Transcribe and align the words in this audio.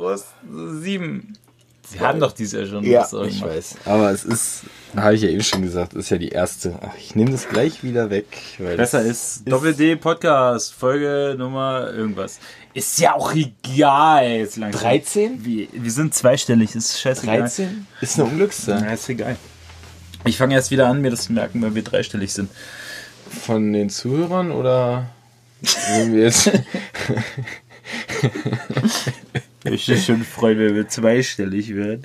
Frohes 0.00 0.24
sieben. 0.80 1.36
Sie 1.86 2.00
haben 2.00 2.20
doch 2.20 2.32
dieses 2.32 2.52
Jahr 2.54 2.66
schon 2.66 2.84
Ja, 2.84 3.00
was 3.02 3.12
ich 3.28 3.40
gemacht. 3.40 3.54
weiß. 3.56 3.74
Aber 3.84 4.10
es 4.10 4.24
ist, 4.24 4.62
habe 4.96 5.14
ich 5.14 5.20
ja 5.20 5.28
eben 5.28 5.42
schon 5.42 5.60
gesagt, 5.60 5.92
ist 5.92 6.08
ja 6.08 6.16
die 6.16 6.30
erste. 6.30 6.78
Ach, 6.80 6.94
ich 6.96 7.14
nehme 7.16 7.32
das 7.32 7.46
gleich 7.50 7.82
wieder 7.84 8.08
weg. 8.08 8.24
Weil 8.58 8.78
Besser 8.78 9.00
das 9.04 9.08
ist 9.08 9.42
Doppel-D 9.50 9.96
Podcast, 9.96 10.72
Folge 10.72 11.34
Nummer 11.36 11.90
irgendwas. 11.92 12.38
Ist 12.72 12.98
ja 12.98 13.14
auch 13.14 13.34
egal 13.34 14.26
jetzt 14.38 14.56
langsam. 14.56 14.80
13? 14.80 15.44
Wie, 15.44 15.68
wir 15.70 15.90
sind 15.90 16.14
zweistellig, 16.14 16.74
ist 16.74 16.98
scheißegal. 16.98 17.40
13 17.40 17.86
ist 18.00 18.18
eine 18.18 18.28
Unglückszahl. 18.30 18.82
Ja, 18.82 18.92
ist 18.94 19.06
egal. 19.10 19.36
Ich 20.24 20.38
fange 20.38 20.54
erst 20.54 20.70
wieder 20.70 20.86
an, 20.86 21.02
mir 21.02 21.10
das 21.10 21.24
zu 21.24 21.34
merken, 21.34 21.60
weil 21.60 21.74
wir 21.74 21.82
dreistellig 21.84 22.32
sind. 22.32 22.48
Von 23.44 23.74
den 23.74 23.90
Zuhörern 23.90 24.50
oder 24.50 25.10
wenn 25.94 26.14
wir 26.14 26.22
jetzt 26.22 26.50
Ich 29.64 29.88
würde 29.88 30.00
schon 30.00 30.22
freuen, 30.24 30.58
wenn 30.58 30.74
wir 30.74 30.88
zweistellig 30.88 31.74
werden. 31.74 32.04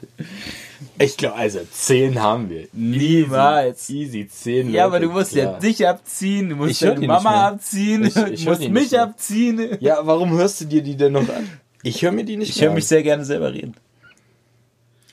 Ich 1.00 1.16
glaube, 1.16 1.36
also 1.36 1.60
10 1.72 2.22
haben 2.22 2.50
wir. 2.50 2.68
Niemals. 2.74 3.90
Easy, 3.90 4.20
easy 4.22 4.28
10. 4.28 4.74
Ja, 4.74 4.86
aber 4.86 5.00
du 5.00 5.10
musst 5.10 5.32
klar. 5.32 5.54
ja 5.54 5.60
dich 5.60 5.88
abziehen, 5.88 6.50
du 6.50 6.56
musst 6.58 6.72
Ich 6.72 6.80
deine 6.80 7.08
Mama 7.08 7.48
abziehen, 7.48 8.04
Ich- 8.06 8.14
du 8.14 8.28
ich 8.30 8.46
musst 8.46 8.68
mich 8.70 9.00
abziehen. 9.00 9.78
Ja, 9.80 10.00
warum 10.04 10.32
hörst 10.38 10.62
du 10.62 10.66
dir 10.66 10.82
die 10.82 10.98
denn 10.98 11.14
noch 11.14 11.30
an? 11.30 11.50
Ich 11.84 12.02
höre 12.02 12.12
mir 12.12 12.26
die 12.26 12.36
nicht 12.38 12.50
Ich 12.50 12.62
höre 12.62 12.74
mich 12.74 12.88
sehr 12.88 13.04
gerne 13.04 13.24
selber 13.24 13.54
reden. 13.54 13.76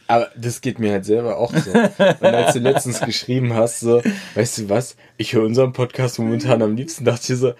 Aber 0.08 0.28
das 0.36 0.60
geht 0.60 0.78
mir 0.78 0.92
halt 0.92 1.04
selber 1.04 1.38
auch 1.38 1.54
so. 1.54 1.70
Und 1.70 2.22
als 2.34 2.52
du 2.54 2.58
letztens 2.58 3.00
geschrieben 3.00 3.54
hast, 3.54 3.80
so, 3.80 4.02
weißt 4.34 4.58
du 4.58 4.68
was, 4.68 4.96
ich 5.16 5.32
höre 5.32 5.44
unseren 5.44 5.72
Podcast 5.72 6.18
momentan 6.18 6.60
am 6.60 6.76
liebsten, 6.76 7.04
dachte 7.04 7.32
ich 7.32 7.38
so, 7.38 7.52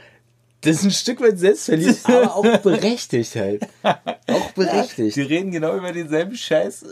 das 0.62 0.77
ist 0.77 0.84
ein 0.84 0.91
Stück 0.92 1.20
weit 1.20 1.38
selbstverliebt, 1.38 1.98
aber 2.05 2.36
auch 2.36 2.58
berechtigt 2.58 3.34
halt. 3.34 3.66
Auch 3.82 4.50
berechtigt. 4.52 5.16
Die 5.16 5.22
reden 5.22 5.50
genau 5.50 5.77
über 5.77 5.92
denselben 5.92 6.36
Scheiß, 6.36 6.84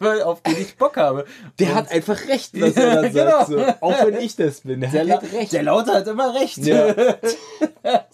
auf 0.24 0.42
den 0.42 0.60
ich 0.60 0.76
Bock 0.76 0.96
habe. 0.98 1.24
Der 1.58 1.74
hat 1.74 1.90
einfach 1.90 2.28
recht, 2.28 2.50
was 2.60 2.76
er 2.76 3.02
dann 3.02 3.12
sagt. 3.12 3.48
Genau. 3.48 3.64
So. 3.64 3.74
Auch 3.80 4.04
wenn 4.04 4.20
ich 4.20 4.36
das 4.36 4.60
bin. 4.60 4.80
Der, 4.80 4.90
Der, 4.90 5.16
hat 5.16 5.32
recht. 5.32 5.52
der 5.52 5.62
Laute 5.62 5.92
hat 5.92 6.06
immer 6.06 6.34
recht. 6.34 6.58
Ja. 6.58 6.94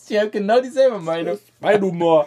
ich 0.08 0.18
habe 0.18 0.30
genau 0.30 0.60
dieselbe 0.60 1.00
Meinung. 1.00 1.38
Mein 1.60 1.82
Humor. 1.82 2.26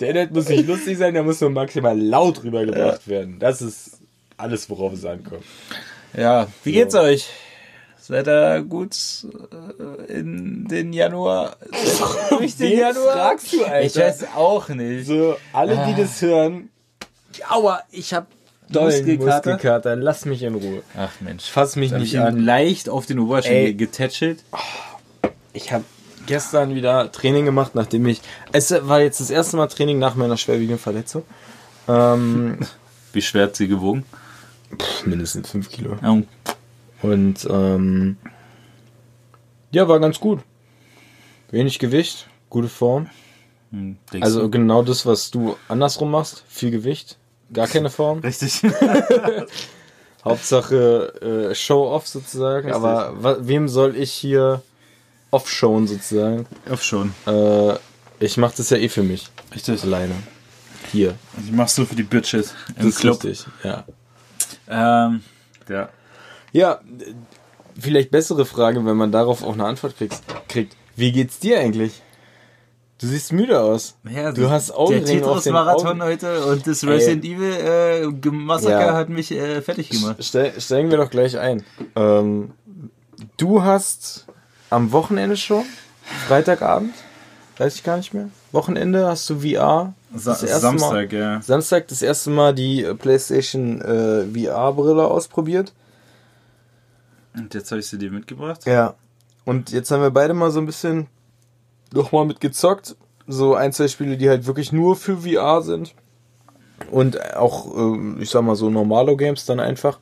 Der 0.00 0.08
Internet 0.08 0.32
muss 0.32 0.48
nicht 0.48 0.66
lustig 0.66 0.96
sein, 0.96 1.12
der 1.12 1.22
muss 1.22 1.40
nur 1.40 1.50
maximal 1.50 1.98
laut 1.98 2.42
rübergebracht 2.42 3.06
werden. 3.06 3.38
Das 3.38 3.60
ist 3.60 3.98
alles, 4.38 4.68
worauf 4.70 4.94
es 4.94 5.04
ankommt. 5.04 5.44
Ja, 6.16 6.46
wie 6.62 6.72
geht's 6.72 6.94
euch? 6.94 7.28
Seid 8.06 8.28
ihr 8.28 8.62
gut 8.68 8.94
äh, 10.08 10.12
in 10.12 10.68
den 10.68 10.92
Januar? 10.92 11.56
Durch 12.28 12.54
den 12.54 12.78
Januar? 12.78 13.14
fragst 13.14 13.52
du, 13.54 13.64
Alter? 13.64 13.80
Ich 13.80 13.96
weiß 13.96 14.26
auch 14.36 14.68
nicht. 14.68 15.06
So, 15.06 15.36
alle, 15.54 15.86
die 15.86 16.02
das 16.02 16.20
hören, 16.20 16.68
Aua, 17.48 17.80
ich 17.90 18.12
hab 18.12 18.26
dollen 18.68 18.88
Muskelkater. 18.88 19.52
Muskelkater, 19.52 19.96
lass 19.96 20.26
mich 20.26 20.42
in 20.42 20.54
Ruhe. 20.54 20.82
Ach 20.94 21.12
Mensch. 21.20 21.44
Fass 21.44 21.76
mich 21.76 21.92
nicht 21.92 22.18
an. 22.18 22.44
leicht 22.44 22.90
auf 22.90 23.06
den 23.06 23.18
Oberschenkel 23.20 23.68
Ey. 23.68 23.74
getätschelt. 23.74 24.44
Ich 25.54 25.72
habe 25.72 25.84
gestern 26.26 26.74
wieder 26.74 27.10
Training 27.10 27.46
gemacht, 27.46 27.74
nachdem 27.74 28.06
ich. 28.06 28.20
Es 28.52 28.70
war 28.86 29.00
jetzt 29.00 29.20
das 29.20 29.30
erste 29.30 29.56
Mal 29.56 29.68
Training 29.68 29.98
nach 29.98 30.14
meiner 30.14 30.36
schwerwiegenden 30.36 30.78
Verletzung. 30.78 31.22
Ähm, 31.88 32.58
Wie 33.14 33.22
schwer 33.22 33.44
hat 33.44 33.56
sie 33.56 33.66
gewogen? 33.66 34.04
pff, 34.78 35.06
mindestens 35.06 35.50
5 35.50 35.70
Kilo. 35.70 35.96
Ja, 36.02 36.18
Und 37.04 37.46
ähm, 37.50 38.16
ja, 39.70 39.86
war 39.88 40.00
ganz 40.00 40.20
gut. 40.20 40.40
Wenig 41.50 41.78
Gewicht, 41.78 42.26
gute 42.50 42.68
Form. 42.68 43.08
hm, 43.70 43.96
Also 44.20 44.42
du? 44.42 44.50
genau 44.50 44.82
das, 44.82 45.04
was 45.06 45.30
du 45.30 45.56
andersrum 45.68 46.10
machst. 46.10 46.44
Viel 46.48 46.70
Gewicht, 46.70 47.18
gar 47.52 47.66
keine 47.68 47.90
Form. 47.98 48.20
richtig. 48.20 48.62
Hauptsache 50.24 51.50
äh, 51.50 51.54
Show-off 51.54 52.08
sozusagen. 52.08 52.68
Richtig. 52.68 52.74
Aber 52.84 53.46
wem 53.46 53.68
soll 53.68 53.94
ich 53.96 54.10
hier 54.12 54.62
off-showen 55.30 55.86
sozusagen? 55.86 56.46
Schon. 56.80 57.12
Äh, 57.26 57.74
ich 58.20 58.36
mache 58.38 58.54
das 58.56 58.70
ja 58.70 58.78
eh 58.78 58.88
für 58.88 59.02
mich. 59.02 59.28
Richtig. 59.54 59.82
Alleine. 59.82 60.14
Hier. 60.92 61.14
Ich 61.44 61.52
mach's 61.52 61.74
so 61.74 61.84
für 61.84 61.94
die 61.96 62.04
Bitches 62.04 62.54
im 62.68 62.74
Das 62.76 62.86
ist 62.86 62.98
Club. 63.00 63.22
richtig. 63.24 63.46
Ja. 63.62 63.84
Ähm, 64.68 65.22
ja. 65.68 65.88
Ja, 66.54 66.80
vielleicht 67.78 68.12
bessere 68.12 68.46
Frage, 68.46 68.86
wenn 68.86 68.96
man 68.96 69.10
darauf 69.10 69.42
auch 69.42 69.54
eine 69.54 69.64
Antwort 69.66 69.96
kriegt. 69.98 70.22
kriegt. 70.48 70.76
Wie 70.94 71.10
geht's 71.10 71.40
dir 71.40 71.58
eigentlich? 71.58 72.00
Du 73.00 73.08
siehst 73.08 73.32
müde 73.32 73.60
aus. 73.60 73.96
ja 74.08 74.30
Du 74.30 74.48
hast 74.48 74.70
Augenringe 74.70 75.04
Der 75.04 75.20
Tetris-Marathon 75.22 76.00
heute 76.00 76.46
und 76.46 76.64
das 76.64 76.86
Resident 76.86 77.24
Evil 77.24 77.52
äh, 77.52 78.30
Massaker 78.30 78.86
Ja. 78.86 78.94
hat 78.94 79.08
mich 79.08 79.32
äh, 79.32 79.60
fertig 79.62 79.90
gemacht. 79.90 80.16
Stell, 80.20 80.58
steigen 80.60 80.90
wir 80.90 80.98
doch 80.98 81.10
gleich 81.10 81.36
ein. 81.36 81.64
Ähm, 81.96 82.52
du 83.36 83.64
hast 83.64 84.26
am 84.70 84.92
Wochenende 84.92 85.36
schon, 85.36 85.64
Freitagabend, 86.28 86.94
weiß 87.58 87.74
ich 87.74 87.82
gar 87.82 87.96
nicht 87.96 88.14
mehr. 88.14 88.28
Wochenende 88.52 89.08
hast 89.08 89.28
du 89.28 89.40
VR. 89.40 89.92
Sa 90.14 90.34
Samstag, 90.34 91.12
Mal, 91.12 91.18
ja. 91.18 91.42
Samstag 91.42 91.88
das 91.88 92.00
erste 92.00 92.30
Mal 92.30 92.54
die 92.54 92.84
PlayStation 92.96 93.80
äh, 93.82 94.24
VR-Brille 94.26 95.04
ausprobiert. 95.04 95.72
Und 97.34 97.54
jetzt 97.54 97.70
habe 97.70 97.80
ich 97.80 97.86
sie 97.86 97.98
dir 97.98 98.10
mitgebracht. 98.10 98.66
Ja. 98.66 98.94
Und 99.44 99.70
jetzt 99.70 99.90
haben 99.90 100.02
wir 100.02 100.10
beide 100.10 100.34
mal 100.34 100.50
so 100.50 100.60
ein 100.60 100.66
bisschen 100.66 101.08
nochmal 101.92 102.24
mit 102.24 102.40
gezockt. 102.40 102.96
So 103.26 103.54
ein, 103.54 103.72
zwei 103.72 103.88
Spiele, 103.88 104.16
die 104.16 104.28
halt 104.28 104.46
wirklich 104.46 104.72
nur 104.72 104.96
für 104.96 105.18
VR 105.18 105.62
sind. 105.62 105.94
Und 106.90 107.34
auch, 107.34 107.74
ähm, 107.76 108.18
ich 108.20 108.30
sag 108.30 108.42
mal, 108.42 108.56
so 108.56 108.70
normalo 108.70 109.16
Games 109.16 109.44
dann 109.46 109.60
einfach. 109.60 109.98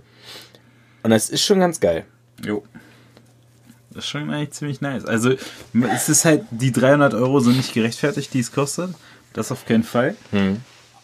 Und 1.02 1.10
das 1.10 1.30
ist 1.30 1.42
schon 1.42 1.60
ganz 1.60 1.80
geil. 1.80 2.04
Jo. 2.44 2.62
Das 3.90 4.04
ist 4.04 4.10
schon 4.10 4.30
eigentlich 4.30 4.52
ziemlich 4.52 4.80
nice. 4.80 5.04
Also, 5.04 5.34
es 5.92 6.08
ist 6.08 6.24
halt, 6.24 6.44
die 6.50 6.72
300 6.72 7.14
Euro 7.14 7.40
sind 7.40 7.56
nicht 7.56 7.74
gerechtfertigt, 7.74 8.32
die 8.32 8.40
es 8.40 8.52
kostet. 8.52 8.94
Das 9.32 9.52
auf 9.52 9.66
keinen 9.66 9.84
Fall. 9.84 10.16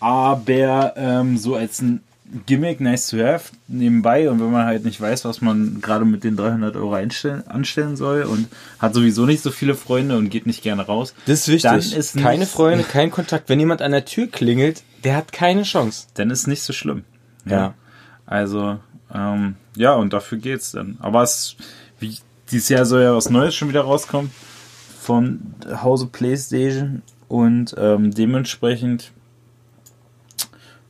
Aber 0.01 0.95
ähm, 0.97 1.37
so 1.37 1.55
als 1.55 1.81
ein 1.81 2.03
Gimmick, 2.47 2.81
nice 2.81 3.09
to 3.09 3.19
have, 3.19 3.53
nebenbei. 3.69 4.31
Und 4.31 4.41
wenn 4.41 4.51
man 4.51 4.67
halt 4.67 4.85
nicht 4.85 5.01
weiß, 5.01 5.25
was 5.25 5.41
man 5.41 5.81
gerade 5.81 6.05
mit 6.05 6.25
den 6.25 6.37
300 6.37 6.77
Euro 6.77 6.95
einstellen, 6.95 7.47
anstellen 7.47 7.97
soll 7.97 8.23
und 8.23 8.49
hat 8.79 8.95
sowieso 8.95 9.27
nicht 9.27 9.43
so 9.43 9.51
viele 9.51 9.75
Freunde 9.75 10.17
und 10.17 10.29
geht 10.29 10.47
nicht 10.47 10.63
gerne 10.63 10.83
raus. 10.83 11.15
Das 11.27 11.41
ist 11.41 11.49
wichtig. 11.49 11.71
Dann 11.71 11.81
ist 11.81 12.17
keine 12.17 12.47
Freunde, 12.47 12.85
kein 12.91 13.11
Kontakt. 13.11 13.49
Wenn 13.49 13.61
jemand 13.61 13.83
an 13.83 13.93
der 13.93 14.05
Tür 14.05 14.27
klingelt, 14.27 14.83
der 15.05 15.17
hat 15.17 15.33
keine 15.33 15.63
Chance. 15.63 16.09
Dann 16.15 16.31
ist 16.31 16.47
nicht 16.47 16.63
so 16.63 16.73
schlimm. 16.73 17.05
Ja. 17.47 17.75
Also, 18.27 18.79
ähm, 19.15 19.57
ja, 19.77 19.95
und 19.95 20.13
dafür 20.13 20.39
geht's 20.39 20.73
dann. 20.73 20.99
Aber 21.01 21.23
es, 21.23 21.57
wie, 21.99 22.17
dieses 22.51 22.69
Jahr 22.69 22.85
soll 22.85 23.03
ja 23.03 23.15
was 23.15 23.31
Neues 23.31 23.55
schon 23.55 23.69
wieder 23.69 23.83
rauskommen 23.83 24.31
von 25.01 25.55
Hause 25.83 26.07
PlayStation 26.07 27.03
und 27.29 27.75
ähm, 27.79 28.11
dementsprechend 28.11 29.13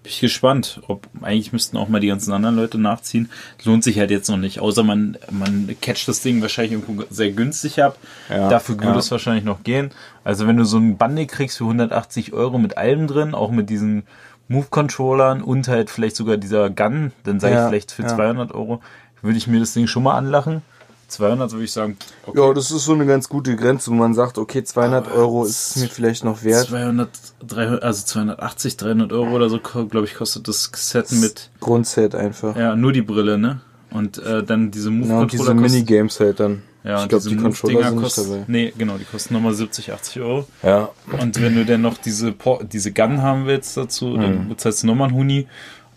bin 0.09 0.15
ich 0.15 0.21
gespannt. 0.21 0.81
Ob 0.89 1.07
eigentlich 1.21 1.53
müssten 1.53 1.77
auch 1.77 1.89
mal 1.89 2.01
die 2.01 2.07
ganzen 2.07 2.33
anderen 2.33 2.57
Leute 2.57 2.79
nachziehen. 2.79 3.29
Lohnt 3.65 3.85
sich 3.85 3.99
halt 3.99 4.11
jetzt 4.11 4.31
noch 4.31 4.39
nicht, 4.39 4.59
außer 4.59 4.83
man, 4.83 5.19
man 5.31 5.69
catcht 5.83 6.09
das 6.09 6.23
Ding 6.23 6.41
wahrscheinlich 6.41 6.73
irgendwo 6.73 7.05
sehr 7.11 7.31
günstig 7.31 7.83
ab. 7.83 7.99
Ja, 8.31 8.49
Dafür 8.49 8.77
würde 8.77 8.93
ja. 8.93 8.97
es 8.97 9.11
wahrscheinlich 9.11 9.45
noch 9.45 9.63
gehen. 9.65 9.91
Also 10.25 10.47
wenn 10.47 10.57
du 10.57 10.65
so 10.65 10.79
ein 10.79 10.97
Bundle 10.97 11.27
kriegst 11.27 11.59
für 11.59 11.65
180 11.65 12.33
Euro 12.33 12.59
mit 12.59 12.79
allem 12.79 13.07
drin, 13.07 13.35
auch 13.35 13.51
mit 13.51 13.69
diesen 13.69 14.05
Move-Controllern 14.49 15.43
und 15.43 15.69
halt 15.69 15.91
vielleicht 15.91 16.17
sogar 16.17 16.39
dieser 16.39 16.71
Gun, 16.71 17.13
dann 17.25 17.39
sage 17.39 17.55
Ja, 17.55 17.65
ich 17.65 17.69
vielleicht 17.69 17.93
für 17.93 18.03
ja. 18.03 18.09
200 18.09 18.53
Euro, 18.53 18.81
würde 19.21 19.37
ich 19.37 19.47
mir 19.47 19.61
das 19.61 19.75
Ding 19.75 19.87
schon 19.87 20.05
mal 20.05 20.17
anlachen. 20.17 20.63
200 21.09 21.53
würde 21.53 21.65
ich 21.65 21.73
sagen, 21.73 21.97
okay. 22.27 22.39
Ja, 22.41 22.53
das 22.53 22.71
ist 22.71 22.85
so 22.85 22.93
eine 22.93 23.07
ganz 23.07 23.29
gute 23.29 23.57
Grenze, 23.57 23.91
wo 23.91 23.95
man 23.95 24.15
sagt, 24.15 24.39
okay, 24.39 24.63
200 24.63 25.11
Euro 25.11 25.45
ist 25.45 25.77
mir 25.79 25.89
vielleicht 25.89 26.23
noch 26.25 26.43
wert. 26.45 26.69
200, 26.69 27.09
300, 27.47 27.83
also 27.83 28.05
280, 28.05 28.77
300 28.77 29.13
Euro 29.13 29.31
oder 29.35 29.49
so, 29.49 29.59
glaube 29.59 30.05
ich, 30.05 30.15
kostet 30.15 30.47
das 30.49 30.71
Set 30.75 31.11
mit, 31.13 31.51
Grundset 31.61 32.15
einfach. 32.15 32.55
ja, 32.57 32.77
nur 32.77 32.93
die 32.93 33.03
Brille, 33.03 33.39
ne? 33.39 33.61
Und 33.91 34.19
äh, 34.19 34.43
dann 34.43 34.71
diese 34.71 34.91
Ja, 34.91 35.21
und 35.21 35.33
diese 35.33 35.55
Minigames 35.55 36.21
halt 36.21 36.41
dann. 36.41 36.63
ja, 36.85 36.97
ich 36.97 37.03
und 37.05 37.09
glaube, 37.09 37.23
diese 37.25 37.37
die 37.37 37.43
Controller 37.43 37.85
sind 37.85 37.95
nicht 37.95 38.03
kosten, 38.05 38.31
dabei. 38.31 38.45
nee, 38.47 38.73
genau, 38.77 38.99
die 38.99 39.05
kosten 39.05 39.33
nochmal 39.33 39.55
70, 39.55 39.91
80 39.93 40.21
Euro. 40.21 40.47
Ja. 40.63 40.91
Und 41.19 41.41
wenn 41.41 41.55
du 41.55 41.65
dann 41.65 41.81
noch 41.81 41.97
diese, 41.97 42.33
Por- 42.33 42.63
diese 42.65 42.93
Gun 42.93 43.23
haben 43.23 43.47
willst 43.47 43.79
dazu, 43.79 44.09
Mhm. 44.09 44.21
dann 44.21 44.49
bezahlst 44.51 44.83
du 44.83 44.89
nochmal 44.89 45.09
ein 45.09 45.15
Huni. 45.15 45.47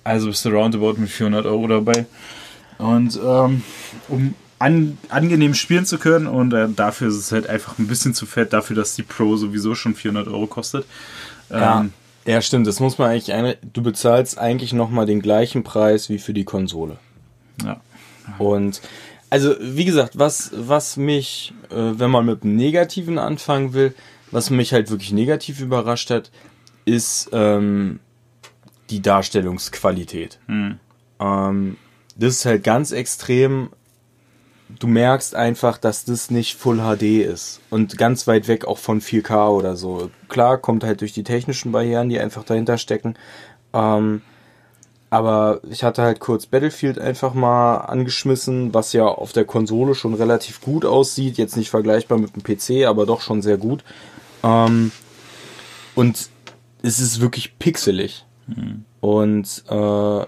Also 0.06 0.28
bist 0.28 0.46
du 0.46 0.50
roundabout 0.52 0.94
mit 1.00 1.10
400 1.10 1.46
Euro 1.46 1.68
dabei. 1.68 2.06
Und 2.78 3.20
ähm, 3.24 3.62
um 4.08 4.34
an, 4.62 4.98
angenehm 5.10 5.54
spielen 5.54 5.86
zu 5.86 5.98
können 5.98 6.28
und 6.28 6.54
äh, 6.54 6.68
dafür 6.70 7.08
ist 7.08 7.16
es 7.16 7.32
halt 7.32 7.48
einfach 7.48 7.80
ein 7.80 7.88
bisschen 7.88 8.14
zu 8.14 8.26
fett, 8.26 8.54
dafür, 8.54 8.76
dass 8.76 8.96
die 8.96 9.04
Pro 9.04 9.36
sowieso 9.36 9.76
schon 9.76 9.96
400 9.96 10.28
Euro 10.28 10.48
kostet. 10.48 10.86
Ja. 11.50 11.82
Ähm, 11.82 11.94
ja, 12.26 12.42
stimmt. 12.42 12.68
Das 12.68 12.80
muss 12.80 12.98
man 12.98 13.10
eigentlich 13.10 13.34
ein, 13.34 13.56
Du 13.74 13.82
bezahlst 13.82 14.38
eigentlich 14.38 14.74
nochmal 14.74 15.08
den 15.08 15.22
gleichen 15.22 15.64
Preis 15.64 16.10
wie 16.10 16.20
für 16.20 16.34
die 16.34 16.44
Konsole. 16.44 16.98
ja. 17.64 17.82
Und 18.38 18.82
also 19.32 19.56
wie 19.60 19.86
gesagt, 19.86 20.20
was, 20.20 20.52
was 20.54 20.98
mich, 20.98 21.54
äh, 21.70 21.76
wenn 21.76 22.12
man 22.12 22.26
mit 22.26 22.44
dem 22.44 22.56
Negativen 22.56 23.18
anfangen 23.18 23.74
will, 23.74 23.96
was 24.30 24.50
mich 24.50 24.74
halt 24.74 24.92
wirklich 24.92 25.12
negativ 25.12 25.60
überrascht 25.60 26.10
hat, 26.12 26.32
ist 26.86 27.30
ähm, 27.34 28.00
die 28.90 29.02
Darstellungsqualität. 29.02 30.40
Hm. 30.48 30.80
Ähm, 31.20 31.78
das 32.16 32.36
ist 32.36 32.46
halt 32.46 32.64
ganz 32.64 32.92
extrem. 32.92 33.70
Du 34.80 34.88
merkst 34.88 35.36
einfach, 35.36 35.78
dass 35.78 36.06
das 36.06 36.32
nicht 36.32 36.58
Full 36.58 36.78
HD 36.78 37.24
ist 37.26 37.62
und 37.70 37.98
ganz 37.98 38.28
weit 38.28 38.48
weg 38.48 38.66
auch 38.66 38.78
von 38.78 39.02
4K 39.02 39.50
oder 39.50 39.76
so. 39.76 40.10
Klar, 40.30 40.58
kommt 40.58 40.84
halt 40.84 41.02
durch 41.02 41.14
die 41.14 41.24
technischen 41.24 41.72
Barrieren, 41.72 42.10
die 42.10 42.20
einfach 42.20 42.44
dahinter 42.44 42.78
stecken. 42.78 43.16
Ähm, 43.74 44.22
aber 45.12 45.60
ich 45.70 45.84
hatte 45.84 46.04
halt 46.04 46.22
kurz 46.22 46.46
Battlefield 46.46 46.98
einfach 46.98 47.34
mal 47.34 47.80
angeschmissen, 47.80 48.74
was 48.74 48.94
ja 48.94 49.06
auf 49.06 49.34
der 49.34 49.44
Konsole 49.44 49.94
schon 49.94 50.14
relativ 50.14 50.62
gut 50.62 50.86
aussieht. 50.86 51.38
Jetzt 51.38 51.58
nicht 51.58 51.70
vergleichbar 51.70 52.18
mit 52.18 52.32
dem 52.36 52.44
PC, 52.44 52.88
aber 52.88 53.06
doch 53.06 53.20
schon 53.20 53.42
sehr 53.42 53.58
gut. 53.58 53.84
Ähm, 54.42 54.92
und 55.96 56.30
es 56.82 57.00
ist 57.00 57.20
wirklich 57.20 57.60
pixelig. 57.60 58.26
Mhm. 58.48 58.86
Und 59.02 59.64
äh, 59.68 60.26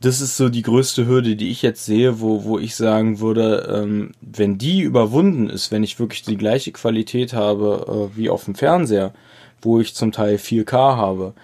das 0.00 0.20
ist 0.20 0.36
so 0.36 0.48
die 0.48 0.62
größte 0.62 1.06
Hürde, 1.06 1.36
die 1.36 1.50
ich 1.50 1.60
jetzt 1.62 1.84
sehe, 1.84 2.20
wo, 2.20 2.44
wo 2.44 2.58
ich 2.58 2.74
sagen 2.74 3.20
würde, 3.20 3.82
ähm, 3.82 4.12
wenn 4.22 4.56
die 4.56 4.80
überwunden 4.80 5.50
ist, 5.50 5.70
wenn 5.72 5.82
ich 5.82 5.98
wirklich 5.98 6.22
die 6.22 6.36
gleiche 6.38 6.72
Qualität 6.72 7.32
habe 7.34 8.08
äh, 8.12 8.16
wie 8.16 8.30
auf 8.30 8.44
dem 8.46 8.54
Fernseher, 8.54 9.12
wo 9.60 9.78
ich 9.80 9.94
zum 9.94 10.10
Teil 10.12 10.36
4K 10.36 10.72
habe, 10.96 11.34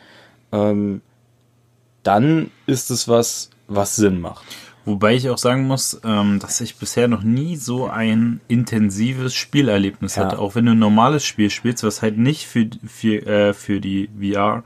ähm, 0.53 1.03
dann 2.03 2.51
ist 2.67 2.91
es 2.91 3.09
was, 3.09 3.51
was 3.69 3.97
Sinn 3.97 4.21
macht. 4.21 4.45
Wobei 4.85 5.17
ich 5.17 5.29
auch 5.29 5.39
sagen 5.39 5.67
muss, 5.67 6.01
ähm, 6.05 6.39
dass 6.39 6.61
ich 6.61 6.77
bisher 6.77 7.09
noch 7.09 7.23
nie 7.25 7.57
so 7.57 7.89
ein 7.89 8.41
intensives 8.47 9.35
Spielerlebnis 9.35 10.15
Ja. 10.15 10.25
hatte. 10.25 10.39
Auch 10.39 10.55
wenn 10.55 10.65
du 10.67 10.73
ein 10.73 10.79
normales 10.79 11.25
Spiel 11.25 11.51
spielst, 11.51 11.83
was 11.83 12.03
halt 12.03 12.17
nicht 12.19 12.47
für, 12.47 12.69
für, 12.87 13.27
äh, 13.27 13.53
für 13.53 13.81
die 13.81 14.09
VR 14.19 14.63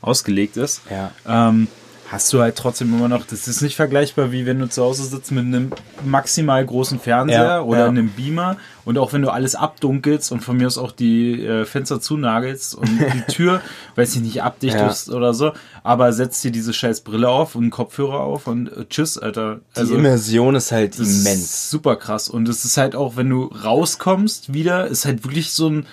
ausgelegt 0.00 0.56
ist, 0.56 0.82
Ja. 0.88 1.10
ähm, 1.26 1.66
hast 2.10 2.32
du 2.32 2.40
halt 2.40 2.56
trotzdem 2.56 2.92
immer 2.94 3.08
noch, 3.08 3.26
das 3.26 3.48
ist 3.48 3.62
nicht 3.62 3.76
vergleichbar, 3.76 4.30
wie 4.30 4.46
wenn 4.46 4.58
du 4.58 4.68
zu 4.68 4.82
Hause 4.82 5.04
sitzt 5.04 5.32
mit 5.32 5.44
einem 5.44 5.72
maximal 6.04 6.64
großen 6.64 7.00
Fernseher 7.00 7.42
Ja, 7.42 7.60
oder 7.62 7.80
ja. 7.80 7.88
einem 7.88 8.10
Beamer 8.10 8.56
und 8.84 8.98
auch 8.98 9.12
wenn 9.12 9.22
du 9.22 9.30
alles 9.30 9.54
abdunkelst 9.54 10.30
und 10.30 10.40
von 10.40 10.56
mir 10.56 10.66
aus 10.66 10.78
auch 10.78 10.92
die 10.92 11.42
äh, 11.44 11.64
Fenster 11.64 12.00
zunagelst 12.00 12.74
und 12.74 12.88
die 12.88 13.22
Tür, 13.32 13.60
weiß 13.96 14.14
ich 14.16 14.22
nicht, 14.22 14.42
abdichtest 14.42 15.08
oder 15.10 15.34
so, 15.34 15.52
aber 15.82 16.12
setzt 16.12 16.44
dir 16.44 16.50
diese 16.52 16.72
scheiß 16.72 17.00
Brille 17.00 17.28
auf 17.28 17.54
und 17.54 17.70
Kopfhörer 17.70 18.20
auf 18.20 18.46
und 18.46 18.68
äh, 18.68 18.84
tschüss, 18.88 19.18
Alter. 19.18 19.60
Die 19.76 19.92
Immersion 19.94 20.54
ist 20.54 20.72
halt 20.72 20.96
immens. 20.96 21.24
ist 21.24 21.70
super 21.70 21.96
krass. 21.96 22.28
Und 22.28 22.48
es 22.48 22.64
ist 22.64 22.76
halt 22.76 22.94
auch, 22.94 23.16
wenn 23.16 23.30
du 23.30 23.44
rauskommst 23.44 24.52
wieder, 24.52 24.86
ist 24.86 25.04
halt 25.04 25.24
wirklich 25.24 25.52
so 25.52 25.68
ein. 25.70 25.86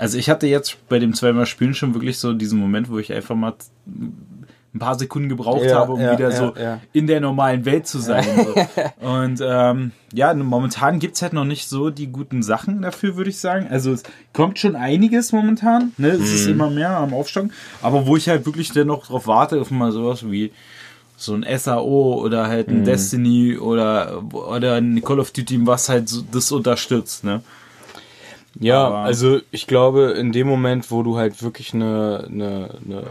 Also 0.00 0.16
ich 0.16 0.30
hatte 0.30 0.46
jetzt 0.46 0.76
bei 0.88 1.00
dem 1.00 1.12
zweimal 1.12 1.44
Spielen 1.44 1.74
schon 1.74 1.92
wirklich 1.92 2.18
so 2.18 2.32
diesen 2.32 2.58
Moment, 2.60 2.88
wo 2.88 2.98
ich 2.98 3.12
einfach 3.12 3.34
mal 3.34 3.54
ein 4.78 4.80
paar 4.80 4.98
Sekunden 4.98 5.28
gebraucht 5.28 5.64
Ja, 5.64 5.76
habe, 5.80 5.92
um 5.92 6.00
ja, 6.00 6.12
wieder 6.12 6.30
ja, 6.30 6.36
so 6.36 6.54
ja. 6.58 6.80
in 6.92 7.06
der 7.06 7.20
normalen 7.20 7.64
Welt 7.64 7.86
zu 7.86 7.98
sein. 7.98 8.24
und, 8.28 8.56
so. 8.56 9.06
und 9.06 9.40
ähm, 9.42 9.90
ja, 10.12 10.32
momentan 10.32 10.98
gibt's 11.00 11.20
halt 11.20 11.32
noch 11.32 11.44
nicht 11.44 11.68
so 11.68 11.90
die 11.90 12.06
guten 12.06 12.42
Sachen 12.42 12.82
dafür, 12.82 13.16
würde 13.16 13.30
ich 13.30 13.38
sagen. 13.38 13.66
Also 13.70 13.92
es 13.92 14.04
kommt 14.32 14.58
schon 14.58 14.76
einiges 14.76 15.32
momentan. 15.32 15.92
Ne? 15.98 16.08
Es 16.08 16.32
ist 16.32 16.46
immer 16.46 16.70
mehr 16.70 16.96
am 16.96 17.12
Aufstocken. 17.12 17.52
Aber 17.82 18.06
wo 18.06 18.16
ich 18.16 18.28
halt 18.28 18.46
wirklich 18.46 18.72
dennoch 18.72 19.06
drauf 19.08 19.26
warte, 19.26 19.60
auf 19.60 19.70
mal 19.70 19.92
sowas 19.92 20.30
wie 20.30 20.52
so 21.16 21.34
ein 21.34 21.44
SAO 21.58 22.22
oder 22.22 22.46
halt 22.46 22.68
ein 22.68 22.84
Destiny 22.84 23.58
oder, 23.58 24.22
oder 24.32 24.76
ein 24.76 25.02
Call 25.02 25.18
of 25.18 25.32
Duty, 25.32 25.66
was 25.66 25.88
halt 25.88 26.08
so, 26.08 26.22
das 26.30 26.52
unterstützt, 26.52 27.24
ne? 27.24 27.42
Ja, 28.60 28.86
Aber- 28.86 28.98
also 28.98 29.40
ich 29.50 29.66
glaube, 29.66 30.12
in 30.18 30.32
dem 30.32 30.46
Moment, 30.48 30.90
wo 30.90 31.02
du 31.02 31.16
halt 31.16 31.42
wirklich 31.42 31.74
eine, 31.74 32.24
eine, 32.28 32.70
eine 32.84 33.02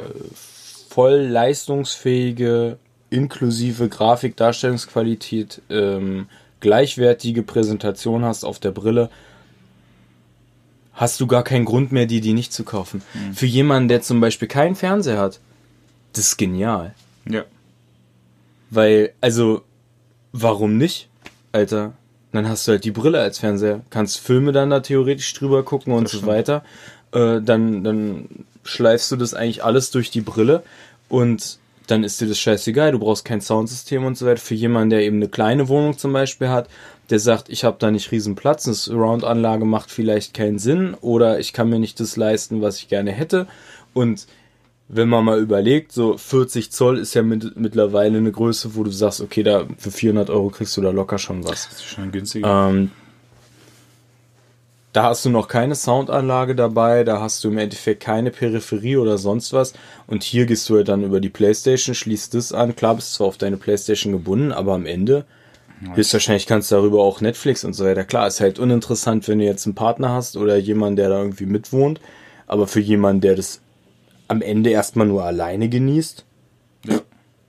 voll 0.98 1.28
leistungsfähige, 1.28 2.80
inklusive 3.12 3.88
Grafikdarstellungsqualität, 3.88 5.62
ähm, 5.70 6.26
gleichwertige 6.60 7.44
Präsentation 7.44 8.26
hast 8.26 8.44
auf 8.44 8.58
der 8.58 8.72
Brille, 8.72 9.12
hast 10.94 11.20
du 11.22 11.28
gar 11.28 11.44
keinen 11.44 11.66
Grund 11.66 11.92
mehr, 11.92 12.08
die 12.08 12.20
die 12.20 12.34
nicht 12.34 12.52
zu 12.52 12.64
kaufen. 12.64 13.04
Für 13.36 13.46
jemanden, 13.46 13.90
der 13.90 14.02
zum 14.02 14.20
Beispiel 14.20 14.48
keinen 14.48 14.74
Fernseher 14.74 15.20
hat, 15.20 15.40
das 16.14 16.30
ist 16.30 16.38
genial. 16.38 16.96
Ja. 17.30 17.44
Weil, 18.72 19.14
also, 19.22 19.62
warum 20.32 20.78
nicht, 20.80 21.10
Alter? 21.52 21.94
Dann 22.32 22.50
hast 22.50 22.68
du 22.68 22.72
halt 22.72 22.86
die 22.86 22.92
Brille 22.92 23.22
als 23.22 23.38
Fernseher, 23.38 23.82
kannst 23.92 24.18
Filme 24.18 24.52
dann 24.52 24.72
da 24.72 24.80
theoretisch 24.80 25.32
drüber 25.36 25.62
gucken 25.62 25.94
und 25.94 26.10
so 26.10 26.26
weiter. 26.26 26.64
Äh, 27.18 27.42
dann, 27.42 27.84
dann 27.84 28.30
schleifst 28.64 29.12
du 29.12 29.16
das 29.16 29.34
eigentlich 29.34 29.64
alles 29.64 29.92
durch 29.92 30.12
die 30.12 30.22
Brille 30.22 30.64
und 31.10 31.58
dann 31.88 32.04
ist 32.04 32.20
dir 32.20 32.28
das 32.28 32.38
scheißegal, 32.38 32.92
du 32.92 33.00
brauchst 33.00 33.24
kein 33.24 33.40
Soundsystem 33.40 34.04
und 34.04 34.18
so 34.18 34.26
weiter. 34.26 34.42
Für 34.42 34.56
jemanden, 34.56 34.90
der 34.90 35.04
eben 35.04 35.16
eine 35.18 35.30
kleine 35.30 35.70
Wohnung 35.70 35.98
zum 35.98 36.12
Beispiel 36.12 36.50
hat, 36.50 36.68
der 37.10 37.20
sagt, 37.20 37.50
ich 37.50 37.64
habe 37.64 37.78
da 37.80 37.90
nicht 37.90 38.12
riesen 38.12 38.36
Platz, 38.36 38.68
eine 38.68 38.76
Surround-Anlage 38.76 39.64
macht 39.64 39.90
vielleicht 39.90 40.34
keinen 40.34 40.60
Sinn 40.60 40.96
oder 41.00 41.40
ich 41.40 41.54
kann 41.54 41.70
mir 41.70 41.80
nicht 41.80 42.00
das 42.02 42.18
leisten, 42.18 42.62
was 42.62 42.80
ich 42.80 42.90
gerne 42.90 43.12
hätte. 43.12 43.48
Und 43.94 44.28
wenn 44.90 45.08
man 45.08 45.24
mal 45.24 45.40
überlegt, 45.40 45.94
so 45.94 46.18
40 46.18 46.72
Zoll 46.72 46.98
ist 46.98 47.14
ja 47.14 47.24
mit, 47.24 47.58
mittlerweile 47.58 48.18
eine 48.18 48.32
Größe, 48.32 48.76
wo 48.76 48.84
du 48.84 48.92
sagst, 48.92 49.22
okay, 49.22 49.44
da 49.44 49.66
für 49.78 49.92
400 49.92 50.30
Euro 50.30 50.50
kriegst 50.50 50.76
du 50.76 50.82
da 50.82 50.92
locker 50.92 51.18
schon 51.18 51.44
was. 51.46 51.70
Das 51.70 51.78
ist 51.78 51.86
schon 51.86 52.12
günstiger. 52.12 52.70
Ähm, 52.70 52.92
da 54.98 55.04
hast 55.04 55.24
du 55.26 55.30
noch 55.30 55.48
keine 55.48 55.76
Soundanlage 55.76 56.56
dabei, 56.56 57.04
da 57.04 57.22
hast 57.22 57.44
du 57.44 57.50
im 57.50 57.60
Endeffekt 57.60 58.02
keine 58.02 58.32
Peripherie 58.32 58.98
oder 58.98 59.20
sonst 59.20 59.54
was. 59.54 59.74
Und 60.08 60.24
hier 60.24 60.48
gehst 60.48 60.68
du 60.70 60.76
halt 60.78 60.88
dann 60.88 61.04
über 61.04 61.20
die 61.20 61.30
Playstation, 61.30 61.94
schließt 61.94 62.34
das 62.34 62.52
an. 62.52 62.76
Klar 62.76 62.96
bist 62.96 63.14
zwar 63.14 63.28
auf 63.28 63.38
deine 63.38 63.58
Playstation 63.58 64.12
gebunden, 64.12 64.52
aber 64.52 64.74
am 64.74 64.88
Ende 64.88 65.26
höchstwahrscheinlich 65.94 66.48
kannst 66.48 66.72
du 66.72 66.76
darüber 66.78 67.04
auch 67.04 67.22
Netflix 67.22 67.64
und 67.64 67.74
so 67.74 67.86
weiter. 67.86 68.06
Klar, 68.06 68.26
ist 68.26 68.42
halt 68.42 68.58
uninteressant, 68.58 69.28
wenn 69.28 69.38
du 69.38 69.46
jetzt 69.46 69.68
einen 69.68 69.76
Partner 69.76 70.10
hast 70.10 70.36
oder 70.36 70.58
jemanden, 70.58 70.96
der 70.96 71.10
da 71.10 71.20
irgendwie 71.20 71.46
mitwohnt. 71.46 72.02
Aber 72.48 72.66
für 72.66 72.80
jemanden, 72.80 73.22
der 73.22 73.36
das 73.36 73.62
am 74.28 74.42
Ende 74.42 74.72
erstmal 74.72 75.06
nur 75.06 75.24
alleine 75.26 75.70
genießt, 75.70 76.26
Ja. 76.86 77.02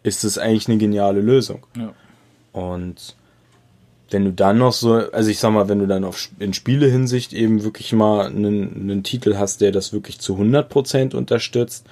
ist 0.03 0.23
das 0.23 0.37
eigentlich 0.37 0.69
eine 0.69 0.77
geniale 0.77 1.23
Lösung. 1.23 1.67
ja. 1.79 1.95
Und 2.53 3.17
wenn 4.11 4.25
du 4.25 4.33
dann 4.33 4.59
noch 4.59 4.73
so, 4.73 4.95
also 5.13 5.31
ich 5.31 5.39
sag 5.39 5.53
mal, 5.53 5.69
wenn 5.69 5.81
du 5.81 5.87
dann 5.87 6.05
auf, 6.05 6.29
in 6.39 6.55
Spielehinsicht 6.55 7.33
eben 7.33 7.63
wirklich 7.63 7.93
mal 7.93 8.27
einen, 8.27 8.75
einen 8.91 9.03
Titel 9.03 9.37
hast, 9.37 9.61
der 9.61 9.71
das 9.73 9.93
wirklich 9.93 10.19
zu 10.19 10.37
100% 10.37 11.15
unterstützt, 11.15 11.85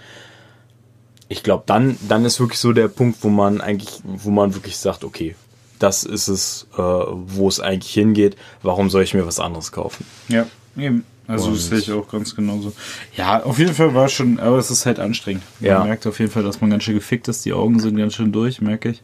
ich 1.28 1.42
glaube, 1.42 1.64
dann, 1.66 1.96
dann 2.08 2.24
ist 2.24 2.40
wirklich 2.40 2.60
so 2.60 2.72
der 2.72 2.88
Punkt, 2.88 3.18
wo 3.22 3.28
man 3.28 3.60
eigentlich, 3.60 4.00
wo 4.04 4.30
man 4.30 4.54
wirklich 4.54 4.76
sagt, 4.78 5.04
okay, 5.04 5.34
das 5.78 6.04
ist 6.04 6.28
es, 6.28 6.66
äh, 6.74 6.80
wo 6.80 7.48
es 7.48 7.60
eigentlich 7.60 7.92
hingeht, 7.92 8.36
warum 8.62 8.88
soll 8.88 9.02
ich 9.02 9.12
mir 9.12 9.26
was 9.26 9.40
anderes 9.40 9.72
kaufen? 9.72 10.06
Ja, 10.28 10.46
eben. 10.76 11.04
Also 11.28 11.50
das 11.50 11.66
sehe 11.66 11.78
ich 11.78 11.90
auch 11.90 12.08
ganz 12.08 12.36
genauso. 12.36 12.72
Ja, 13.16 13.42
auf 13.42 13.58
jeden 13.58 13.74
Fall 13.74 13.92
war 13.94 14.04
es 14.06 14.12
schon, 14.12 14.38
aber 14.38 14.58
es 14.58 14.70
ist 14.70 14.86
halt 14.86 15.00
anstrengend. 15.00 15.42
Man 15.58 15.68
Ja. 15.70 15.82
merkt 15.84 16.06
auf 16.06 16.20
jeden 16.20 16.30
Fall, 16.30 16.44
dass 16.44 16.60
man 16.60 16.70
ganz 16.70 16.84
schön 16.84 16.94
gefickt 16.94 17.26
ist. 17.26 17.44
Die 17.44 17.52
Augen 17.52 17.80
sind 17.80 17.96
ganz 17.96 18.14
schön 18.14 18.30
durch, 18.30 18.60
merke 18.60 18.90
ich. 18.90 19.02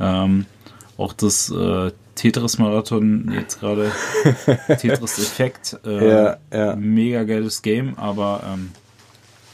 Ähm, 0.00 0.46
auch 1.00 1.12
das 1.12 1.50
äh, 1.50 1.90
Tetris-Marathon 2.14 3.32
jetzt 3.34 3.60
gerade, 3.60 3.90
Tetris-Effekt. 4.66 5.78
Äh, 5.84 6.08
Ja, 6.08 6.36
ja. 6.52 6.76
Mega 6.76 7.24
geiles 7.24 7.62
Game, 7.62 7.98
aber 7.98 8.42
ähm, 8.46 8.70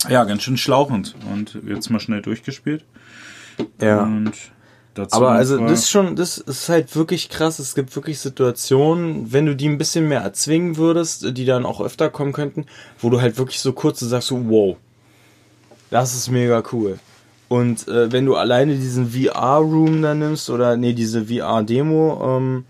ja, 0.09 0.25
ganz 0.25 0.43
schön 0.43 0.57
schlauchend. 0.57 1.15
Und 1.33 1.59
jetzt 1.67 1.91
mal 1.91 2.01
schnell 2.01 2.23
durchgespielt. 2.23 2.85
Und 4.05 4.33
dazu 4.95 5.17
Aber 5.17 5.33
also 5.33 5.59
das 5.59 5.81
ist 5.81 5.91
schon, 5.91 6.17
das 6.17 6.39
ist 6.39 6.69
halt 6.69 6.95
wirklich 6.97 7.29
krass. 7.29 7.59
Es 7.59 7.75
gibt 7.75 7.95
wirklich 7.97 8.19
Situationen, 8.19 9.33
wenn 9.33 9.47
du 9.47 9.55
die 9.55 9.69
ein 9.69 9.79
bisschen 9.79 10.09
mehr 10.09 10.21
erzwingen 10.21 10.77
würdest, 10.77 11.37
die 11.37 11.45
dann 11.45 11.65
auch 11.65 11.81
öfter 11.81 12.11
kommen 12.11 12.33
könnten, 12.33 12.67
wo 12.99 13.11
du 13.11 13.21
halt 13.21 13.39
wirklich 13.39 13.61
so 13.61 13.73
kurz 13.73 14.01
sagst, 14.01 14.29
so, 14.29 14.49
wow, 14.49 14.77
das 15.91 16.15
ist 16.15 16.31
mega 16.31 16.63
cool. 16.73 16.99
Und 17.49 17.87
äh, 17.87 18.11
wenn 18.11 18.27
du 18.27 18.35
alleine 18.35 18.75
diesen 18.75 19.11
VR-Room 19.11 20.03
da 20.03 20.15
nimmst 20.15 20.51
oder 20.51 20.77
nee, 20.77 20.93
diese 20.93 21.27
VR-Demo, 21.27 22.37
ähm, 22.39 22.65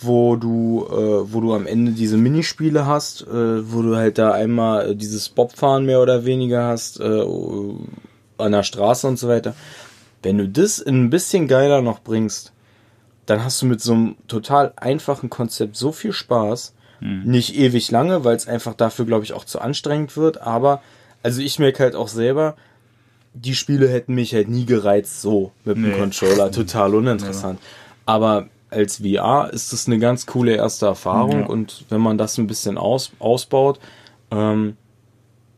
wo 0.00 0.36
du, 0.36 0.86
äh, 0.88 1.32
wo 1.32 1.40
du 1.40 1.54
am 1.54 1.66
Ende 1.66 1.92
diese 1.92 2.16
Minispiele 2.16 2.86
hast, 2.86 3.22
äh, 3.22 3.72
wo 3.72 3.82
du 3.82 3.96
halt 3.96 4.18
da 4.18 4.32
einmal 4.32 4.90
äh, 4.90 4.96
dieses 4.96 5.28
Bobfahren 5.28 5.84
mehr 5.84 6.00
oder 6.00 6.24
weniger 6.24 6.64
hast, 6.64 7.00
äh, 7.00 7.24
an 8.38 8.52
der 8.52 8.62
Straße 8.62 9.06
und 9.06 9.18
so 9.18 9.28
weiter. 9.28 9.54
Wenn 10.22 10.38
du 10.38 10.48
das 10.48 10.78
in 10.78 11.04
ein 11.04 11.10
bisschen 11.10 11.48
geiler 11.48 11.82
noch 11.82 12.00
bringst, 12.00 12.52
dann 13.26 13.44
hast 13.44 13.60
du 13.62 13.66
mit 13.66 13.80
so 13.80 13.92
einem 13.92 14.16
total 14.28 14.72
einfachen 14.76 15.30
Konzept 15.30 15.76
so 15.76 15.92
viel 15.92 16.12
Spaß. 16.12 16.74
Nicht 17.00 17.56
ewig 17.56 17.90
lange, 17.90 18.24
weil 18.24 18.36
es 18.36 18.46
einfach 18.46 18.74
dafür, 18.74 19.06
glaube 19.06 19.24
ich, 19.24 19.32
auch 19.32 19.46
zu 19.46 19.58
anstrengend 19.60 20.18
wird. 20.18 20.42
Aber, 20.42 20.82
also 21.22 21.40
ich 21.40 21.58
merke 21.58 21.82
halt 21.82 21.94
auch 21.94 22.08
selber, 22.08 22.56
die 23.34 23.54
Spiele 23.54 23.88
hätten 23.88 24.14
mich 24.14 24.34
halt 24.34 24.48
nie 24.48 24.64
gereizt 24.66 25.22
so 25.22 25.52
mit 25.64 25.76
dem 25.76 25.90
Nee. 25.90 25.98
Controller. 25.98 26.50
Total 26.50 26.94
uninteressant. 26.94 27.58
Aber 28.06 28.48
als 28.70 28.98
VR 28.98 29.50
ist 29.52 29.72
das 29.72 29.86
eine 29.86 29.98
ganz 29.98 30.26
coole 30.26 30.54
erste 30.56 30.86
Erfahrung 30.86 31.40
Ja. 31.40 31.46
und 31.46 31.84
wenn 31.88 32.00
man 32.00 32.18
das 32.18 32.38
ein 32.38 32.46
bisschen 32.46 32.78
aus, 32.78 33.12
ausbaut, 33.18 33.78
ähm, 34.30 34.76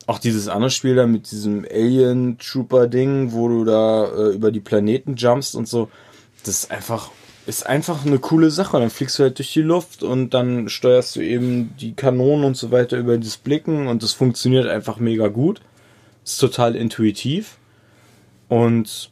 auch 0.06 0.18
dieses 0.18 0.48
andere 0.48 0.70
Spiel 0.70 0.96
da 0.96 1.06
mit 1.06 1.30
diesem 1.30 1.64
Alien 1.70 2.36
Trooper 2.38 2.88
Ding, 2.88 3.32
wo 3.32 3.48
du 3.48 3.64
da 3.64 4.04
äh, 4.06 4.34
über 4.34 4.50
die 4.50 4.60
Planeten 4.60 5.14
jumpst 5.16 5.54
und 5.54 5.68
so, 5.68 5.88
das 6.44 6.64
ist 6.64 6.70
einfach 6.70 7.10
ist 7.44 7.66
einfach 7.66 8.06
eine 8.06 8.20
coole 8.20 8.50
Sache. 8.52 8.78
Dann 8.78 8.88
fliegst 8.90 9.18
du 9.18 9.24
halt 9.24 9.38
durch 9.38 9.52
die 9.52 9.62
Luft 9.62 10.04
und 10.04 10.30
dann 10.32 10.68
steuerst 10.68 11.16
du 11.16 11.20
eben 11.20 11.74
die 11.80 11.92
Kanonen 11.92 12.44
und 12.44 12.56
so 12.56 12.70
weiter 12.70 12.96
über 12.98 13.18
das 13.18 13.36
Blicken 13.36 13.88
und 13.88 14.02
das 14.04 14.12
funktioniert 14.12 14.68
einfach 14.68 14.98
mega 14.98 15.26
gut. 15.28 15.60
Ist 16.24 16.38
total 16.38 16.76
intuitiv 16.76 17.58
und 18.52 19.10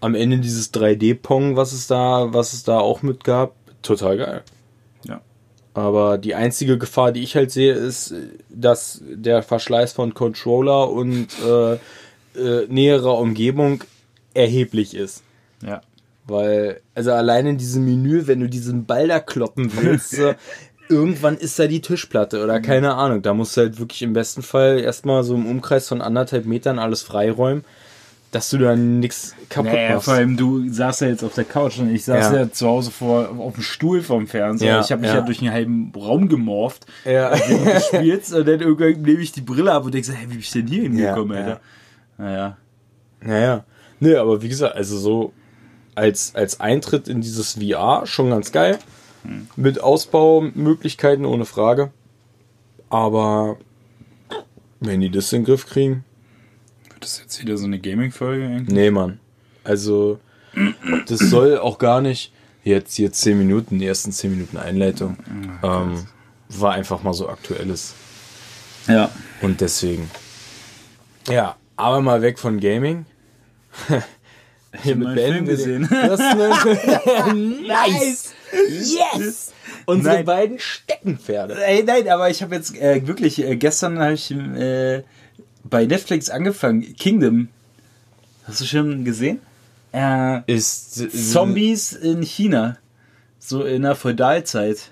am 0.00 0.16
Ende 0.16 0.38
dieses 0.38 0.74
3D-Pong, 0.74 1.54
was 1.54 1.72
es 1.72 1.86
da, 1.86 2.34
was 2.34 2.54
es 2.54 2.64
da 2.64 2.80
auch 2.80 3.02
mit 3.02 3.22
gab, 3.22 3.54
total 3.82 4.16
geil. 4.18 4.42
Ja. 5.06 5.20
Aber 5.74 6.18
die 6.18 6.34
einzige 6.34 6.76
Gefahr, 6.76 7.12
die 7.12 7.22
ich 7.22 7.36
halt 7.36 7.52
sehe, 7.52 7.72
ist, 7.72 8.12
dass 8.48 9.00
der 9.04 9.44
Verschleiß 9.44 9.92
von 9.92 10.12
Controller 10.12 10.90
und 10.90 11.28
äh, 11.46 11.74
äh, 11.74 12.66
näherer 12.68 13.16
Umgebung 13.16 13.84
erheblich 14.34 14.96
ist. 14.96 15.22
Ja. 15.64 15.80
Weil, 16.26 16.80
also 16.96 17.12
allein 17.12 17.46
in 17.46 17.58
diesem 17.58 17.84
Menü, 17.84 18.26
wenn 18.26 18.40
du 18.40 18.48
diesen 18.48 18.86
Ball 18.86 19.06
da 19.06 19.20
kloppen 19.20 19.70
willst, 19.76 20.16
so, 20.16 20.34
irgendwann 20.88 21.36
ist 21.36 21.60
da 21.60 21.68
die 21.68 21.80
Tischplatte 21.80 22.42
oder 22.42 22.58
keine 22.58 22.96
Ahnung. 22.96 23.22
Da 23.22 23.34
musst 23.34 23.56
du 23.56 23.60
halt 23.60 23.78
wirklich 23.78 24.02
im 24.02 24.14
besten 24.14 24.42
Fall 24.42 24.80
erstmal 24.80 25.22
so 25.22 25.36
im 25.36 25.46
Umkreis 25.46 25.86
von 25.86 26.02
anderthalb 26.02 26.44
Metern 26.44 26.80
alles 26.80 27.02
freiräumen, 27.02 27.64
dass 28.34 28.50
du 28.50 28.58
da 28.58 28.74
nichts 28.74 29.34
kaputt 29.48 29.72
Naja, 29.72 29.94
machst. 29.94 30.04
vor 30.06 30.14
allem 30.14 30.36
du 30.36 30.68
saßt 30.68 31.02
ja 31.02 31.08
jetzt 31.08 31.22
auf 31.22 31.34
der 31.34 31.44
Couch 31.44 31.78
und 31.78 31.94
ich 31.94 32.04
saß 32.04 32.32
Ja. 32.32 32.40
ja, 32.40 32.50
zu 32.52 32.66
Hause 32.66 32.90
vor 32.90 33.30
auf 33.38 33.54
dem 33.54 33.62
Stuhl 33.62 34.02
vorm 34.02 34.26
Fernseher. 34.26 34.74
Ja, 34.74 34.80
ich 34.80 34.90
habe 34.90 35.02
mich 35.02 35.10
ja. 35.10 35.16
ja. 35.16 35.20
durch 35.22 35.40
einen 35.40 35.52
halben 35.52 35.92
Raum 35.96 36.28
gemorft. 36.28 36.86
Ja. 37.04 37.30
gespielt 37.30 38.32
und 38.32 38.48
dann 38.48 38.60
irgendwann 38.60 39.02
nehme 39.02 39.20
ich 39.20 39.32
die 39.32 39.40
Brille 39.40 39.72
ab 39.72 39.84
und 39.84 39.94
denke 39.94 40.06
so, 40.06 40.12
hey, 40.12 40.24
wie 40.26 40.32
bin 40.32 40.38
ich 40.40 40.50
denn 40.50 40.66
hier 40.66 40.82
hingekommen, 40.82 41.36
Ja, 41.36 41.44
Alter? 41.44 41.60
Naja. 42.18 42.56
Naja. 43.22 43.64
Nee, 44.00 44.16
aber 44.16 44.42
wie 44.42 44.48
gesagt, 44.48 44.74
also 44.74 44.98
so 44.98 45.32
als, 45.94 46.34
als 46.34 46.60
Eintritt 46.60 47.08
in 47.08 47.20
dieses 47.20 47.52
VR 47.54 48.06
schon 48.06 48.30
ganz 48.30 48.50
geil. 48.52 48.78
Mit 49.56 49.80
Ausbaumöglichkeiten 49.80 51.24
ohne 51.24 51.44
Frage. 51.46 51.90
Aber 52.90 53.56
wenn 54.80 55.00
die 55.00 55.10
das 55.10 55.32
in 55.32 55.40
den 55.40 55.46
Griff 55.46 55.66
kriegen, 55.66 56.04
Wird 57.04 57.12
das 57.12 57.20
jetzt 57.20 57.42
wieder 57.42 57.58
so 57.58 57.66
eine 57.66 57.78
Gaming-Folge 57.78 58.46
eigentlich? 58.46 58.68
nee, 58.74 58.90
Mann. 58.90 59.20
Also, 59.62 60.20
das 61.06 61.18
soll 61.18 61.58
auch 61.58 61.76
gar 61.76 62.00
nicht 62.00 62.32
jetzt 62.62 62.94
hier 62.94 63.12
10 63.12 63.36
Minuten, 63.36 63.78
die 63.78 63.86
ersten 63.86 64.10
10 64.10 64.30
Minuten 64.30 64.56
Einleitung. 64.56 65.18
Ähm, 65.62 66.06
war 66.48 66.72
einfach 66.72 67.02
mal 67.02 67.12
so 67.12 67.28
aktuelles. 67.28 67.92
Ja. 68.88 69.10
Und 69.42 69.60
deswegen. 69.60 70.10
Ja, 71.28 71.56
aber 71.76 72.00
mal 72.00 72.22
weg 72.22 72.38
von 72.38 72.58
Gaming. 72.58 73.04
Hiermit 74.82 75.04
neuen 75.04 75.14
beenden 75.14 75.56
Film 75.58 75.86
gesehen. 75.86 75.88
einen 75.92 77.66
nice! 77.66 78.32
Yes! 78.70 79.52
Unsere 79.84 80.14
Nein. 80.14 80.24
beiden 80.24 80.58
Steckenpferde. 80.58 81.62
Ey, 81.62 81.82
nein, 81.84 82.08
aber 82.08 82.30
ich 82.30 82.40
habe 82.42 82.54
jetzt 82.54 82.74
äh, 82.78 83.06
wirklich, 83.06 83.44
äh, 83.44 83.56
gestern 83.56 83.98
habe 83.98 84.14
ich 84.14 84.30
äh, 84.30 85.02
bei 85.64 85.86
Netflix 85.86 86.30
angefangen, 86.30 86.94
Kingdom. 86.96 87.48
Hast 88.44 88.60
du 88.60 88.64
schon 88.66 89.04
gesehen? 89.04 89.40
Äh, 89.92 90.40
Ist 90.52 90.96
Zombies 91.32 91.92
in 91.92 92.22
China. 92.22 92.76
So 93.38 93.62
in 93.64 93.82
der 93.82 93.94
Feudalzeit. 93.94 94.90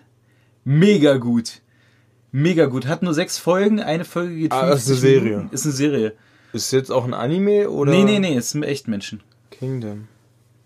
Mega 0.65 1.17
gut. 1.17 1.61
Mega 2.31 2.67
gut. 2.67 2.87
Hat 2.87 3.03
nur 3.03 3.13
sechs 3.15 3.37
Folgen. 3.39 3.81
Eine 3.81 4.05
Folge 4.05 4.37
geht 4.37 4.53
Ah, 4.53 4.71
ist 4.73 4.87
50 4.87 4.91
eine 4.91 5.01
Serie. 5.01 5.37
Minuten. 5.37 5.55
Ist 5.55 5.65
eine 5.65 5.75
Serie. 5.75 6.13
Ist 6.53 6.73
jetzt 6.73 6.91
auch 6.91 7.05
ein 7.05 7.15
Anime 7.15 7.69
oder? 7.71 7.91
Nee, 7.93 8.05
nee, 8.05 8.19
nee. 8.19 8.37
Ist 8.37 8.55
ein 8.55 8.63
Echtmenschen. 8.63 9.21
Kingdom. 9.51 10.09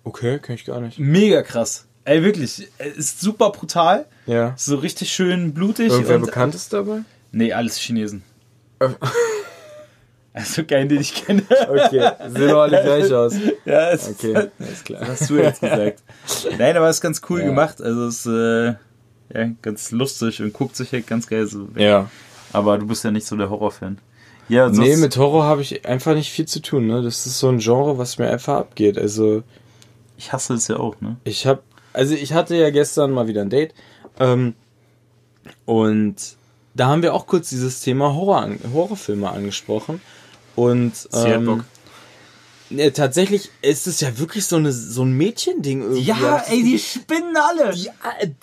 Okay, 0.04 0.38
kenn 0.40 0.54
ich 0.56 0.64
gar 0.64 0.80
nicht. 0.80 0.98
Mega 0.98 1.42
krass. 1.42 1.86
Ey, 2.04 2.22
wirklich. 2.22 2.68
äh, 2.78 2.88
Ist 2.90 3.20
super 3.20 3.50
brutal. 3.50 4.06
Ja. 4.26 4.54
So 4.56 4.76
richtig 4.76 5.10
schön 5.12 5.54
blutig. 5.54 5.90
Irgendwer 5.90 6.16
und- 6.16 6.26
bekannt 6.26 6.54
ist 6.54 6.72
dabei? 6.72 7.00
Nee, 7.32 7.52
alles 7.52 7.78
Chinesen. 7.78 8.22
Also 10.38 10.64
keinen, 10.64 10.88
den 10.90 11.00
ich 11.00 11.14
kenne. 11.14 11.42
Okay, 11.48 12.10
sehen 12.28 12.48
doch 12.50 12.60
alle 12.60 12.82
gleich 12.82 13.10
aus. 13.12 13.34
ja, 13.64 13.90
es 13.90 14.08
Okay, 14.10 14.32
ist, 14.32 14.48
alles 14.60 14.84
klar. 14.84 15.08
hast 15.08 15.30
du 15.30 15.36
jetzt 15.38 15.60
gesagt. 15.62 16.02
Nein, 16.58 16.76
aber 16.76 16.88
es 16.90 16.96
ist 16.96 17.00
ganz 17.02 17.22
cool 17.30 17.40
Ja. 17.40 17.46
gemacht. 17.46 17.80
Also 17.80 18.06
es 18.06 18.26
ist 18.26 18.26
äh, 18.26 18.66
ja, 19.34 19.50
ganz 19.62 19.92
lustig 19.92 20.42
und 20.42 20.52
guckt 20.52 20.76
sich 20.76 20.92
halt 20.92 21.06
ganz 21.06 21.26
geil 21.26 21.46
so 21.46 21.74
weg. 21.74 21.82
Ja. 21.82 22.10
Aber 22.52 22.76
du 22.76 22.86
bist 22.86 23.02
ja 23.02 23.10
nicht 23.10 23.26
so 23.26 23.34
der 23.36 23.48
Horrorfan. 23.48 23.96
Ja, 24.50 24.68
Nee, 24.68 24.96
mit 24.98 25.16
Horror 25.16 25.44
habe 25.44 25.62
ich 25.62 25.86
einfach 25.86 26.14
nicht 26.14 26.30
viel 26.30 26.46
zu 26.46 26.60
tun. 26.60 26.86
Ne? 26.86 27.02
Das 27.02 27.24
ist 27.26 27.38
so 27.38 27.48
ein 27.48 27.58
Genre, 27.58 27.96
was 27.98 28.18
mir 28.18 28.28
einfach 28.30 28.58
abgeht. 28.58 28.98
Also 28.98 29.42
ich 30.18 30.32
hasse 30.34 30.52
es 30.54 30.68
ja 30.68 30.76
auch, 30.76 31.00
ne? 31.00 31.16
ich 31.24 31.46
habe, 31.46 31.62
also 31.94 32.14
ich 32.14 32.32
hatte 32.34 32.54
ja 32.56 32.70
gestern 32.70 33.10
mal 33.10 33.26
wieder 33.26 33.40
ein 33.40 33.50
Date 33.50 33.74
ähm, 34.20 34.54
und 35.64 36.14
da 36.74 36.88
haben 36.88 37.02
wir 37.02 37.14
auch 37.14 37.26
kurz 37.26 37.48
dieses 37.48 37.80
Thema 37.80 38.14
Horror 38.14 38.48
Horrorfilme 38.72 39.30
angesprochen 39.30 40.00
und 40.56 40.96
Sie 40.96 41.08
hat 41.32 41.44
Bock. 41.44 41.64
ne, 42.70 42.92
tatsächlich 42.92 43.50
ist 43.62 43.86
es 43.86 44.00
ja 44.00 44.18
wirklich 44.18 44.44
so 44.46 44.56
eine 44.56 44.72
so 44.72 45.02
ein 45.04 45.12
Mädchending 45.12 45.82
irgendwie. 45.82 46.00
Ja, 46.02 46.16
Das 46.38 46.48
ey, 46.50 46.62
die 46.64 46.78
spinnen 46.78 47.36
alle. 47.36 47.72
Die, 47.74 47.88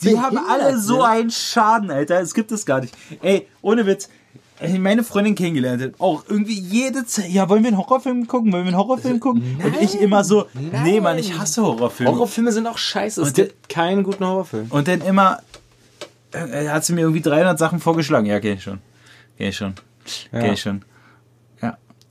Die 0.01 0.17
haben 0.20 0.38
alle 0.38 0.79
so 0.79 1.01
ein 1.01 1.22
einen 1.24 1.32
Schaden, 1.32 1.91
Alter. 1.91 2.22
Es 2.22 2.34
gibt 2.34 2.51
es 2.51 2.65
gar 2.65 2.79
nicht. 2.82 2.93
Ey, 3.22 3.48
ohne 3.62 3.86
Witz. 3.86 4.08
Meine 4.79 5.03
Freundin 5.03 5.36
kennengelernt 5.36 5.82
hat, 5.82 5.91
auch 6.00 6.24
irgendwie 6.29 6.58
jede 6.58 7.05
Zeit, 7.05 7.27
ja, 7.29 7.50
wollen 7.50 7.63
wir 7.63 7.70
einen 7.70 7.77
Horrorfilm 7.79 8.27
gucken? 8.27 8.53
Wollen 8.53 8.63
wir 8.63 8.70
einen 8.70 8.77
Horrorfilm 8.77 9.20
gucken? 9.20 9.58
Und 9.62 9.82
ich 9.82 10.00
immer 10.00 10.24
so, 10.24 10.46
nee, 10.86 11.01
Mann, 11.01 11.17
ich 11.17 11.38
hasse 11.38 11.63
Horrorfilme. 11.63 12.10
Horrorfilme 12.13 12.50
sind 12.53 12.67
auch 12.67 12.77
scheiße. 12.77 13.24
Es 13.24 13.29
Und 13.29 13.38
der- 13.38 13.46
gibt 13.48 13.67
keinen 13.67 14.03
guten 14.03 14.25
Horrorfilm. 14.25 14.67
Und 14.70 14.88
dann 14.88 15.01
immer, 15.01 15.39
äh, 16.32 16.70
hat 16.70 16.86
sie 16.86 16.93
mir 16.93 17.01
irgendwie 17.01 17.20
300 17.22 17.60
Sachen 17.60 17.79
vorgeschlagen. 17.82 18.25
Ja, 18.27 18.39
kenn 18.39 18.55
ich 18.55 18.63
schon. 18.63 18.79
Kenn 19.38 19.48
ich 19.50 19.58
schon. 19.58 19.74
Kenn 20.32 20.53
ich 20.53 20.62
schon. 20.62 20.86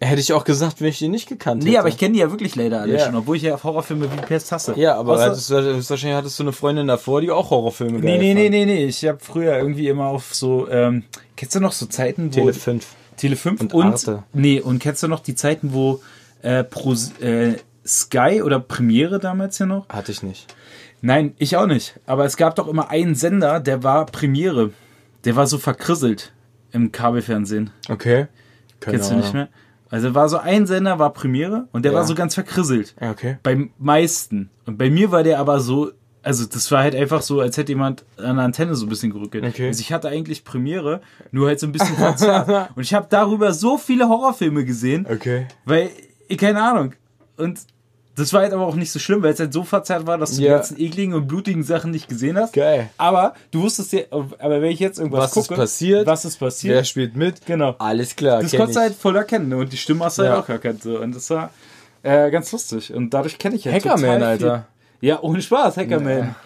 Hätte 0.05 0.21
ich 0.21 0.33
auch 0.33 0.45
gesagt, 0.45 0.81
wenn 0.81 0.89
ich 0.89 0.99
die 0.99 1.09
nicht 1.09 1.29
gekannt 1.29 1.63
hätte. 1.63 1.71
Nee, 1.73 1.79
aber 1.79 1.89
ich 1.89 1.97
kenne 1.97 2.15
die 2.15 2.21
ja 2.21 2.31
wirklich 2.31 2.57
leider 2.57 2.81
alle 2.81 2.95
Ja. 2.99 3.07
schon, 3.07 3.15
obwohl 3.15 3.37
ich 3.37 3.43
ja 3.43 3.55
auf 3.55 3.65
Horrorfilme 3.65 4.11
wie 4.13 4.17
Pest 4.23 4.51
hasse. 4.51 4.75
Ja, 4.77 4.97
aber 4.97 5.21
hattest 5.21 5.49
du, 5.51 5.55
höchstwahrscheinlich 5.61 6.17
hattest 6.17 6.39
du 6.39 6.43
eine 6.45 6.53
Freundin 6.53 6.89
davor, 6.89 7.21
die 7.21 7.31
auch 7.31 7.51
Horrorfilme 7.51 7.99
Nee, 8.01 8.19
geil 8.19 8.19
nee, 8.19 8.35
nee, 8.35 8.49
nee, 8.49 8.65
nee. 8.65 8.85
Ich 8.87 9.05
habe 9.07 9.19
früher 9.21 9.57
irgendwie 9.57 9.89
immer 9.89 10.07
auf 10.07 10.35
so, 10.35 10.69
ähm, 10.69 11.05
kennst 11.37 11.55
du 11.55 11.61
noch 11.61 11.73
so 11.73 11.87
Zeiten, 11.87 12.27
wo. 12.35 12.41
Tele 12.41 12.53
5. 12.53 12.87
Tele 13.17 13.37
5 13.37 13.61
Und 13.61 13.75
und, 13.75 13.87
Arte. 13.93 14.23
nee, 14.33 14.61
und 14.61 14.79
kennst 14.81 15.03
du 15.03 15.09
noch 15.09 15.21
die 15.21 15.35
Zeiten, 15.35 15.73
wo 15.73 16.01
äh, 16.43 16.65
Pro, 16.65 16.95
äh, 17.21 17.55
Sky 17.87 18.43
oder 18.43 18.59
Premiere 18.59 19.19
damals 19.21 19.59
ja 19.59 19.67
noch? 19.67 19.89
Hatte 19.89 20.11
ich 20.13 20.23
nicht. 20.23 20.55
Nein, 21.01 21.35
ich 21.39 21.57
auch 21.57 21.67
nicht. 21.67 21.99
Aber 22.07 22.25
es 22.25 22.37
gab 22.37 22.55
doch 22.57 22.69
immer 22.69 22.91
einen 22.91 23.15
Sender, 23.15 23.61
der 23.61 23.83
war 23.83 24.07
Premiere. 24.07 24.71
Der 25.25 25.37
war 25.37 25.47
so 25.47 25.59
verkrisselt 25.59 26.33
im 26.73 26.91
Kabelfernsehen. 26.93 27.71
Okay. 27.89 28.27
Keine 28.81 28.97
Kennst 28.97 29.11
du 29.13 29.17
nicht 29.17 29.35
mehr? 29.35 29.49
Also 29.93 30.15
war 30.15 30.29
so 30.29 30.39
ein 30.39 30.67
Sender, 30.67 30.99
war 30.99 31.13
Premiere 31.13 31.69
und 31.73 31.85
der 31.85 31.93
Ja. 31.93 31.99
war 31.99 32.05
so 32.07 32.15
ganz 32.15 32.35
verkrisselt. 32.35 32.95
Ja, 33.01 33.11
okay. 33.13 33.37
Beim 33.43 33.71
meisten. 33.79 34.51
Und 34.67 34.79
bei 34.79 34.91
mir 34.91 35.13
war 35.13 35.23
der 35.23 35.39
aber 35.39 35.61
so, 35.61 35.93
also 36.23 36.47
das 36.47 36.71
war 36.71 36.83
halt 36.83 36.95
einfach 36.95 37.21
so, 37.23 37.41
als 37.41 37.57
hätte 37.57 37.73
jemand 37.73 38.05
an 38.17 38.37
der 38.37 38.45
Antenne 38.47 38.75
so 38.75 38.87
ein 38.87 38.89
bisschen 38.89 39.13
gerückelt. 39.13 39.45
Okay. 39.45 39.67
Also 39.69 39.81
ich 39.81 39.93
hatte 39.93 40.09
eigentlich 40.09 40.45
Premiere, 40.45 41.01
nur 41.31 41.49
halt 41.49 41.61
so 41.61 41.67
ein 41.67 41.73
bisschen 41.73 41.97
verzerrt. 41.97 42.71
und 42.75 42.83
ich 42.83 42.95
habe 42.95 43.07
darüber 43.11 43.53
so 43.53 43.77
viele 43.79 44.09
Horrorfilme 44.09 44.65
gesehen, 44.65 45.07
Okay. 45.09 45.47
weil, 45.65 45.91
ich, 46.27 46.39
keine 46.39 46.63
Ahnung. 46.63 46.95
Und 47.37 47.61
das 48.15 48.33
war 48.33 48.43
halt 48.43 48.53
aber 48.53 48.67
auch 48.67 48.75
nicht 48.75 48.91
so 48.93 48.99
schlimm, 48.99 49.23
weil 49.23 49.33
es 49.33 49.41
halt 49.41 49.53
so 49.53 49.65
verzerrt 49.65 50.07
war, 50.07 50.19
dass 50.19 50.33
du 50.33 50.37
die 50.39 50.43
Ja. 50.45 50.57
ganzen 50.57 50.79
ekligen 50.81 51.15
und 51.15 51.27
blutigen 51.29 51.63
Sachen 51.63 51.91
nicht 51.93 52.09
gesehen 52.09 52.37
hast. 52.37 52.53
Geil. 52.53 52.91
Aber 52.99 53.35
du 53.51 53.63
wusstest 53.63 53.93
ja, 53.93 54.03
aber 54.11 54.61
wenn 54.61 54.71
ich 54.71 54.81
jetzt 54.81 54.99
irgendwas 54.99 55.25
Was 55.25 55.37
ist 55.37 55.49
gucke, 55.49 55.61
passiert? 55.61 56.07
was 56.07 56.25
ist 56.25 56.37
passiert, 56.39 56.75
Wer 56.77 56.85
spielt 56.85 57.17
mit? 57.17 57.45
genau. 57.47 57.75
Alles 57.79 58.15
klar. 58.15 58.43
Das 58.43 58.51
konntest 58.53 58.77
du 58.77 58.81
ich. 58.81 58.87
halt 58.87 58.95
voll 58.97 59.17
erkennen 59.17 59.49
ne? 59.49 59.57
und 59.57 59.73
die 59.73 59.77
Stimme 59.79 60.05
hast 60.05 60.19
du 60.19 60.23
Ja. 60.25 60.33
halt 60.33 60.45
auch 60.45 60.49
erkannt. 60.49 60.83
So. 60.83 60.99
Und 61.01 61.15
das 61.15 61.29
war 61.31 61.51
äh, 62.03 62.31
ganz 62.31 62.53
lustig. 62.53 62.93
Und 62.93 63.15
dadurch 63.15 63.39
kenne 63.39 63.57
ich 63.57 63.65
halt 63.67 63.77
Hackerman, 63.77 64.19
total 64.21 64.39
viel. 64.39 64.49
Alter. 64.49 64.67
Ja, 65.01 65.21
ohne 65.23 65.41
Spaß, 65.41 65.77
Hackerman. 65.77 66.35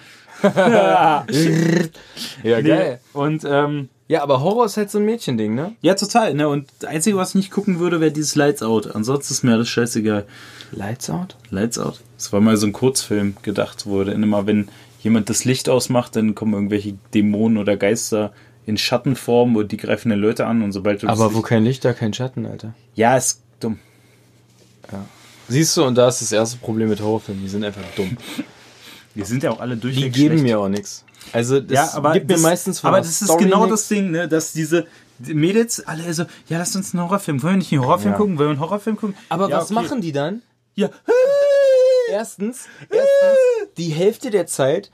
Ja, 2.42 2.61
Nee. 2.61 2.99
Und 3.12 3.44
ähm, 3.49 3.88
Ja, 4.08 4.23
aber 4.23 4.40
Horror 4.40 4.66
ist 4.66 4.76
halt 4.76 4.90
so 4.90 4.99
ein 4.99 5.04
Mädchending, 5.04 5.54
ne? 5.54 5.75
ja, 5.80 5.94
total. 5.94 6.35
Ne? 6.35 6.49
Und 6.49 6.68
das 6.78 6.90
Einzige, 6.90 7.16
was 7.16 7.30
ich 7.30 7.35
nicht 7.37 7.50
gucken 7.50 7.80
würde, 7.80 8.00
wäre 8.00 8.12
dieses 8.12 8.35
Lights 8.37 8.62
Out. 8.62 8.94
Ansonsten 8.94 9.32
ist 9.35 9.42
mir 9.42 9.52
alles 9.54 9.68
scheißegal. 9.68 10.26
Lights 10.73 11.11
Out? 11.11 11.37
Lights 11.50 11.78
Out. 11.78 12.00
Das 12.16 12.32
war 12.32 12.40
mal 12.40 12.56
so 12.56 12.66
ein 12.66 12.73
Kurzfilm 12.73 13.37
gedacht 13.42 13.87
wurde. 13.87 14.12
Immer 14.12 14.46
wenn 14.46 14.68
jemand 15.02 15.28
das 15.30 15.44
Licht 15.44 15.68
ausmacht, 15.68 16.16
dann 16.16 16.35
kommen 16.35 16.54
irgendwelche 16.54 16.94
Dämonen 17.14 17.58
oder 17.58 17.76
Geister 17.76 18.32
in 18.66 18.76
Schattenform 18.76 19.54
und 19.56 19.70
die 19.70 19.76
greifen 19.76 20.11
dann 20.11 20.18
Leute 20.18 20.46
an 20.46 20.62
und 20.62 20.73
sobald 20.73 21.02
du 21.02 21.08
Aber 21.08 21.32
wo 21.32 21.38
Licht- 21.38 21.49
kein 21.49 21.64
Licht, 21.64 21.85
da 21.85 21.92
kein 21.92 22.12
Schatten, 22.12 22.46
Alter. 22.46 22.75
Ja, 22.94 23.16
ist 23.16 23.40
dumm. 23.61 23.78
Siehst 25.49 25.76
du, 25.76 25.85
und 25.85 25.94
da 25.94 26.08
ist 26.08 26.20
das 26.23 26.32
erste 26.32 26.56
Problem 26.58 26.88
mit 26.88 27.00
Horrorfilmen. 27.00 27.42
Die 27.44 27.49
sind 27.49 27.64
einfach 27.64 27.82
dumm. 27.94 28.16
Wir 29.14 29.25
sind 29.25 29.42
ja 29.44 29.50
auch 29.52 29.61
alle 29.61 29.76
Die 29.76 29.82
durchweg 29.82 30.12
geben 30.12 30.28
schlecht. 30.30 30.42
mir 30.42 30.58
auch 30.58 30.68
nichts. 30.68 31.04
Also 31.32 31.61
das 31.61 31.73
ja, 31.73 31.90
aber 31.94 32.12
gibt 32.14 32.30
das, 32.30 32.40
mir 32.40 32.49
meistens 32.49 32.80
von 32.80 32.88
Aber 32.88 32.99
das 32.99 33.08
ist 33.08 33.25
Story 33.25 33.44
genau 33.44 33.64
nix. 33.66 33.70
das 33.80 33.88
Ding, 33.88 34.11
ne, 34.11 34.28
dass 34.28 34.52
diese 34.52 34.87
die 35.18 35.35
Mädels 35.35 35.87
alle 35.87 36.12
so, 36.12 36.25
ja, 36.49 36.58
lass 36.58 36.75
uns 36.76 36.92
einen 36.94 37.02
Horrorfilm. 37.04 37.42
Wollen 37.42 37.54
wir 37.54 37.58
nicht 37.58 37.73
einen 37.73 37.82
Horrorfilm 37.82 38.12
Ja. 38.12 38.16
gucken? 38.18 38.38
Wollen 38.38 38.49
wir 38.49 38.52
einen 38.52 38.61
Horrorfilm 38.61 38.96
gucken? 38.96 39.16
Aber 39.28 39.49
ja, 39.49 39.58
was 39.58 39.70
machen 39.70 40.00
die 40.00 40.12
dann? 40.12 40.42
Ja. 40.76 40.90
Erstens, 42.11 42.66
erstens, 42.90 43.75
die 43.78 43.88
Hälfte 43.88 44.30
der 44.30 44.47
Zeit 44.47 44.90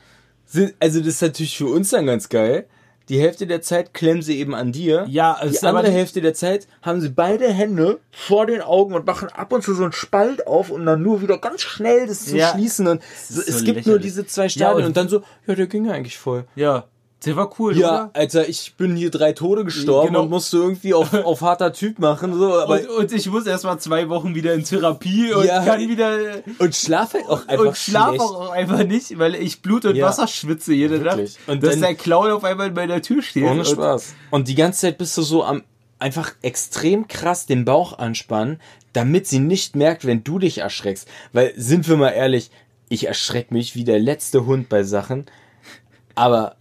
sind, 0.47 0.75
also 0.81 1.01
das 1.01 1.09
ist 1.09 1.23
natürlich 1.23 1.57
für 1.59 1.67
uns 1.67 1.91
dann 1.91 2.07
ganz 2.07 2.29
geil. 2.29 2.67
Die 3.09 3.21
Hälfte 3.21 3.47
der 3.49 3.61
Zeit 3.63 3.93
klemmen 3.93 4.23
sie 4.23 4.39
eben 4.39 4.55
an 4.55 4.71
dir. 4.73 5.05
Ja, 5.09 5.39
es 5.43 5.61
die 5.61 5.67
andere 5.67 5.91
Hälfte 5.91 6.21
der 6.21 6.35
Zeit 6.35 6.69
haben 6.83 7.01
sie 7.01 7.09
beide 7.11 7.49
Hände 7.53 7.99
vor 8.13 8.47
den 8.47 8.63
Augen 8.63 8.95
und 8.95 9.05
machen 9.07 9.29
ab 9.29 9.53
und 9.53 9.63
zu 9.63 9.75
so 9.75 9.83
einen 9.83 9.93
Spalt 9.93 10.47
auf, 10.47 10.71
um 10.71 10.87
dann 10.87 11.03
nur 11.03 11.21
wieder 11.21 11.37
ganz 11.39 11.63
schnell 11.63 12.07
das 12.07 12.27
zu 12.27 12.37
Ja. 12.37 12.53
schließen. 12.53 12.87
Und 12.87 13.03
ist 13.03 13.31
es 13.37 13.59
so 13.59 13.65
gibt 13.65 13.87
nur 13.87 13.97
lächerlich. 13.97 14.03
diese 14.03 14.27
zwei 14.27 14.45
Ja, 14.45 14.49
Stadien 14.49 14.77
und- 14.79 14.85
und 14.87 14.97
dann 14.97 15.09
so, 15.09 15.23
ja, 15.47 15.55
der 15.57 15.67
ging 15.67 15.85
ja 15.85 15.93
eigentlich 15.93 16.17
voll. 16.17 16.45
Ja. 16.55 16.85
Der 17.25 17.37
war 17.37 17.51
cool, 17.59 17.77
Ja, 17.79 17.89
oder? 17.89 18.11
Alter, 18.15 18.49
ich 18.49 18.75
bin 18.77 18.97
hier 18.97 19.11
drei 19.11 19.33
Tode 19.33 19.65
gestorben 19.65 20.09
Genau. 20.09 20.23
und 20.23 20.31
musste 20.31 20.57
irgendwie 20.57 20.93
auf, 20.95 21.13
auf 21.25 21.41
harter 21.41 21.73
Typ 21.73 21.99
machen, 21.99 22.35
so, 22.37 22.55
aber, 22.59 22.81
Und, 22.81 22.89
und 22.89 23.13
ich 23.13 23.29
muss 23.31 23.47
erst 23.47 23.65
mal 23.65 23.79
zwei 23.79 24.09
Wochen 24.09 24.35
wieder 24.35 24.55
in 24.55 24.65
Therapie 24.65 25.33
und 25.33 25.45
Ja. 25.47 25.65
kann 25.65 25.81
wieder 25.89 26.19
und 26.59 26.75
schlaf 26.75 27.15
halt 27.15 27.29
auch 27.29 27.47
einfach 27.47 27.67
und 27.67 27.77
schlaf 27.77 28.09
schlecht. 28.09 28.21
auch 28.23 28.51
einfach 28.51 28.85
nicht, 28.85 29.19
weil 29.19 29.35
ich 29.37 29.63
Blut 29.63 29.85
und 29.85 29.95
Ja. 29.97 30.07
Wasser 30.07 30.27
schwitze 30.27 30.73
jede 30.75 31.03
Wirklich. 31.05 31.35
Nacht. 31.37 31.49
Und 31.49 31.55
Und 31.55 31.63
dass 31.63 31.71
dann- 31.75 31.81
der 31.83 31.95
Clown 31.95 32.31
auf 32.33 32.45
einmal 32.45 32.71
bei 32.73 32.87
der 32.87 33.03
Tür 33.03 33.23
steht. 33.23 33.45
Ohne 33.45 33.61
und, 33.61 33.67
Spaß. 33.69 34.15
Und 34.31 34.49
die 34.49 34.55
ganze 34.55 34.81
Zeit 34.81 34.99
bist 34.99 35.17
du 35.17 35.23
so 35.23 35.45
am 35.45 35.63
einfach 35.99 36.33
extrem 36.43 37.07
krass 37.07 37.47
den 37.47 37.65
Bauch 37.65 37.97
anspannen, 38.01 38.61
damit 38.93 39.29
sie 39.29 39.39
nicht 39.39 39.77
merkt, 39.77 40.05
wenn 40.05 40.25
du 40.25 40.41
dich 40.41 40.59
erschreckst. 40.59 41.07
Weil, 41.33 41.53
sind 41.57 41.89
wir 41.89 41.97
mal 41.97 42.09
ehrlich, 42.11 42.51
ich 42.89 43.07
erschreck 43.07 43.53
mich 43.53 43.77
wie 43.77 43.85
der 43.85 44.01
letzte 44.01 44.45
Hund 44.45 44.69
bei 44.69 44.83
Sachen. 44.83 45.27
Aber 46.17 46.57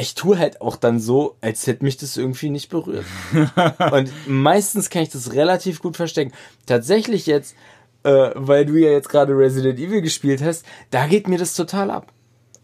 ich 0.00 0.14
tue 0.14 0.38
halt 0.38 0.60
auch 0.60 0.76
dann 0.76 0.98
so, 0.98 1.36
als 1.40 1.66
hätte 1.66 1.84
mich 1.84 1.96
das 1.96 2.16
irgendwie 2.16 2.50
nicht 2.50 2.68
berührt. 2.70 3.06
Und 3.92 4.10
meistens 4.26 4.90
kann 4.90 5.02
ich 5.02 5.10
das 5.10 5.32
relativ 5.32 5.80
gut 5.80 5.96
verstecken. 5.96 6.32
Tatsächlich 6.66 7.26
jetzt, 7.26 7.54
äh, 8.02 8.30
weil 8.34 8.66
du 8.66 8.74
ja 8.76 8.90
jetzt 8.90 9.08
gerade 9.08 9.36
Resident 9.36 9.78
Evil 9.78 10.02
gespielt 10.02 10.42
hast, 10.42 10.64
da 10.90 11.06
geht 11.06 11.28
mir 11.28 11.38
das 11.38 11.54
total 11.54 11.90
ab. 11.90 12.12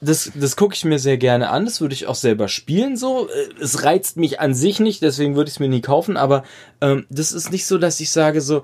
Das, 0.01 0.31
das 0.35 0.57
gucke 0.57 0.75
ich 0.75 0.85
mir 0.85 0.99
sehr 0.99 1.17
gerne 1.17 1.49
an, 1.49 1.65
das 1.65 1.81
würde 1.81 1.95
ich 1.95 2.07
auch 2.07 2.15
selber 2.15 2.49
spielen 2.49 2.97
so. 2.97 3.29
Äh, 3.29 3.63
Es 3.63 3.83
reizt 3.83 4.19
mich 4.19 4.41
an 4.41 4.55
sich 4.55 4.79
nicht, 4.79 5.01
deswegen 5.03 5.37
würde 5.37 5.49
ich 5.49 5.55
es 5.55 5.61
mir 5.61 5.69
nie 5.69 5.81
kaufen, 5.81 6.17
aber 6.17 6.45
ähm, 6.83 7.07
das 7.09 7.33
ist 7.33 7.51
nicht 7.51 7.67
so, 7.67 7.79
dass 7.79 7.99
ich 8.01 8.11
sage 8.11 8.43
so, 8.43 8.63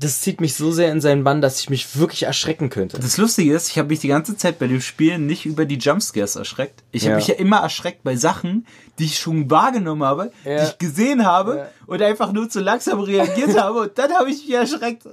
das 0.00 0.22
zieht 0.22 0.40
mich 0.40 0.54
so 0.54 0.72
sehr 0.72 0.90
in 0.92 1.00
seinen 1.02 1.24
Bann, 1.24 1.42
dass 1.42 1.60
ich 1.60 1.68
mich 1.68 1.98
wirklich 1.98 2.22
erschrecken 2.22 2.70
könnte. 2.70 2.98
Das 2.98 3.18
Lustige 3.18 3.54
ist, 3.54 3.68
ich 3.68 3.76
habe 3.78 3.88
mich 3.88 4.00
die 4.00 4.08
ganze 4.08 4.34
Zeit 4.36 4.58
bei 4.58 4.66
dem 4.66 4.80
Spiel 4.80 5.18
nicht 5.18 5.44
über 5.44 5.66
die 5.66 5.76
Jumpscares 5.76 6.36
erschreckt. 6.36 6.82
Ich 6.90 7.02
habe 7.02 7.10
Ja. 7.12 7.16
mich 7.16 7.26
ja 7.28 7.34
immer 7.34 7.58
erschreckt 7.58 8.02
bei 8.02 8.16
Sachen, 8.16 8.66
die 8.98 9.04
ich 9.04 9.18
schon 9.18 9.50
wahrgenommen 9.50 10.02
habe, 10.02 10.32
Ja. 10.44 10.56
die 10.56 10.62
ich 10.70 10.78
gesehen 10.78 11.26
habe 11.26 11.56
Ja. 11.56 11.68
und 11.86 12.00
einfach 12.00 12.32
nur 12.32 12.48
zu 12.48 12.60
langsam 12.60 13.00
reagiert 13.00 13.60
habe 13.60 13.80
und 13.80 13.98
dann 13.98 14.10
habe 14.14 14.30
ich 14.30 14.46
mich 14.46 14.54
erschreckt. 14.54 15.02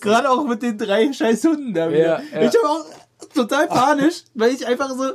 Gerade 0.00 0.30
auch 0.30 0.44
mit 0.44 0.62
den 0.62 0.78
drei 0.78 1.12
scheiß 1.12 1.44
Hunden 1.44 1.74
da 1.74 1.90
wieder. 1.90 2.20
Ich 2.32 2.56
habe 2.56 2.68
auch 2.68 2.84
total 3.34 3.66
panisch, 3.68 4.24
weil 4.34 4.52
ich 4.52 4.66
einfach 4.66 4.90
so... 4.90 5.12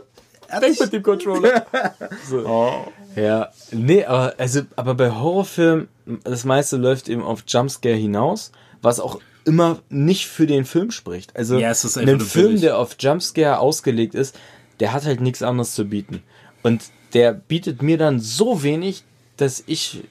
Weg 0.61 0.79
mit 0.79 0.93
dem 0.93 1.03
Controller. 1.03 1.65
so. 2.29 2.45
Oh. 2.45 2.91
Ja, 3.15 3.51
nee, 3.71 4.05
aber, 4.05 4.33
also, 4.37 4.61
aber 4.75 4.95
bei 4.95 5.11
Horrorfilmen, 5.11 5.87
das 6.23 6.45
meiste 6.45 6.77
läuft 6.77 7.09
eben 7.09 7.23
auf 7.23 7.43
Jumpscare 7.47 7.95
hinaus, 7.95 8.51
was 8.81 8.99
auch 8.99 9.19
immer 9.45 9.79
nicht 9.89 10.27
für 10.27 10.47
den 10.47 10.65
Film 10.65 10.91
spricht. 10.91 11.35
Also, 11.35 11.57
Ja, 11.57 11.69
es 11.69 11.83
ist 11.83 11.97
ein 11.97 12.19
Film, 12.19 12.59
der 12.61 12.77
auf 12.77 12.95
Jumpscare 12.99 13.59
ausgelegt 13.59 14.15
ist, 14.15 14.37
der 14.79 14.93
hat 14.93 15.05
halt 15.05 15.21
nichts 15.21 15.41
anderes 15.43 15.75
zu 15.75 15.85
bieten. 15.85 16.23
Und 16.63 16.83
der 17.13 17.33
bietet 17.33 17.81
mir 17.81 17.97
dann 17.97 18.19
so 18.19 18.63
wenig, 18.63 19.03
dass 19.37 19.63
ich, 19.67 20.03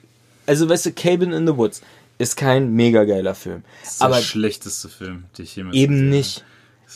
also, 0.47 0.69
weißt 0.69 0.87
du, 0.87 0.93
Cabin 0.93 1.33
in 1.33 1.47
the 1.47 1.57
Woods 1.57 1.83
ist 2.19 2.37
kein 2.37 2.73
mega 2.73 3.05
geiler 3.05 3.35
Film. 3.35 3.65
Das 3.83 3.93
ist 3.93 4.01
der 4.01 4.07
aber 4.07 4.17
schlechteste 4.21 4.89
Film, 4.89 5.25
den 5.37 5.45
ich 5.45 5.57
jemals 5.57 5.77
eben 5.77 5.95
gesehen 5.95 6.07
habe. 6.07 6.17
nicht. 6.17 6.45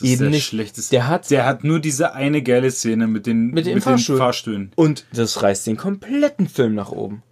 Das 0.01 0.03
ist 0.03 0.13
Eben 0.15 0.21
der 0.23 0.31
nicht. 0.31 0.93
Der 0.93 1.09
hat- 1.09 1.31
der 1.31 1.47
hat 1.47 1.65
nur 1.65 1.81
diese 1.81 2.13
eine 2.15 2.43
geile 2.43 2.71
Szene 2.71 3.07
mit 3.07 3.27
den, 3.27 3.49
Mit 3.53 3.67
den 3.67 3.81
den 3.81 4.09
Fahrstühlen. 4.19 4.73
Und 4.77 5.07
das 5.13 5.43
reißt 5.43 5.67
den 5.67 5.77
kompletten 5.77 6.49
Film 6.49 6.75
nach 6.75 6.91
oben. 6.93 7.23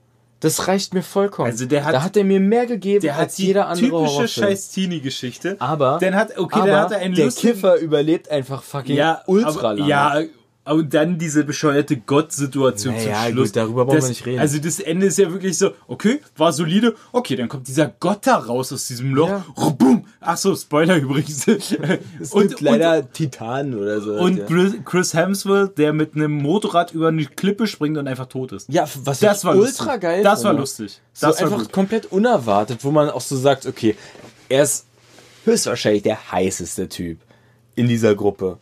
Das 0.40 0.66
reicht 0.68 0.92
mir 0.94 1.02
vollkommen. 1.02 1.50
Also 1.50 1.64
der 1.66 1.84
hat- 1.84 1.94
da 1.94 2.02
hat 2.02 2.16
er 2.16 2.24
mir 2.24 2.40
mehr 2.40 2.66
gegeben 2.66 3.00
Der 3.02 3.16
als 3.16 3.38
jeder 3.38 3.68
andere 3.68 4.04
typische 4.06 4.28
scheiß 4.28 4.70
Teenie-Geschichte. 4.70 5.56
Aber, 5.58 5.98
Dann 6.00 6.14
hat, 6.14 6.36
okay, 6.38 6.60
aber 6.60 6.80
hat 6.80 6.92
er 6.92 6.98
einen 6.98 7.14
der 7.14 7.26
lustigen, 7.26 7.54
Kiffer 7.54 7.76
überlebt 7.78 8.30
einfach 8.30 8.62
fucking 8.62 8.96
ja, 8.96 9.22
ultra 9.26 9.72
lange. 9.72 9.88
Ja, 9.88 10.20
und 10.66 10.92
dann 10.94 11.18
diese 11.18 11.44
bescheuerte 11.44 11.96
Gott-Situation 11.98 12.94
Naja, 12.94 13.24
zum 13.24 13.32
Schluss. 13.32 13.48
gut, 13.48 13.56
darüber 13.56 13.84
brauchen 13.86 14.00
wir 14.02 14.08
nicht 14.08 14.24
reden. 14.26 14.38
Also 14.40 14.58
das 14.58 14.80
Ende 14.80 15.06
ist 15.06 15.18
ja 15.18 15.30
wirklich 15.30 15.56
so, 15.58 15.70
okay, 15.88 16.20
war 16.36 16.52
solide, 16.54 16.94
okay, 17.12 17.36
dann 17.36 17.48
kommt 17.48 17.68
dieser 17.68 17.88
Gott 18.00 18.26
da 18.26 18.36
raus 18.36 18.72
aus 18.72 18.86
diesem 18.86 19.14
Loch, 19.14 19.28
Ja. 19.28 19.44
boom, 19.78 20.03
ach 20.24 20.36
so, 20.36 20.54
Spoiler 20.56 20.96
übrigens. 21.02 21.46
es 21.46 21.70
gibt 22.32 22.60
leider 22.60 23.10
Titanen 23.12 23.74
oder 23.78 24.00
so. 24.00 24.12
und, 24.14 24.38
ja. 24.38 24.46
und 24.46 24.84
Chris 24.84 25.14
Hemsworth, 25.14 25.76
der 25.78 25.92
mit 25.92 26.14
einem 26.14 26.32
Motorrad 26.32 26.92
über 26.92 27.08
eine 27.08 27.24
Klippe 27.26 27.66
springt 27.66 27.96
und 27.98 28.08
einfach 28.08 28.26
tot 28.26 28.52
ist. 28.52 28.68
ja, 28.72 28.88
was 29.04 29.20
Das 29.20 29.44
war 29.44 29.54
ultra 29.56 29.84
lustig. 29.84 30.00
geil 30.00 30.22
Das 30.22 30.44
war 30.44 30.52
lustig. 30.52 31.00
So 31.12 31.26
Das 31.28 31.40
war 31.40 31.46
einfach 31.46 31.58
gut. 31.64 31.72
komplett 31.72 32.06
unerwartet, 32.12 32.84
wo 32.84 32.90
man 32.90 33.10
auch 33.10 33.20
so 33.20 33.36
sagt, 33.36 33.66
okay, 33.66 33.96
er 34.48 34.62
ist 34.64 34.86
höchstwahrscheinlich 35.44 36.02
der 36.02 36.32
heißeste 36.32 36.88
Typ 36.88 37.18
in 37.74 37.88
dieser 37.88 38.14
Gruppe. 38.14 38.58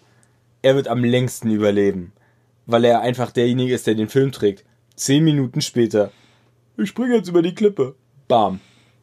Er 0.63 0.77
wird 0.77 0.89
am 0.89 1.03
längsten 1.05 1.51
überleben, 1.51 2.13
weil 2.67 2.85
er 2.85 3.01
einfach 3.01 3.31
derjenige 3.31 3.75
ist, 3.75 3.87
der 3.87 3.95
den 3.95 4.09
Film 4.09 4.33
trägt. 4.33 4.65
Zehn 4.97 5.25
Minuten 5.25 5.61
später, 5.61 6.13
ich 6.77 6.89
springe 6.89 7.17
jetzt 7.17 7.29
über 7.29 7.43
die 7.43 7.55
Klippe. 7.55 7.95
Bam. 8.29 8.61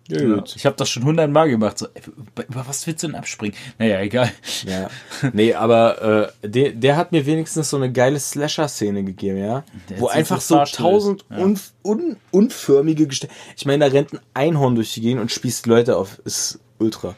Ja, 0.10 0.22
Ja, 0.22 0.44
ich 0.56 0.66
habe 0.66 0.76
das 0.76 0.90
schon 0.90 1.04
hundertmal 1.04 1.50
gemacht. 1.50 1.78
So, 1.78 1.88
ey, 1.94 2.02
über 2.48 2.68
was 2.68 2.86
willst 2.88 3.04
du 3.04 3.08
denn 3.08 3.16
abspringen? 3.16 3.56
Naja, 3.78 4.00
egal. 4.02 4.32
Ja. 4.66 4.90
Nee, 5.34 5.54
aber 5.54 6.32
äh, 6.44 6.48
der, 6.50 6.72
der 6.72 6.98
hat 6.98 7.12
mir 7.12 7.26
wenigstens 7.26 7.70
so 7.70 7.78
eine 7.78 7.92
geile 7.92 8.20
Slasher-Szene 8.20 9.04
gegeben, 9.04 9.38
ja. 9.38 9.64
Der 9.90 10.00
Wo 10.00 10.08
einfach 10.08 10.42
so 10.42 10.64
tausend 10.66 11.26
Ja. 11.30 11.38
un, 11.38 11.60
un, 11.84 12.18
unförmige 12.32 13.06
Gestelle. 13.08 13.32
Ich 13.56 13.66
meine, 13.66 13.86
da 13.86 13.92
rennt 13.92 14.14
ein 14.14 14.20
Einhorn 14.34 14.76
durch 14.76 14.94
die 14.94 15.02
Gegend 15.02 15.22
und 15.22 15.32
spießt 15.32 15.68
Leute 15.68 15.98
auf. 15.98 16.20
Ist 16.26 16.60
ultra. 16.80 17.16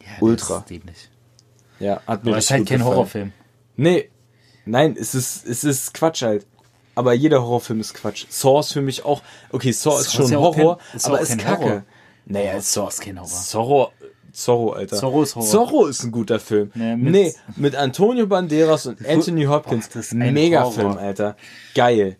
Ja, 0.00 0.12
Ultra. 0.20 0.54
Das 0.54 0.62
ist 0.62 0.70
dämlich. 0.70 1.10
Ja, 1.78 2.00
hat 2.06 2.24
mir 2.24 2.30
Aber 2.30 2.38
es 2.38 2.46
ist 2.46 2.50
halt 2.50 2.66
kein 2.66 2.78
gefallen. 2.78 2.94
Horrorfilm. 2.96 3.32
Nee. 3.76 4.10
Nein, 4.64 4.96
es 4.98 5.14
ist, 5.14 5.46
es 5.46 5.62
ist 5.62 5.94
Quatsch 5.94 6.22
halt. 6.22 6.46
Aber 6.94 7.12
jeder 7.12 7.42
Horrorfilm 7.42 7.78
ist 7.80 7.92
Quatsch. 7.94 8.24
Saw 8.30 8.60
ist 8.60 8.72
für 8.72 8.80
mich 8.80 9.04
auch. 9.04 9.22
Okay, 9.52 9.70
Saw 9.72 10.00
ist 10.00 10.04
Saw 10.10 10.16
schon 10.16 10.24
ist 10.24 10.30
ja 10.30 10.38
Horror, 10.38 10.78
kein- 10.78 10.96
ist 10.96 11.06
aber 11.06 11.20
ist 11.20 11.38
Kacke. 11.38 11.62
Horror. 11.64 11.82
Naja, 12.26 12.60
Saw 12.60 12.88
ist 12.88 13.00
kein 13.00 13.18
Horror. 13.18 13.28
Zorro, 13.30 13.92
Zorro, 14.32 14.72
Alter. 14.72 14.96
Zorro 14.96 15.22
ist 15.22 15.34
Horror. 15.36 15.46
Zorro 15.48 15.86
ist 15.86 16.02
ein 16.04 16.10
guter 16.12 16.38
Film. 16.40 16.70
Nee, 16.74 16.96
mit- 16.96 17.12
nee, 17.12 17.34
mit 17.56 17.74
Antonio 17.76 18.26
Banderas 18.26 18.86
und 18.86 19.06
Anthony 19.06 19.44
Hopkins. 19.44 19.88
Boah, 19.88 19.94
das 19.94 20.06
ist 20.06 20.12
ein 20.12 20.34
Mega-Film, 20.34 20.88
Horror. 20.88 21.00
Alter. 21.00 21.36
Geil. 21.74 22.16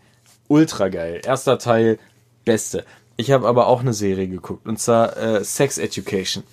Ultra 0.49 0.89
geil. 0.89 1.21
Erster 1.27 1.59
Teil, 1.59 1.99
beste. 2.45 2.85
Ich 3.17 3.31
habe 3.33 3.49
aber 3.49 3.67
auch 3.67 3.81
eine 3.81 3.93
Serie 3.95 4.29
geguckt, 4.29 4.67
und 4.67 4.79
zwar 4.79 5.17
äh, 5.17 5.45
Sex 5.45 5.79
Education. 5.79 6.45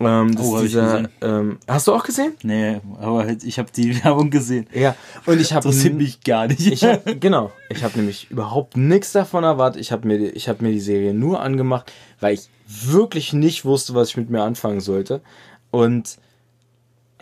Ähm, 0.00 0.34
das 0.34 0.46
Oh, 0.46 0.56
hab 0.56 0.62
ich 0.64 0.70
dieser, 0.70 1.08
ähm, 1.20 1.58
hast 1.68 1.86
du 1.86 1.92
auch 1.92 2.04
gesehen? 2.04 2.32
Nee, 2.42 2.80
aber 3.00 3.24
halt, 3.24 3.44
ich 3.44 3.58
habe 3.58 3.70
die 3.74 3.94
Werbung 4.04 4.30
gesehen. 4.30 4.66
Ja. 4.72 4.94
Und 5.26 5.40
ich 5.40 5.52
habe 5.52 5.66
Interessiert 5.68 5.94
mich 5.94 6.22
gar 6.22 6.46
nicht. 6.48 6.66
ich 6.66 6.82
hab, 6.84 7.04
genau. 7.20 7.52
Ich 7.68 7.84
habe 7.84 7.98
nämlich 7.98 8.30
überhaupt 8.30 8.76
nichts 8.76 9.12
davon 9.12 9.44
erwartet. 9.44 9.80
Ich 9.80 9.92
habe 9.92 10.06
mir, 10.08 10.18
die- 10.18 10.30
ich 10.30 10.48
habe 10.48 10.64
mir 10.64 10.72
die 10.72 10.80
Serie 10.80 11.12
nur 11.12 11.40
angemacht, 11.42 11.92
weil 12.18 12.34
ich 12.34 12.48
wirklich 12.66 13.32
nicht 13.34 13.64
wusste, 13.64 13.94
was 13.94 14.08
ich 14.10 14.16
mit 14.16 14.30
mir 14.30 14.42
anfangen 14.42 14.80
sollte. 14.80 15.20
Und 15.70 16.16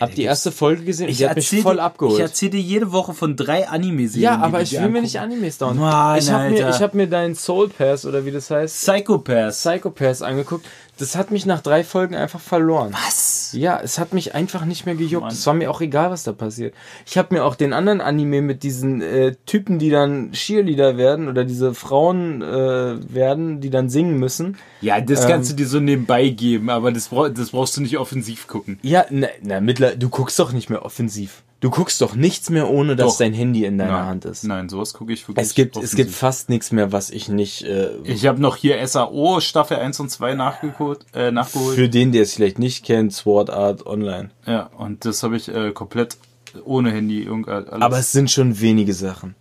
habe 0.01 0.15
die 0.15 0.23
erste 0.23 0.53
Folge 0.53 0.85
gesehen. 0.85 1.09
und 1.09 1.19
die 1.19 1.29
hat 1.29 1.35
mich 1.35 1.49
voll 1.61 1.75
dir- 1.77 1.83
abgeholt. 1.83 2.15
Ich 2.19 2.21
erzähle 2.23 2.53
dir 2.53 2.61
jede 2.61 2.93
Woche 2.93 3.15
von 3.15 3.35
drei 3.35 3.67
Anime-Serien. 3.69 4.23
ja, 4.23 4.39
aber 4.39 4.63
ich 4.63 4.71
will 4.73 4.89
mir 4.91 5.03
nicht 5.03 5.19
Animes 5.19 5.59
dauern. 5.59 5.77
Mann, 5.77 6.17
ich 6.21 6.31
habe 6.31 6.51
mir, 6.51 6.71
ich 6.71 6.81
hab 6.81 6.95
mir 6.95 7.09
deinen 7.09 7.35
Soul 7.35 7.69
Pass 7.69 8.07
oder 8.07 8.25
wie 8.25 8.31
das 8.31 8.49
heißt, 8.49 8.77
Psychopaths. 8.77 9.59
Psycho 9.65 9.91
Pass 9.91 10.23
angeguckt. 10.23 10.65
Das 10.99 11.17
hat 11.17 11.31
mich 11.31 11.47
nach 11.47 11.61
drei 11.63 11.85
Folgen 11.85 12.15
einfach 12.15 12.41
verloren. 12.41 12.93
Was? 12.93 13.53
Ja, 13.53 13.81
es 13.83 13.99
hat 13.99 14.13
mich 14.13 14.35
einfach 14.35 14.65
nicht 14.65 14.85
mehr 14.85 14.95
gejuckt. 14.95 15.27
Mann. 15.27 15.33
Es 15.33 15.47
war 15.47 15.55
mir 15.55 15.71
auch 15.71 15.81
egal, 15.81 16.11
was 16.11 16.25
da 16.25 16.33
passiert. 16.33 16.75
Ich 17.07 17.17
habe 17.17 17.35
mir 17.35 17.45
auch 17.45 17.55
den 17.55 17.73
anderen 17.73 18.01
Anime 18.01 18.43
mit 18.43 18.63
diesen 18.63 19.01
äh, 19.01 19.35
Typen, 19.47 19.79
die 19.79 19.91
dann 19.91 20.33
Cheerleader 20.33 20.97
werden 20.97 21.29
oder 21.29 21.45
diese 21.45 21.73
Frauen 21.73 22.43
äh, 22.43 23.15
werden, 23.15 23.61
die 23.61 23.71
dann 23.71 23.89
singen 23.89 24.19
müssen. 24.19 24.57
Ja, 24.81 25.01
das 25.01 25.23
Ähm, 25.25 25.31
kannst 25.31 25.53
du 25.53 25.57
dir 25.57 25.67
so 25.67 25.81
nebenbei 25.81 26.29
geben, 26.29 26.69
aber 26.69 26.93
das, 26.93 27.09
brauch, 27.09 27.29
das 27.29 27.51
brauchst 27.51 27.77
du 27.77 27.81
nicht 27.81 27.99
offensiv 27.99 28.47
gucken. 28.49 28.79
Ja, 28.83 29.07
na, 29.11 29.29
na 29.43 29.61
mittler 29.61 29.97
du 29.97 30.09
guckst 30.09 30.39
doch 30.39 30.53
nicht 30.53 30.69
mehr 30.69 30.85
offensiv. 30.85 31.43
Du 31.61 31.71
guckst 31.71 32.01
doch 32.01 32.15
nichts 32.15 32.51
mehr, 32.51 32.71
ohne 32.71 32.95
dass 32.95 33.15
Doch. 33.15 33.19
dein 33.19 33.33
Handy 33.33 33.65
in 33.65 33.79
deiner 33.79 33.91
Nein, 33.93 34.07
Hand 34.07 34.25
ist. 34.27 34.45
Nein, 34.45 34.69
sowas 34.69 34.93
gucke 34.93 35.13
ich 35.13 35.27
wirklich. 35.27 35.45
Es 35.45 35.55
gibt, 35.55 35.77
es 35.77 35.97
gibt 35.97 36.13
fast 36.13 36.49
nichts 36.51 36.71
mehr, 36.71 36.93
was 36.93 37.11
ich 37.11 37.29
nicht, 37.29 37.63
äh, 37.65 37.97
Ich 38.05 38.27
habe 38.27 38.41
noch 38.41 38.55
hier 38.55 38.87
SAO 38.87 39.41
Staffel 39.41 39.77
1 39.79 39.99
und 39.99 40.09
2 40.09 40.35
nachgeholt. 40.35 41.01
Äh, 41.15 41.33
nachgeholt. 41.33 41.75
für 41.75 41.89
den, 41.89 42.13
der 42.13 42.23
es 42.23 42.35
vielleicht 42.35 42.61
nicht 42.61 42.85
kennt, 42.85 43.13
Sword 43.13 43.51
Art 43.51 43.87
Online. 43.87 44.31
ja, 44.47 44.71
und 44.79 45.05
das 45.05 45.25
habe 45.25 45.37
ich 45.37 45.49
äh, 45.49 45.73
komplett 45.73 46.17
ohne 46.65 46.93
Handy. 46.93 47.23
irgend- 47.25 47.49
Alles. 47.49 47.73
Aber 47.73 47.99
es 47.99 48.13
sind 48.13 48.31
schon 48.31 48.61
wenige 48.61 48.95
Sachen. 48.95 49.35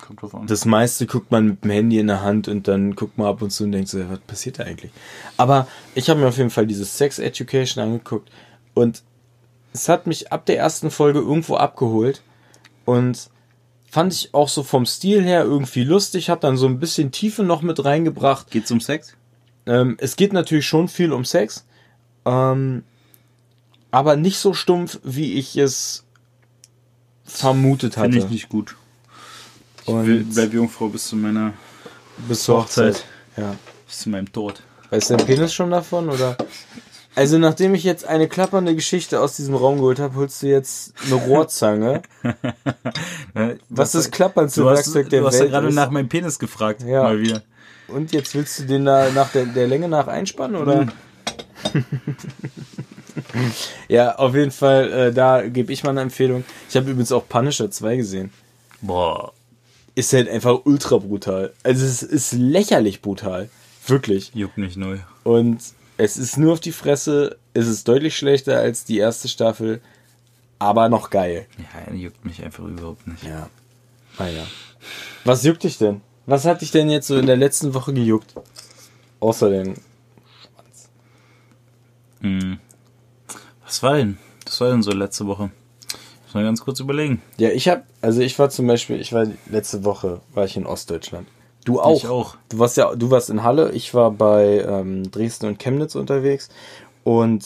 kommt 0.00 0.22
drauf 0.22 0.36
an. 0.36 0.46
Das 0.46 0.66
meiste 0.66 1.06
guckt 1.06 1.32
man 1.32 1.46
mit 1.48 1.64
dem 1.64 1.70
Handy 1.72 1.98
in 1.98 2.06
der 2.06 2.22
Hand 2.22 2.46
und 2.46 2.68
dann 2.68 2.94
guckt 2.94 3.18
man 3.18 3.26
ab 3.26 3.42
und 3.42 3.50
zu 3.50 3.64
und 3.64 3.72
denkt 3.72 3.88
so, 3.88 3.98
was 4.08 4.20
passiert 4.20 4.60
da 4.60 4.64
eigentlich? 4.64 4.92
Aber 5.36 5.66
ich 5.96 6.08
habe 6.10 6.20
mir 6.20 6.28
auf 6.28 6.38
jeden 6.38 6.50
Fall 6.50 6.66
dieses 6.68 6.96
Sex 6.96 7.18
Education 7.18 7.82
angeguckt 7.82 8.30
und 8.74 9.02
es 9.78 9.88
hat 9.88 10.06
mich 10.06 10.32
ab 10.32 10.44
der 10.46 10.58
ersten 10.58 10.90
Folge 10.90 11.20
irgendwo 11.20 11.56
abgeholt 11.56 12.22
und 12.84 13.30
fand 13.90 14.12
ich 14.12 14.34
auch 14.34 14.48
so 14.48 14.62
vom 14.62 14.86
Stil 14.86 15.22
her 15.22 15.44
irgendwie 15.44 15.84
lustig, 15.84 16.30
hat 16.30 16.42
dann 16.44 16.56
so 16.56 16.66
ein 16.66 16.80
bisschen 16.80 17.12
Tiefe 17.12 17.42
noch 17.44 17.62
mit 17.62 17.84
reingebracht. 17.84 18.50
Geht's 18.50 18.70
um 18.70 18.80
Sex? 18.80 19.14
Ähm, 19.66 19.96
es 20.00 20.16
geht 20.16 20.32
natürlich 20.32 20.66
schon 20.66 20.88
viel 20.88 21.12
um 21.12 21.24
Sex, 21.24 21.64
ähm, 22.24 22.82
aber 23.90 24.16
nicht 24.16 24.38
so 24.38 24.52
stumpf, 24.52 24.98
wie 25.04 25.34
ich 25.34 25.56
es 25.56 26.04
vermutet 27.24 27.96
hatte. 27.96 28.10
Finde 28.10 28.26
ich 28.26 28.30
nicht 28.30 28.48
gut. 28.48 28.74
Ich 29.82 29.88
Und 29.88 30.06
will, 30.06 30.24
bleib 30.24 30.52
Jungfrau 30.52 30.88
bis 30.88 31.06
zu 31.06 31.16
meiner, 31.16 31.52
bis 32.26 32.42
zur 32.44 32.58
Hochzeit. 32.58 32.94
Hochzeit. 32.94 33.04
Ja. 33.36 33.56
bis 33.86 33.98
zu 34.00 34.08
meinem 34.10 34.32
Tod. 34.32 34.60
Weiß 34.90 35.08
dein 35.08 35.18
Penis 35.18 35.54
schon 35.54 35.70
davon 35.70 36.08
oder? 36.10 36.36
Also 37.18 37.38
nachdem 37.38 37.74
ich 37.74 37.82
jetzt 37.82 38.04
eine 38.04 38.28
klappernde 38.28 38.76
Geschichte 38.76 39.20
aus 39.20 39.34
diesem 39.34 39.56
Raum 39.56 39.78
geholt 39.78 39.98
habe, 39.98 40.14
holst 40.14 40.40
du 40.40 40.46
jetzt 40.46 40.94
eine 41.04 41.16
Rohrzange, 41.16 42.02
was 43.68 43.90
das 43.90 44.08
hast, 44.12 44.56
Werkzeug 44.56 45.10
der 45.10 45.22
du 45.22 45.26
hast 45.26 45.34
ja 45.34 45.40
Welt 45.40 45.50
gerade 45.50 45.66
ist. 45.66 45.74
nach 45.74 45.90
meinem 45.90 46.08
Penis 46.08 46.38
gefragt. 46.38 46.84
Ja. 46.86 47.02
Mal 47.02 47.18
wieder. 47.18 47.42
Und 47.88 48.12
jetzt 48.12 48.36
willst 48.36 48.60
du 48.60 48.66
den 48.66 48.84
da 48.84 49.10
nach 49.10 49.32
der, 49.32 49.46
der 49.46 49.66
Länge 49.66 49.88
nach 49.88 50.06
einspannen 50.06 50.62
oder? 50.62 50.86
ja, 53.88 54.14
auf 54.14 54.36
jeden 54.36 54.52
Fall, 54.52 54.92
äh, 54.92 55.12
da 55.12 55.44
gebe 55.44 55.72
ich 55.72 55.82
mal 55.82 55.90
eine 55.90 56.02
Empfehlung. 56.02 56.44
Ich 56.70 56.76
habe 56.76 56.88
übrigens 56.88 57.10
auch 57.10 57.28
Punisher 57.28 57.68
2 57.68 57.96
gesehen. 57.96 58.32
Boah. 58.80 59.32
Ist 59.96 60.12
halt 60.12 60.28
einfach 60.28 60.60
ultra 60.66 60.98
brutal. 60.98 61.52
Also 61.64 61.84
es 61.84 62.04
ist 62.04 62.34
lächerlich 62.34 63.02
brutal. 63.02 63.48
Wirklich. 63.88 64.30
Juckt 64.34 64.56
mich 64.56 64.76
neu. 64.76 64.98
Und 65.24 65.58
es 65.98 66.16
ist 66.16 66.38
nur 66.38 66.54
auf 66.54 66.60
die 66.60 66.72
Fresse. 66.72 67.38
Es 67.52 67.66
ist 67.66 67.86
deutlich 67.86 68.16
schlechter 68.16 68.58
als 68.58 68.84
die 68.84 68.98
erste 68.98 69.28
Staffel. 69.28 69.82
Aber 70.58 70.88
noch 70.88 71.10
geil. 71.10 71.46
Ja, 71.58 71.92
juckt 71.92 72.24
mich 72.24 72.42
einfach 72.42 72.64
überhaupt 72.64 73.06
nicht. 73.06 73.22
Ja. 73.22 73.50
Naja. 74.18 74.44
Was 75.24 75.44
juckt 75.44 75.64
dich 75.64 75.76
denn? 75.78 76.00
Was 76.26 76.44
hat 76.44 76.62
dich 76.62 76.70
denn 76.70 76.88
jetzt 76.88 77.08
so 77.08 77.18
in 77.18 77.26
der 77.26 77.36
letzten 77.36 77.74
Woche 77.74 77.92
gejuckt? 77.92 78.34
Außer 79.20 79.50
den. 79.50 79.74
Hm. 82.20 82.58
Was 83.64 83.82
war 83.82 83.96
denn? 83.96 84.18
Das 84.44 84.60
war 84.60 84.70
denn 84.70 84.82
so 84.82 84.92
letzte 84.92 85.26
Woche. 85.26 85.50
Muss 86.24 86.34
mal 86.34 86.44
ganz 86.44 86.60
kurz 86.60 86.80
überlegen. 86.80 87.22
Ja, 87.38 87.50
ich 87.50 87.68
hab, 87.68 87.86
also 88.02 88.20
ich 88.20 88.38
war 88.38 88.50
zum 88.50 88.66
Beispiel, 88.66 89.00
ich 89.00 89.12
war 89.12 89.26
letzte 89.46 89.84
Woche, 89.84 90.20
war 90.34 90.44
ich 90.44 90.56
in 90.56 90.66
Ostdeutschland. 90.66 91.26
Du 91.64 91.80
auch. 91.80 91.96
Ich 91.96 92.08
auch. 92.08 92.36
Du 92.48 92.58
warst 92.58 92.76
ja, 92.76 92.94
du 92.94 93.10
warst 93.10 93.30
in 93.30 93.42
Halle, 93.42 93.72
ich 93.72 93.92
war 93.94 94.10
bei 94.10 94.64
ähm, 94.66 95.10
Dresden 95.10 95.46
und 95.46 95.58
Chemnitz 95.58 95.94
unterwegs. 95.94 96.48
Und 97.04 97.44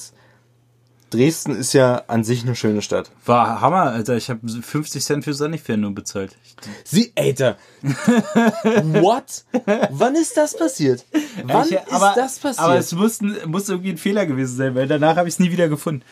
Dresden 1.13 1.55
ist 1.55 1.75
ja 1.75 2.05
an 2.07 2.25
sich 2.25 2.43
eine 2.43 2.57
schöne 2.57 2.81
Stadt. 2.81 3.11
War 3.27 3.61
Hammer, 3.61 3.93
Alter. 3.93 4.17
Ich 4.17 4.31
habe 4.31 4.41
50 4.49 5.05
Cent 5.05 5.25
für 5.25 5.35
Sanifair 5.35 5.77
nur 5.77 5.95
bezahlt. 5.95 6.37
Sie, 6.85 7.13
Alter. 7.17 7.59
What? 7.83 9.45
Wann 9.91 10.15
ist 10.15 10.37
das 10.37 10.57
passiert? 10.57 11.05
Wann 11.45 11.67
ich, 11.67 11.73
ist 11.73 12.17
das 12.17 12.39
passiert? 12.39 12.59
Aber 12.59 12.77
es 12.77 12.93
muss, 12.93 13.21
muss 13.47 13.69
irgendwie 13.69 13.91
ein 13.91 13.99
Fehler 13.99 14.25
gewesen 14.25 14.57
sein, 14.57 14.75
weil 14.75 14.89
danach 14.89 15.17
habe 15.17 15.29
ich 15.29 15.35
es 15.35 15.39
nie 15.39 15.51
wieder 15.51 15.69
gefunden. 15.69 16.03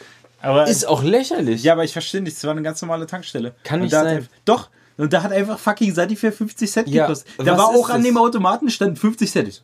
Aber 0.42 0.66
ist 0.66 0.86
auch 0.86 1.02
lächerlich. 1.02 1.62
ja, 1.62 1.72
aber 1.72 1.84
ich 1.84 1.92
verstehe 1.92 2.22
nicht. 2.22 2.36
Es 2.36 2.44
war 2.44 2.52
eine 2.52 2.62
ganz 2.62 2.80
normale 2.82 3.06
Tankstelle. 3.06 3.54
Kann 3.64 3.80
Und 3.80 3.84
nicht 3.84 3.92
sein. 3.92 4.28
Doch. 4.44 4.68
Und 5.00 5.12
da 5.12 5.22
hat 5.22 5.32
einfach 5.32 5.58
fucking 5.58 5.94
Sanifair 5.94 6.32
50 6.32 6.70
Cent 6.70 6.88
Ja, 6.88 7.06
gekostet. 7.06 7.32
Da 7.38 7.56
war 7.58 7.68
auch 7.68 7.88
an 7.90 7.96
das? 8.02 8.06
dem 8.06 8.16
Automaten 8.18 8.70
stand 8.70 8.98
50 8.98 9.30
Cent. 9.30 9.62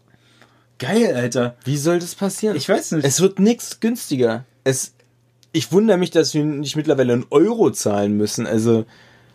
Geil, 0.79 1.15
Alter. 1.15 1.57
Wie 1.65 1.77
soll 1.77 1.99
das 1.99 2.15
passieren? 2.15 2.57
Ich 2.57 2.69
weiß 2.69 2.93
nicht. 2.93 3.05
Es 3.05 3.21
wird 3.21 3.39
nichts 3.39 3.81
günstiger. 3.81 4.45
Es, 4.65 4.95
ich 5.53 5.73
wundere 5.73 5.97
mich, 5.99 6.11
dass 6.11 6.35
wir 6.35 6.45
nicht 6.45 6.77
mittlerweile 6.77 7.13
einen 7.15 7.27
Euro 7.31 7.71
zahlen 7.71 8.17
müssen. 8.17 8.47
Also, 8.47 8.85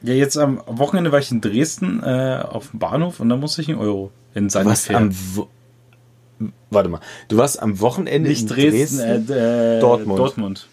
Ja, 0.03 0.13
jetzt 0.13 0.37
am 0.37 0.61
Wochenende 0.67 1.11
war 1.11 1.19
ich 1.19 1.31
in 1.31 1.41
Dresden 1.41 2.01
äh, 2.03 2.43
auf 2.47 2.71
dem 2.71 2.79
Bahnhof 2.79 3.19
und 3.19 3.29
da 3.29 3.37
musste 3.37 3.61
ich 3.61 3.69
einen 3.69 3.79
Euro 3.79 4.11
in 4.33 4.45
was 4.45 4.53
Sanifair. 4.53 4.97
am 4.97 5.11
Wo 5.35 5.47
Warte 6.71 6.89
mal, 6.89 7.01
du 7.27 7.37
warst 7.37 7.61
am 7.61 7.79
Wochenende 7.81 8.27
Nicht 8.29 8.41
in 8.41 8.47
Dresden, 8.47 8.97
Dresden? 8.97 9.31
Äh, 9.31 9.77
äh, 9.77 9.79
Dortmund. 9.79 10.17
Dortmund. 10.19 10.67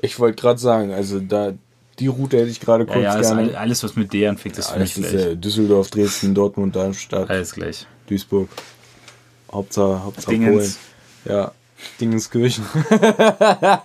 Ich 0.00 0.18
wollte 0.20 0.40
gerade 0.40 0.58
sagen, 0.60 0.92
also 0.92 1.18
da 1.18 1.54
die 2.00 2.06
Route 2.08 2.38
hätte 2.38 2.48
ich 2.50 2.60
gerade 2.60 2.84
Ja, 2.86 2.92
kurz 2.92 3.04
ja, 3.04 3.14
ist 3.18 3.26
gerne. 3.28 3.42
all- 3.50 3.56
alles, 3.56 3.84
was 3.84 3.94
mit 3.96 4.12
D 4.12 4.26
anfängt, 4.26 4.58
ist 4.58 4.68
für 4.68 4.74
Alles 4.74 4.96
mich 4.96 5.06
ist 5.06 5.12
gleich. 5.12 5.26
ja 5.26 5.34
Düsseldorf, 5.34 5.90
Dresden, 5.90 6.34
Dortmund, 6.34 6.74
Darmstadt, 6.74 7.30
Alles 7.30 7.52
gleich. 7.52 7.86
Duisburg. 8.08 8.48
Hauptsache, 9.52 10.02
Hauptsache 10.04 10.30
Dingens. 10.32 10.78
Polen. 11.24 11.36
Ja, 11.36 11.52
Dingenskirchen. 12.00 12.64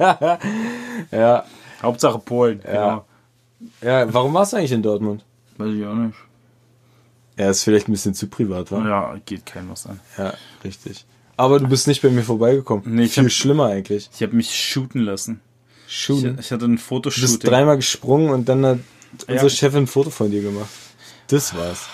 ja, 1.12 1.46
Hauptsache 1.82 2.20
Polen. 2.20 2.62
Ja. 2.66 3.04
ja, 3.82 4.14
warum 4.14 4.34
warst 4.34 4.54
du 4.54 4.58
eigentlich 4.58 4.72
in 4.72 4.84
Dortmund? 4.84 5.24
Genau. 5.58 5.70
Weiß 5.70 5.76
ich 5.78 5.86
auch 5.86 5.96
nicht. 5.96 6.16
Ja, 7.38 7.50
ist 7.50 7.64
vielleicht 7.64 7.90
ein 7.90 7.92
bisschen 7.92 8.14
zu 8.14 8.28
privat, 8.28 8.72
wa? 8.72 8.88
Ja, 8.88 9.16
geht 9.26 9.46
keinem 9.46 9.70
was 9.72 9.88
an. 9.88 10.00
Ja, 10.18 10.34
richtig. 10.64 11.06
Aber 11.38 11.60
du 11.60 11.68
bist 11.68 11.88
nicht 11.88 12.02
bei 12.02 12.10
mir 12.10 12.24
vorbeigekommen. 12.24 12.84
Nee, 12.96 13.04
ich 13.04 13.14
Viel 13.14 13.26
hab- 13.26 13.32
schlimmer 13.32 13.66
eigentlich. 13.66 14.10
Ich 14.14 14.22
habe 14.24 14.36
mich 14.36 14.56
shooten 14.56 15.02
lassen. 15.02 15.42
Ich, 15.88 15.96
Shooten. 15.98 16.38
ich 16.40 16.52
hatte 16.52 16.66
ein 16.66 16.72
Du 16.72 16.76
bist 16.76 16.86
Fotoshooting. 16.88 17.40
dreimal 17.40 17.76
gesprungen 17.78 18.30
und 18.30 18.50
dann 18.50 18.66
hat 18.66 18.80
unsere 19.28 19.48
Ja. 19.48 19.50
Chefin 19.50 19.84
ein 19.84 19.88
Foto 19.88 20.10
von 20.10 20.32
dir 20.32 20.42
gemacht. 20.42 20.70
Das 21.28 21.56
war's. 21.56 21.88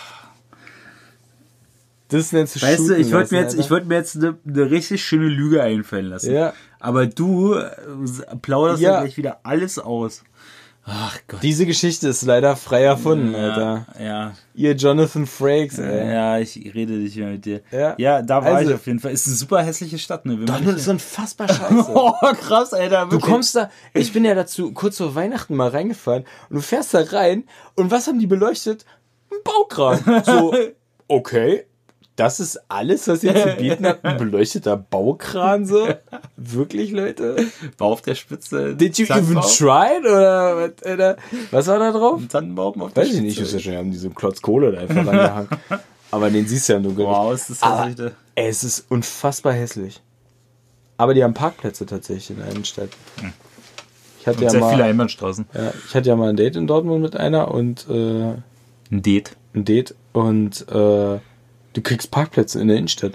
Das 2.09 2.33
nennst 2.33 2.57
du 2.57 2.61
Weißt 2.61 2.89
du, 2.89 2.97
ich 2.97 3.11
wollte 3.13 3.33
mir 3.33 3.41
jetzt, 3.41 3.57
ich 3.57 3.69
wollte 3.71 3.87
mir 3.87 3.95
jetzt 3.95 4.17
eine, 4.17 4.37
eine 4.45 4.69
richtig 4.69 5.03
schöne 5.03 5.29
Lüge 5.29 5.63
einfallen 5.63 6.07
lassen. 6.07 6.33
Ja. 6.33 6.53
Aber 6.79 7.05
du 7.07 7.53
äh, 7.53 7.69
plauderst 8.41 8.81
ja 8.81 8.99
gleich 9.01 9.15
wieder 9.15 9.39
alles 9.43 9.79
aus. 9.79 10.23
Ach 10.83 11.17
Gott. 11.27 11.43
Diese 11.43 11.65
Geschichte 11.67 12.07
ist 12.07 12.23
leider 12.23 12.55
frei 12.55 12.83
erfunden, 12.83 13.35
Alter. 13.35 13.85
Ja, 13.99 14.03
ja. 14.03 14.31
Ihr 14.55 14.73
Jonathan 14.73 15.27
Frakes, 15.27 15.77
ey. 15.77 16.11
Ja, 16.11 16.39
ich 16.39 16.55
rede 16.73 16.93
nicht 16.93 17.15
mehr 17.17 17.29
mit 17.29 17.45
dir. 17.45 17.61
Ja. 17.71 18.21
da 18.23 18.43
war 18.43 18.55
Also- 18.55 18.69
ich 18.71 18.75
auf 18.75 18.87
jeden 18.87 18.99
Fall. 18.99 19.11
Ist 19.11 19.27
eine 19.27 19.35
super 19.35 19.61
hässliche 19.61 19.99
Stadt, 19.99 20.25
ne? 20.25 20.35
Nicht- 20.37 20.65
ist 20.65 20.87
unfassbar 20.87 21.47
scheiße. 21.47 21.91
Oh, 21.93 22.13
krass, 22.33 22.73
Alter. 22.73 23.05
Du 23.05 23.11
wirklich. 23.11 23.31
kommst 23.31 23.55
da, 23.55 23.69
ich 23.93 24.11
bin 24.11 24.25
ja 24.25 24.33
dazu 24.33 24.71
kurz 24.73 24.97
vor 24.97 25.13
Weihnachten 25.13 25.55
mal 25.55 25.69
reingefahren 25.69 26.25
und 26.49 26.55
du 26.55 26.61
fährst 26.61 26.93
da 26.95 27.01
rein 27.01 27.43
und 27.75 27.91
was 27.91 28.07
haben 28.07 28.19
die 28.19 28.27
beleuchtet? 28.27 28.85
Ein 29.31 29.37
Baukran. 29.43 30.23
So, 30.25 30.53
okay, 31.07 31.65
das 32.15 32.39
ist 32.39 32.59
alles, 32.67 33.07
was 33.07 33.23
ihr 33.23 33.33
zu 33.35 33.55
bieten 33.57 33.85
habt, 33.87 34.03
ein 34.05 34.17
beleuchteter 34.17 34.77
Baukran 34.77 35.65
so? 35.65 35.87
Wirklich, 36.37 36.91
Leute? 36.91 37.47
Bau 37.77 37.93
auf 37.93 38.01
der 38.01 38.15
Spitze. 38.15 38.75
Did 38.75 38.97
you 38.97 39.05
even 39.07 39.39
try 39.41 39.97
it? 39.97 40.05
Oder 40.05 41.17
was, 41.51 41.67
war 41.67 41.79
da 41.79 41.91
drauf? 41.91 42.19
Ein 42.19 42.29
Tannenbaum 42.29 42.81
auf 42.81 42.93
der 42.93 43.03
Weiß 43.03 43.13
ich 43.13 43.21
nicht, 43.21 43.35
Spitze. 43.37 43.57
ist 43.57 43.65
ja 43.65 43.71
schon, 43.71 43.79
haben 43.79 43.91
die 43.91 43.97
so 43.97 44.07
einen 44.07 44.15
Klotz 44.15 44.41
Kohle 44.41 44.71
da 44.73 44.81
einfach 44.81 44.97
angehangen. 45.07 45.49
Aber 46.11 46.29
den 46.29 46.45
siehst 46.45 46.67
du 46.67 46.73
ja 46.73 46.79
nur 46.79 46.93
gar 46.95 47.03
nicht. 47.05 47.13
Wow, 47.17 47.33
ist 47.33 47.49
das 47.49 47.61
hässlich. 47.87 48.11
es 48.35 48.63
ist 48.65 48.85
unfassbar 48.91 49.53
hässlich. 49.53 50.01
Aber 50.97 51.13
die 51.13 51.23
haben 51.23 51.33
Parkplätze 51.33 51.85
tatsächlich 51.85 52.31
in 52.31 52.37
der 52.37 52.47
Innenstadt. 52.49 52.89
Ich 54.19 54.27
hatte 54.27 54.37
Und 54.39 54.43
ja 54.43 54.49
sehr 54.51 54.59
mal, 54.59 54.71
viele 54.71 54.83
Einbahnstraßen. 54.83 55.45
ja, 55.53 55.73
ich 55.87 55.95
hatte 55.95 56.09
ja 56.09 56.15
mal 56.15 56.29
ein 56.29 56.35
Date 56.35 56.55
in 56.57 56.67
Dortmund 56.67 57.01
mit 57.01 57.15
einer 57.15 57.49
und 57.49 57.87
äh, 57.89 58.33
Ein 58.91 59.01
Date. 59.01 59.35
ein 59.55 59.65
Date 59.65 59.95
und 60.13 60.67
äh, 60.69 61.19
du 61.73 61.81
kriegst 61.81 62.11
Parkplätze 62.11 62.59
in 62.61 62.67
der 62.67 62.77
Innenstadt. 62.77 63.13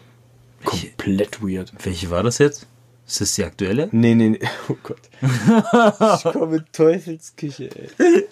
Welche? 0.62 0.88
Komplett 0.90 1.42
weird. 1.42 1.72
Welche 1.84 2.10
war 2.10 2.22
das 2.22 2.38
jetzt? 2.38 2.66
Ist 3.06 3.20
das 3.20 3.34
die 3.36 3.44
aktuelle? 3.44 3.88
Nee, 3.92 4.14
nee, 4.14 4.30
nee. 4.30 4.40
Oh 4.68 4.76
Gott. 4.82 5.00
Ich 5.22 6.24
komme 6.32 6.56
in 6.56 6.64
Teufelsküche, 6.72 7.70
ey. 7.98 8.24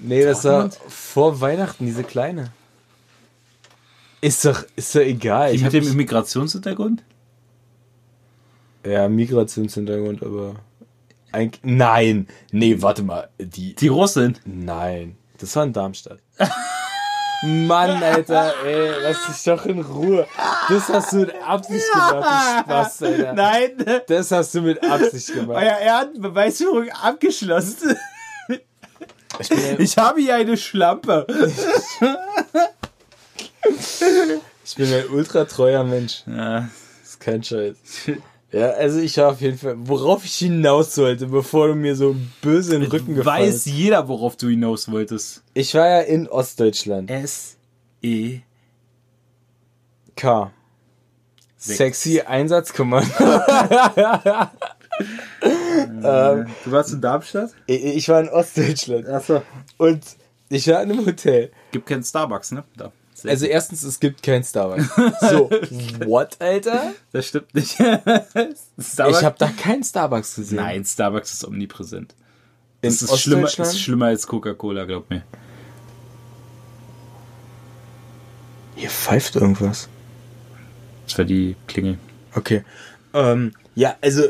Nee, 0.00 0.24
das 0.24 0.44
war 0.44 0.70
vor 0.88 1.40
Weihnachten, 1.40 1.84
diese 1.86 2.04
kleine. 2.04 2.52
Ist 4.20 4.44
doch, 4.44 4.64
ist 4.76 4.94
doch 4.94 5.00
egal. 5.00 5.50
Die 5.50 5.56
Ich 5.56 5.62
mit 5.62 5.72
dem 5.72 5.86
Immigrationshintergrund? 5.86 7.02
ja, 8.86 9.08
Migrationshintergrund, 9.08 10.22
aber. 10.22 10.54
Eigentlich, 11.30 11.60
nein, 11.62 12.26
nee, 12.52 12.80
warte 12.80 13.02
mal. 13.02 13.28
Die, 13.38 13.74
Die 13.74 13.88
Russin. 13.88 14.38
nein, 14.46 15.16
das 15.38 15.54
war 15.56 15.64
in 15.64 15.72
Darmstadt. 15.74 16.20
Mann, 17.42 18.02
Alter, 18.02 18.52
ey, 18.64 18.90
lass 19.02 19.26
dich 19.26 19.44
doch 19.44 19.64
in 19.66 19.80
Ruhe. 19.80 20.26
Das 20.68 20.88
hast 20.88 21.12
du 21.12 21.18
mit 21.18 21.34
Absicht 21.42 21.92
gemacht, 21.92 22.64
du 22.66 22.72
Spaß, 22.72 23.02
Alter. 23.02 23.32
Nein. 23.32 24.02
Das 24.08 24.30
hast 24.32 24.54
du 24.54 24.62
mit 24.62 24.82
Absicht 24.84 25.32
gemacht. 25.32 25.56
Euer 25.62 25.78
Ehrenbeweisführung 25.78 26.90
abgeschlossen. 26.90 27.96
Ich 29.38 29.50
Ich 29.78 29.98
habe 29.98 30.20
hier 30.20 30.34
eine 30.34 30.56
Schlampe. 30.56 31.26
ich 34.64 34.74
bin 34.74 34.92
ein 34.92 35.08
ultra 35.10 35.44
treuer 35.44 35.84
Mensch. 35.84 36.24
Ja. 36.26 36.68
Das 37.00 37.10
ist 37.10 37.20
kein 37.20 37.42
Scheiß. 37.44 37.76
Ja, 38.50 38.70
also 38.70 38.98
ich 38.98 39.16
war 39.18 39.32
auf 39.32 39.40
jeden 39.42 39.58
Fall, 39.58 39.74
worauf 39.78 40.24
ich 40.24 40.36
hinaus 40.36 40.94
sollte, 40.94 41.26
bevor 41.26 41.68
du 41.68 41.74
mir 41.74 41.94
so 41.94 42.16
böse 42.40 42.76
in 42.76 42.80
den 42.80 42.90
Rücken 42.90 43.14
gefallen 43.14 43.46
Weiß 43.46 43.66
jeder, 43.66 44.08
worauf 44.08 44.36
du 44.36 44.48
hinaus 44.48 44.90
wolltest. 44.90 45.42
Ich 45.52 45.74
war 45.74 45.86
ja 45.86 46.00
in 46.00 46.26
Ostdeutschland. 46.28 47.10
S 47.10 47.58
E 48.02 48.40
K. 50.16 50.50
Sexy 51.56 52.20
Einsatzkommando. 52.20 53.08
Du 55.92 56.72
warst 56.72 56.92
in 56.92 57.00
Darmstadt? 57.00 57.50
Ich 57.66 57.84
ich 57.84 58.08
war 58.08 58.20
in 58.20 58.28
Ostdeutschland. 58.28 59.06
Achso. 59.08 59.42
Und 59.76 60.02
ich 60.48 60.66
war 60.66 60.82
in 60.82 60.90
einem 60.90 61.06
Hotel. 61.06 61.52
Gibt 61.70 61.86
keinen 61.86 62.02
Starbucks, 62.02 62.52
ne? 62.52 62.64
Da. 62.76 62.92
Sehr 63.18 63.32
Also 63.32 63.46
erstens, 63.46 63.82
es 63.82 63.98
gibt 63.98 64.22
kein 64.22 64.44
Starbucks. 64.44 64.90
So, 65.28 65.50
what, 66.06 66.40
Alter? 66.40 66.94
Das 67.10 67.26
stimmt 67.26 67.52
nicht. 67.52 67.72
Starbucks? 68.78 69.18
Ich 69.18 69.24
habe 69.24 69.34
da 69.38 69.48
keinen 69.48 69.82
Starbucks 69.82 70.36
gesehen. 70.36 70.56
Nein, 70.56 70.84
Starbucks 70.84 71.32
ist 71.32 71.44
omnipräsent. 71.44 72.14
in 72.80 72.90
Das 72.90 73.02
ist 73.02 73.18
schlimmer, 73.18 73.48
ist 73.48 73.80
schlimmer 73.80 74.06
als 74.06 74.24
Coca-Cola, 74.24 74.84
glaub 74.84 75.10
mir. 75.10 75.24
Hier 78.76 78.88
pfeift 78.90 79.34
irgendwas. 79.34 79.88
Das 81.08 81.18
war 81.18 81.24
die 81.24 81.56
Klingel. 81.66 81.98
Okay. 82.36 82.62
Ähm, 83.14 83.52
ja, 83.74 83.96
also 84.00 84.28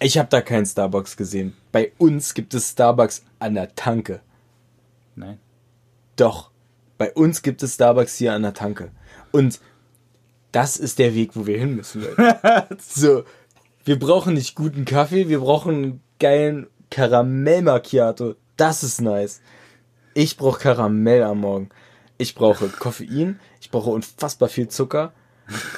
ich 0.00 0.18
habe 0.18 0.28
da 0.28 0.42
keinen 0.42 0.66
Starbucks 0.66 1.16
gesehen. 1.16 1.56
Bei 1.72 1.92
uns 1.96 2.34
gibt 2.34 2.52
es 2.52 2.72
Starbucks 2.72 3.24
an 3.38 3.54
der 3.54 3.74
Tanke. 3.74 4.20
Nein. 5.16 5.38
Doch. 6.16 6.49
Bei 7.00 7.14
uns 7.14 7.40
gibt 7.40 7.62
es 7.62 7.76
Starbucks 7.76 8.16
hier 8.16 8.34
an 8.34 8.42
der 8.42 8.52
Tanke. 8.52 8.90
Und 9.32 9.58
das 10.52 10.76
ist 10.76 10.98
der 10.98 11.14
Weg, 11.14 11.30
wo 11.32 11.46
wir 11.46 11.58
hin 11.58 11.74
müssen, 11.76 12.02
Leute. 12.02 12.66
so, 12.78 13.24
wir 13.86 13.98
brauchen 13.98 14.34
nicht 14.34 14.54
guten 14.54 14.84
Kaffee, 14.84 15.30
wir 15.30 15.40
brauchen 15.40 15.74
einen 15.74 16.02
geilen 16.18 16.66
Karamell 16.90 17.62
Macchiato. 17.62 18.34
Das 18.58 18.82
ist 18.82 19.00
nice. 19.00 19.40
Ich 20.12 20.36
brauche 20.36 20.60
Karamell 20.60 21.22
am 21.22 21.40
Morgen. 21.40 21.70
Ich 22.18 22.34
brauche 22.34 22.68
Koffein, 22.68 23.40
ich 23.62 23.70
brauche 23.70 23.88
unfassbar 23.88 24.50
viel 24.50 24.68
Zucker 24.68 25.14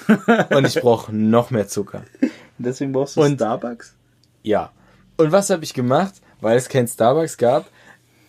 und 0.51 0.67
ich 0.67 0.81
brauche 0.81 1.15
noch 1.15 1.53
mehr 1.53 1.69
Zucker. 1.69 2.03
Deswegen 2.59 2.91
brauchst 2.91 3.17
Und- 3.17 3.35
Starbucks? 3.37 3.95
Ja. 4.43 4.73
Und 5.17 5.31
was 5.31 5.51
habe 5.51 5.63
ich 5.63 5.73
gemacht? 5.73 6.15
Weil 6.41 6.57
es 6.57 6.69
kein 6.69 6.89
Starbucks 6.89 7.37
gab. 7.37 7.71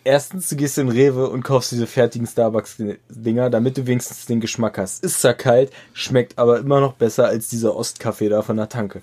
Erstens, 0.05 0.49
du 0.49 0.57
gehst 0.57 0.77
in 0.77 0.89
Rewe 0.89 1.29
und 1.29 1.43
kaufst 1.43 1.71
diese 1.71 1.87
fertigen 1.87 2.27
Starbucks-Dinger, 2.27 3.49
damit 3.49 3.77
du 3.77 3.87
wenigstens 3.87 4.25
den 4.25 4.41
Geschmack 4.41 4.77
hast. 4.77 5.03
Ist 5.03 5.21
zwar 5.21 5.33
kalt, 5.33 5.71
schmeckt 5.93 6.37
aber 6.37 6.59
immer 6.59 6.81
noch 6.81 6.93
besser 6.93 7.25
als 7.27 7.47
dieser 7.47 7.75
Ostkaffee 7.75 8.27
da 8.27 8.41
von 8.41 8.57
der 8.57 8.67
Tanke. 8.67 9.01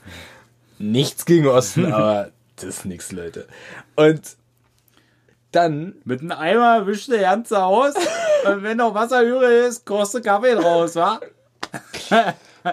Nichts 0.79 1.25
gegen 1.25 1.47
Osten, 1.47 1.87
aber 1.93 2.31
das 2.57 2.65
ist 2.65 2.85
nix, 2.85 3.13
Leute. 3.13 3.47
Und 3.97 4.37
dann, 5.53 5.95
Mit 6.05 6.21
einem 6.21 6.33
Eimer 6.33 6.87
wischst 6.87 7.09
du 7.09 7.19
ganz 7.19 7.51
aus. 7.51 7.95
und 8.47 8.63
wenn 8.63 8.77
noch 8.77 8.95
Wasser 8.95 9.23
übrig 9.23 9.69
ist, 9.69 9.87
kostet 9.87 10.25
Kaffee 10.25 10.55
draus, 10.55 10.95
wa? 10.97 11.21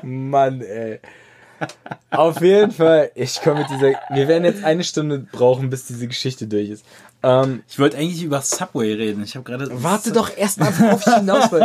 Mann, 0.04 0.62
ey. 0.62 1.00
Auf 2.12 2.42
jeden 2.42 2.72
Fall, 2.72 3.12
ich 3.16 3.42
komme 3.42 3.60
mit 3.62 3.70
dieser. 3.70 3.94
Wir 4.10 4.28
werden 4.28 4.46
jetzt 4.46 4.64
eine 4.64 4.84
Stunde 4.84 5.20
brauchen, 5.32 5.70
bis 5.70 5.86
diese 5.88 6.08
Geschichte 6.08 6.48
durch 6.48 6.70
ist. 6.70 6.86
Ähm, 7.24 7.64
Ich 7.70 7.80
wollte 7.80 7.98
eigentlich 7.98 8.24
über 8.24 8.42
Subway 8.42 8.94
reden. 8.94 9.24
Ich 9.24 9.36
habe 9.36 9.44
gerade. 9.44 9.70
Warte 9.84 10.12
doch 10.12 10.30
erst 10.36 10.60
mal, 10.60 10.72
worauf 10.80 11.06
ich 11.06 11.14
hinaus 11.14 11.52
will. 11.52 11.64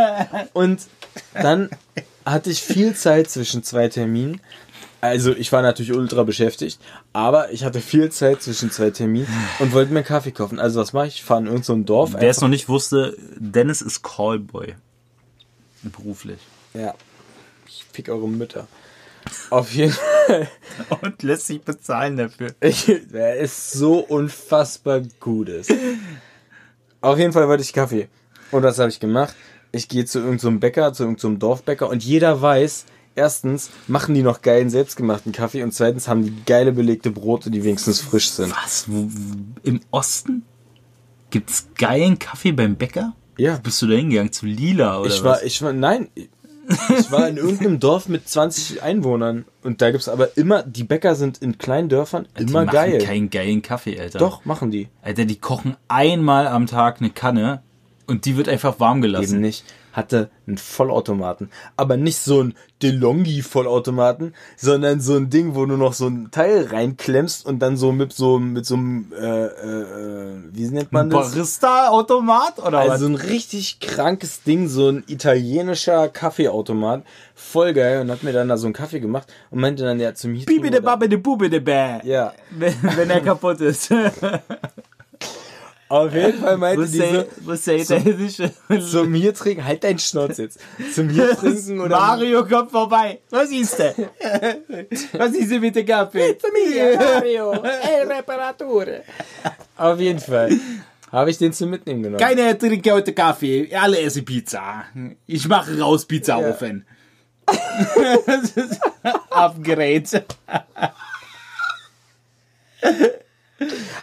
Und 0.53 0.81
dann 1.35 1.71
hatte 2.25 2.51
ich 2.51 2.61
viel 2.63 2.95
Zeit 2.95 3.31
zwischen 3.31 3.63
zwei 3.63 3.89
Terminen. 3.89 4.41
Also 5.01 5.33
ich 5.35 5.51
war 5.51 5.63
natürlich 5.63 5.93
ultra 5.93 6.23
beschäftigt, 6.23 6.79
aber 7.13 7.51
ich 7.51 7.65
hatte 7.65 7.81
viel 7.81 8.11
Zeit 8.13 8.41
zwischen 8.41 8.71
zwei 8.71 8.91
Terminen 8.91 9.27
und 9.59 9.73
wollte 9.73 9.93
mir 9.93 10.05
Kaffee 10.05 10.31
kaufen. 10.31 10.61
Also 10.61 10.81
was 10.81 10.93
mache 10.93 11.09
ich? 11.09 11.15
Ich 11.17 11.25
fahre 11.25 11.41
in 11.41 11.47
irgendein 11.47 11.65
so 11.65 11.77
Dorf. 11.85 12.13
Wer 12.17 12.31
es 12.31 12.41
noch 12.41 12.47
nicht 12.49 12.69
wusste, 12.69 13.17
Dennis 13.37 13.83
ist 13.83 14.03
Callboy. 14.03 14.77
Beruflich. 15.83 16.39
ja. 16.75 16.95
Ich 17.67 17.85
fick 17.93 18.09
eure 18.11 18.29
Mütter. 18.29 18.69
Auf 19.51 19.73
jeden 19.73 19.93
Fall. 19.93 20.49
Und 21.03 21.23
lässt 21.23 21.47
sich 21.47 21.63
bezahlen 21.63 22.17
dafür. 22.17 22.55
Der 23.13 23.37
ist 23.37 23.73
so 23.73 23.99
unfassbar 23.99 25.03
gut 25.21 25.49
ist. 25.49 25.73
Auf 27.01 27.19
jeden 27.19 27.33
Fall 27.33 27.49
wollte 27.49 27.63
ich 27.63 27.73
Kaffee. 27.73 28.09
Und 28.51 28.63
was 28.63 28.79
habe 28.79 28.89
ich 28.91 29.01
gemacht? 29.01 29.35
Ich 29.73 29.89
gehe 29.89 30.05
zu 30.05 30.19
irgendeinem 30.19 30.55
so 30.55 30.61
Bäcker, 30.61 30.93
zu 30.93 31.05
irgendeinem 31.05 31.33
so 31.35 31.39
Dorfbäcker 31.39 31.89
und 31.89 32.05
jeder 32.05 32.41
weiß, 32.41 32.85
erstens 33.15 33.71
machen 33.89 34.15
die 34.15 34.23
noch 34.23 34.43
geilen 34.43 34.71
selbstgemachten 34.71 35.33
Kaffee 35.33 35.63
und 35.63 35.73
zweitens 35.73 36.09
haben 36.09 36.25
die 36.25 36.35
geile 36.45 36.73
belegte 36.73 37.11
Brote, 37.11 37.51
die 37.51 37.65
wenigstens 37.65 38.01
frisch 38.01 38.31
sind. 38.31 38.55
Was? 38.55 38.85
Wo, 38.89 39.09
Im 39.63 39.81
Osten? 39.91 40.45
Gibt's 41.31 41.69
geilen 41.79 42.19
Kaffee 42.19 42.53
beim 42.53 42.77
Bäcker? 42.77 43.15
Ja. 43.39 43.59
Bist 43.63 43.81
du 43.81 43.87
da 43.87 43.95
hingegangen? 43.95 44.33
Zu 44.33 44.47
Lila 44.47 45.01
oder 45.01 45.09
Ich 45.09 45.25
war, 45.25 45.37
was? 45.37 45.43
ich 45.43 45.63
war, 45.63 45.73
nein, 45.73 46.09
ich 46.99 47.11
war 47.11 47.29
in 47.29 47.37
irgendeinem 47.37 47.81
Dorf 47.81 48.09
mit 48.09 48.29
20 48.29 48.83
Einwohnern 48.83 49.45
und 49.63 49.83
da 49.83 49.91
gibt's 49.91 50.09
aber 50.09 50.37
immer, 50.37 50.63
die 50.63 50.85
Bäcker 50.85 51.15
sind 51.15 51.39
in 51.39 51.59
kleinen 51.59 51.89
Dörfern 51.89 52.27
die 52.39 52.45
immer 52.45 52.65
machen 52.65 52.75
geil. 52.75 52.99
keinen 52.99 53.31
geilen 53.31 53.63
Kaffee, 53.63 53.99
Alter. 53.99 54.19
Doch, 54.19 54.45
machen 54.45 54.71
die. 54.71 54.89
Alter, 55.03 55.25
die 55.25 55.37
kochen 55.37 55.77
einmal 55.89 56.47
am 56.47 56.67
Tag 56.67 57.01
eine 57.01 57.11
Kanne 57.11 57.63
und 58.07 58.25
die 58.25 58.37
wird 58.37 58.49
einfach 58.49 58.81
warm 58.81 58.99
Eben 58.99 59.03
gelassen. 59.03 59.41
nicht. 59.41 59.65
Hatte 59.93 60.31
einen 60.47 60.59
Vollautomaten. 60.59 61.51
Aber 61.77 61.97
nicht 61.97 62.19
so 62.19 62.43
ein 62.43 62.55
DeLonghi-Vollautomaten, 62.83 64.35
sondern 64.57 65.01
so 65.01 65.17
ein 65.17 65.31
Ding, 65.31 65.55
wo 65.55 65.67
du 65.67 65.77
noch 65.77 65.93
so 65.93 66.09
ein 66.09 66.31
Teil 66.31 66.67
reinklemmst 66.67 67.47
und 67.47 67.61
dann 67.61 67.77
so 67.77 67.93
mit 67.93 68.13
so, 68.13 68.39
mit 68.39 68.67
so 68.67 68.75
einem, 68.75 69.13
äh, 69.13 69.45
äh, 69.47 70.35
wie 70.53 70.69
nennt 70.69 70.93
man 70.93 71.11
das? 71.11 71.33
Barista-Automat 71.33 72.59
oder 72.59 72.81
Also 72.81 73.07
ein 73.07 73.15
richtig 73.15 73.81
krankes 73.81 74.43
Ding, 74.43 74.69
so 74.69 74.89
ein 74.89 75.05
italienischer 75.07 76.09
Kaffeeautomat. 76.09 77.05
Voll 77.35 77.73
geil. 77.73 78.01
Und 78.01 78.11
hat 78.11 78.23
mir 78.23 78.33
dann 78.33 78.49
da 78.49 78.57
so 78.57 78.67
einen 78.67 78.75
Kaffee 78.75 79.01
gemacht 79.01 79.33
und 79.51 79.61
meinte 79.61 79.85
dann, 79.85 80.01
ja, 80.01 80.15
zum 80.15 80.33
Bibi 80.33 80.71
de 80.71 80.81
Babbe 80.81 81.09
de 81.09 81.19
Bube 81.19 81.51
de 81.51 81.61
Bä. 81.61 82.01
Ja. 82.05 82.33
Wenn, 82.51 82.75
wenn 82.83 83.11
er 83.11 83.21
kaputt 83.21 83.61
ist. 83.61 83.93
Auf 85.93 86.15
jeden 86.15 86.39
Fall 86.41 86.57
meinte 86.57 86.87
die 86.87 86.97
so, 86.97 87.25
Was 87.45 87.69
er 87.69 87.85
sich? 87.85 88.41
zum 88.91 89.13
hier 89.13 89.35
trinken, 89.35 89.63
halt 89.63 89.85
deinen 89.85 89.99
Schnauz 89.99 90.39
jetzt. 90.39 90.59
Zum 90.95 91.11
hier 91.11 91.37
trinken 91.37 91.81
oder 91.81 91.99
Mario 91.99 92.47
kommt 92.47 92.71
vorbei. 92.71 93.21
Was 93.29 93.51
ist 93.51 93.79
der? 93.79 93.95
Was 95.13 95.33
ist 95.33 95.51
denn 95.51 95.61
mit 95.61 95.77
dem 95.77 95.85
Kaffee? 95.85 96.39
Mario, 96.97 97.53
el 97.53 98.09
Reparatore. 98.11 99.03
Auf 99.77 100.01
jeden 100.01 100.19
Fall. 100.19 100.59
Habe 101.11 101.29
ich 101.29 101.37
den 101.37 101.53
zum 101.53 101.69
Mitnehmen 101.69 102.03
genommen. 102.03 102.25
Keiner 102.25 102.59
trinkt 102.59 102.91
heute 102.91 103.13
Kaffee, 103.13 103.69
alle 103.77 104.01
essen 104.01 104.25
Pizza. 104.25 104.87
Ich 105.27 105.47
mache 105.47 105.79
raus 105.79 106.07
Pizzaofen. 106.07 106.87
Upgrade. 109.29 110.25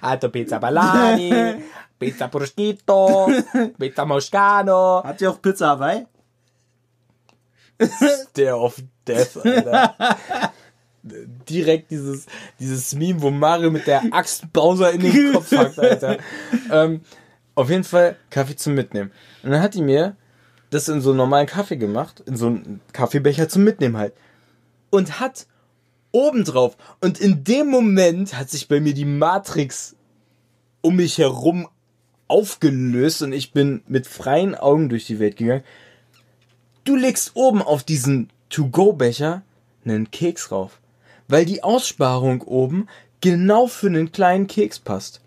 Alto 0.01 0.29
Pizza 0.29 0.59
Balani, 0.59 1.55
Pizza 1.99 2.27
Prosciutto, 2.27 3.29
Pizza 3.77 4.05
Moscano. 4.05 5.03
Habt 5.03 5.21
ihr 5.21 5.31
auch 5.31 5.41
Pizza 5.41 5.67
dabei? 5.67 6.05
Der 8.35 8.57
of 8.57 8.81
Death, 9.07 9.37
Alter. 9.43 9.95
Direkt 11.01 11.91
dieses, 11.91 12.25
dieses 12.59 12.93
Meme, 12.93 13.21
wo 13.21 13.31
Mario 13.31 13.71
mit 13.71 13.87
der 13.87 14.03
Axt 14.11 14.51
Bowser 14.51 14.91
in 14.91 15.01
den 15.01 15.33
Kopf 15.33 15.51
hackt, 15.51 15.79
Alter. 15.79 16.17
ähm, 16.71 17.01
auf 17.55 17.69
jeden 17.69 17.85
Fall 17.85 18.17
Kaffee 18.29 18.55
zum 18.55 18.73
Mitnehmen. 18.73 19.11
Und 19.43 19.51
dann 19.51 19.61
hat 19.61 19.73
die 19.73 19.81
mir 19.81 20.15
das 20.69 20.87
in 20.87 21.01
so 21.01 21.09
einen 21.11 21.17
normalen 21.17 21.47
Kaffee 21.47 21.77
gemacht, 21.77 22.21
in 22.25 22.35
so 22.35 22.47
einen 22.47 22.81
Kaffeebecher 22.93 23.49
zum 23.49 23.63
Mitnehmen 23.63 23.97
halt. 23.97 24.13
Und 24.89 25.19
hat 25.19 25.47
obendrauf, 26.11 26.75
und 27.01 27.19
in 27.19 27.43
dem 27.43 27.67
Moment 27.67 28.37
hat 28.37 28.49
sich 28.49 28.67
bei 28.67 28.79
mir 28.79 28.93
die 28.93 29.05
Matrix 29.05 29.95
um 30.81 30.95
mich 30.95 31.17
herum 31.17 31.67
aufgelöst 32.27 33.21
und 33.21 33.33
ich 33.33 33.51
bin 33.53 33.81
mit 33.87 34.07
freien 34.07 34.55
Augen 34.55 34.89
durch 34.89 35.05
die 35.05 35.19
Welt 35.19 35.37
gegangen. 35.37 35.63
Du 36.83 36.95
legst 36.95 37.31
oben 37.35 37.61
auf 37.61 37.83
diesen 37.83 38.29
To-Go-Becher 38.49 39.41
einen 39.85 40.11
Keks 40.11 40.51
rauf, 40.51 40.79
weil 41.27 41.45
die 41.45 41.63
Aussparung 41.63 42.41
oben 42.41 42.87
genau 43.21 43.67
für 43.67 43.87
einen 43.87 44.11
kleinen 44.11 44.47
Keks 44.47 44.79
passt. 44.79 45.21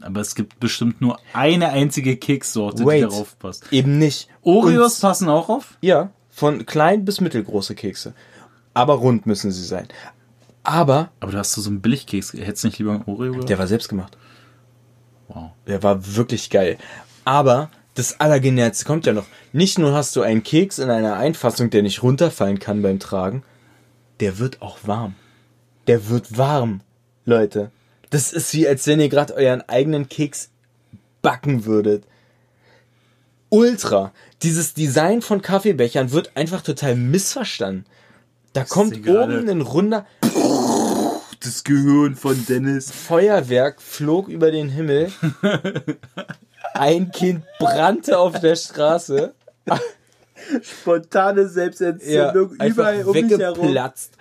Aber 0.00 0.20
es 0.20 0.34
gibt 0.34 0.60
bestimmt 0.60 1.00
nur 1.00 1.18
eine 1.32 1.70
einzige 1.70 2.16
Kekssorte, 2.16 2.84
Wait. 2.84 2.98
die 2.98 3.08
darauf 3.08 3.38
passt. 3.38 3.72
Eben 3.72 3.98
nicht. 3.98 4.28
Oreos 4.42 4.94
Und- 4.96 5.00
passen 5.02 5.28
auch 5.28 5.48
auf? 5.48 5.76
Ja, 5.80 6.10
von 6.30 6.66
klein 6.66 7.04
bis 7.04 7.20
mittelgroße 7.20 7.74
Kekse. 7.74 8.14
Aber 8.74 8.94
rund 8.94 9.26
müssen 9.26 9.50
sie 9.50 9.64
sein. 9.64 9.88
Aber 10.62 11.10
Aber 11.20 11.32
du 11.32 11.38
hast 11.38 11.52
so 11.52 11.68
einen 11.68 11.80
Billigkeks. 11.80 12.32
Hättest 12.34 12.64
du 12.64 12.68
nicht 12.68 12.78
lieber 12.78 12.92
einen 12.92 13.04
Oreo 13.04 13.32
gehabt? 13.32 13.48
der 13.48 13.58
war 13.58 13.66
selbst 13.66 13.88
gemacht. 13.88 14.16
Wow. 15.28 15.50
Der 15.66 15.82
war 15.82 16.16
wirklich 16.16 16.50
geil. 16.50 16.78
Aber 17.24 17.70
das 17.94 18.20
Allergenialste 18.20 18.84
kommt 18.84 19.06
ja 19.06 19.12
noch. 19.12 19.26
Nicht 19.52 19.78
nur 19.78 19.92
hast 19.92 20.14
du 20.14 20.22
einen 20.22 20.42
Keks 20.42 20.78
in 20.78 20.90
einer 20.90 21.16
Einfassung, 21.16 21.70
der 21.70 21.82
nicht 21.82 22.02
runterfallen 22.02 22.58
kann 22.58 22.82
beim 22.82 22.98
Tragen, 23.00 23.42
der 24.20 24.38
wird 24.38 24.62
auch 24.62 24.78
warm. 24.84 25.14
Der 25.86 26.08
wird 26.08 26.36
warm, 26.38 26.80
Leute. 27.24 27.70
Das 28.10 28.32
ist 28.32 28.54
wie, 28.54 28.68
als 28.68 28.86
wenn 28.86 29.00
ihr 29.00 29.08
gerade 29.08 29.34
euren 29.34 29.62
eigenen 29.68 30.08
Keks 30.08 30.50
backen 31.22 31.64
würdet. 31.64 32.04
Ultra. 33.48 34.12
Dieses 34.42 34.74
Design 34.74 35.22
von 35.22 35.42
Kaffeebechern 35.42 36.12
wird 36.12 36.36
einfach 36.36 36.62
total 36.62 36.94
missverstanden. 36.94 37.84
Da 38.52 38.64
kommt 38.64 38.94
sehe 38.94 39.02
gerade- 39.02 39.38
oben 39.38 39.48
ein 39.48 39.60
runder 39.60 40.06
Das 41.40 41.64
Gehirn 41.64 42.16
von 42.16 42.44
Dennis. 42.46 42.90
Feuerwerk 42.90 43.80
flog 43.80 44.28
über 44.28 44.50
den 44.50 44.68
Himmel. 44.68 45.12
Ein 46.74 47.10
Kind 47.12 47.44
brannte 47.58 48.18
auf 48.18 48.40
der 48.40 48.56
Straße. 48.56 49.34
Spontane 50.62 51.42
Ja, 51.42 51.48
Selbstentzündung 51.48 52.58
einfach 52.60 52.86
weggeplatzt. 53.14 54.12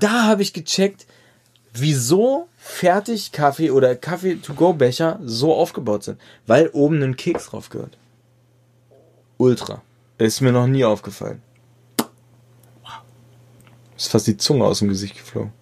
Da 0.00 0.24
habe 0.24 0.42
ich 0.42 0.52
gecheckt, 0.52 1.06
wieso 1.72 2.48
Fertigkaffee 2.58 3.70
oder 3.70 3.96
Kaffee-to-go-Becher 3.96 5.18
so 5.24 5.54
aufgebaut 5.54 6.04
sind. 6.04 6.20
Weil 6.46 6.68
oben 6.72 7.02
ein 7.02 7.16
Keks 7.16 7.46
drauf 7.46 7.70
gehört. 7.70 7.96
Ultra. 9.38 9.82
Ist 10.18 10.40
mir 10.40 10.52
noch 10.52 10.66
nie 10.66 10.84
aufgefallen. 10.84 11.42
Ist 13.96 14.08
fast 14.08 14.26
die 14.26 14.36
Zunge 14.36 14.64
aus 14.64 14.80
dem 14.80 14.88
Gesicht 14.88 15.16
geflogen. 15.16 15.52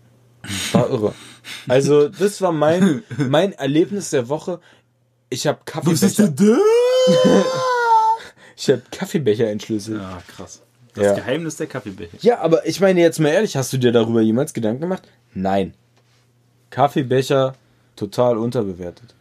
War 0.72 0.88
irre. 0.90 1.14
Also, 1.68 2.08
das 2.08 2.40
war 2.40 2.52
mein, 2.52 3.02
mein 3.16 3.52
Erlebnis 3.52 4.10
der 4.10 4.28
Woche. 4.28 4.60
Ich 5.28 5.46
habe 5.46 5.60
Kaffeebecher, 5.64 6.28
da? 6.28 6.56
ich 8.56 8.70
habe 8.70 8.82
Kaffeebecher 8.90 9.48
entschlüsselt. 9.50 10.00
Ja, 10.00 10.22
krass. 10.26 10.62
Das 10.94 11.04
Ja. 11.04 11.14
Geheimnis 11.14 11.56
der 11.56 11.66
Kaffeebecher. 11.66 12.18
Ja, 12.20 12.40
aber 12.40 12.66
ich 12.66 12.80
meine 12.80 13.00
jetzt 13.00 13.18
mal 13.18 13.28
ehrlich, 13.30 13.56
hast 13.56 13.72
du 13.72 13.78
dir 13.78 13.92
darüber 13.92 14.20
jemals 14.20 14.52
Gedanken 14.52 14.82
gemacht? 14.82 15.02
Nein. 15.34 15.74
Kaffeebecher 16.70 17.54
total 17.96 18.36
unterbewertet. 18.36 19.14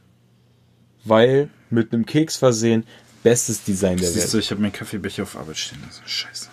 Weil 1.03 1.49
mit 1.69 1.93
einem 1.93 2.05
Keks 2.05 2.37
versehen, 2.37 2.85
bestes 3.23 3.63
Design 3.63 3.97
der 3.97 4.09
Siehst 4.09 4.29
du, 4.29 4.33
Welt. 4.37 4.45
ich 4.45 4.51
habe 4.51 4.61
meinen 4.61 4.73
Kaffeebecher 4.73 5.23
auf 5.23 5.35
Arbeit 5.37 5.57
stehen 5.57 5.81
lassen. 5.85 6.03
Scheiße. 6.05 6.49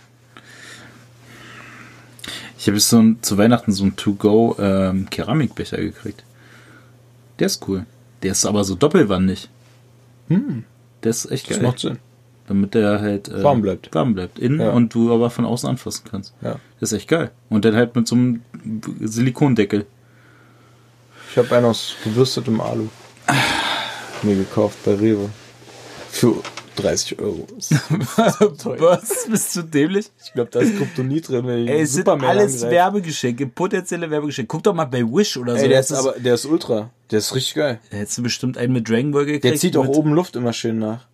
Ich 2.58 2.66
habe 2.66 2.76
jetzt 2.76 2.88
so 2.88 2.98
ein, 2.98 3.18
zu 3.22 3.38
Weihnachten 3.38 3.70
so 3.72 3.84
einen 3.84 3.94
To-Go 3.96 4.56
ähm, 4.58 5.08
Keramikbecher 5.10 5.76
gekriegt. 5.78 6.24
Der 7.38 7.46
ist 7.46 7.66
cool. 7.68 7.86
Der 8.22 8.32
ist 8.32 8.44
aber 8.44 8.64
so 8.64 8.74
doppelwandig. 8.74 9.48
Der 10.28 11.10
ist 11.10 11.30
echt 11.30 11.48
Das 11.48 11.58
geil. 11.58 11.66
macht 11.66 11.78
Sinn. 11.78 11.98
Damit 12.48 12.74
der 12.74 13.00
halt 13.00 13.28
äh, 13.28 13.42
Warm 13.44 13.62
bleibt. 13.62 13.94
Warm 13.94 14.14
bleibt. 14.14 14.38
Innen 14.38 14.60
Ja. 14.60 14.70
und 14.72 14.92
du 14.92 15.12
aber 15.14 15.30
von 15.30 15.44
außen 15.44 15.68
anfassen 15.68 16.04
kannst. 16.10 16.34
Ja. 16.42 16.56
Das 16.80 16.92
ist 16.92 16.98
echt 16.98 17.08
geil. 17.08 17.30
Und 17.48 17.64
dann 17.64 17.76
halt 17.76 17.94
mit 17.94 18.08
so 18.08 18.16
einem 18.16 18.42
Silikondeckel. 19.00 19.86
Ich 21.30 21.36
habe 21.38 21.54
einen 21.56 21.66
aus 21.66 21.94
gewürstetem 22.02 22.60
Alu 22.60 22.88
mir 24.22 24.34
gekauft 24.34 24.78
bei 24.84 24.94
Rewe. 24.94 25.28
Für 26.10 26.36
30 26.82 27.18
Euro. 27.20 27.46
Was? 27.58 29.26
Bist 29.28 29.56
du 29.56 29.62
dämlich? 29.62 30.10
Ich 30.24 30.32
glaube, 30.32 30.50
da 30.50 30.60
ist 30.60 30.76
Kryptonit 30.76 31.28
drin. 31.28 31.46
Wenn 31.46 31.64
ich 31.64 31.70
Ey, 31.70 31.82
es 31.82 31.92
sind 31.92 32.08
alles 32.08 32.54
angreife. 32.54 32.70
Werbegeschenke, 32.70 33.46
potenzielle 33.46 34.10
Werbegeschenke. 34.10 34.48
Guck 34.48 34.62
doch 34.62 34.74
mal 34.74 34.84
bei 34.84 35.02
Wish 35.02 35.36
oder 35.36 35.56
so. 35.56 35.62
Ey, 35.62 35.68
der 35.68 35.80
ist 35.80 35.92
aber, 35.92 36.12
der 36.12 36.34
ist 36.34 36.44
ultra. 36.44 36.90
Der 37.10 37.18
ist 37.18 37.34
richtig 37.34 37.54
geil. 37.54 37.80
Da 37.90 37.96
hättest 37.98 38.18
du 38.18 38.22
bestimmt 38.22 38.58
einen 38.58 38.72
mit 38.72 38.88
Dragon 38.88 39.12
Ball 39.12 39.24
gekriegt. 39.24 39.44
Der 39.44 39.56
zieht 39.56 39.76
auch 39.76 39.88
oben 39.88 40.12
Luft 40.12 40.36
immer 40.36 40.52
schön 40.52 40.78
nach. 40.78 41.06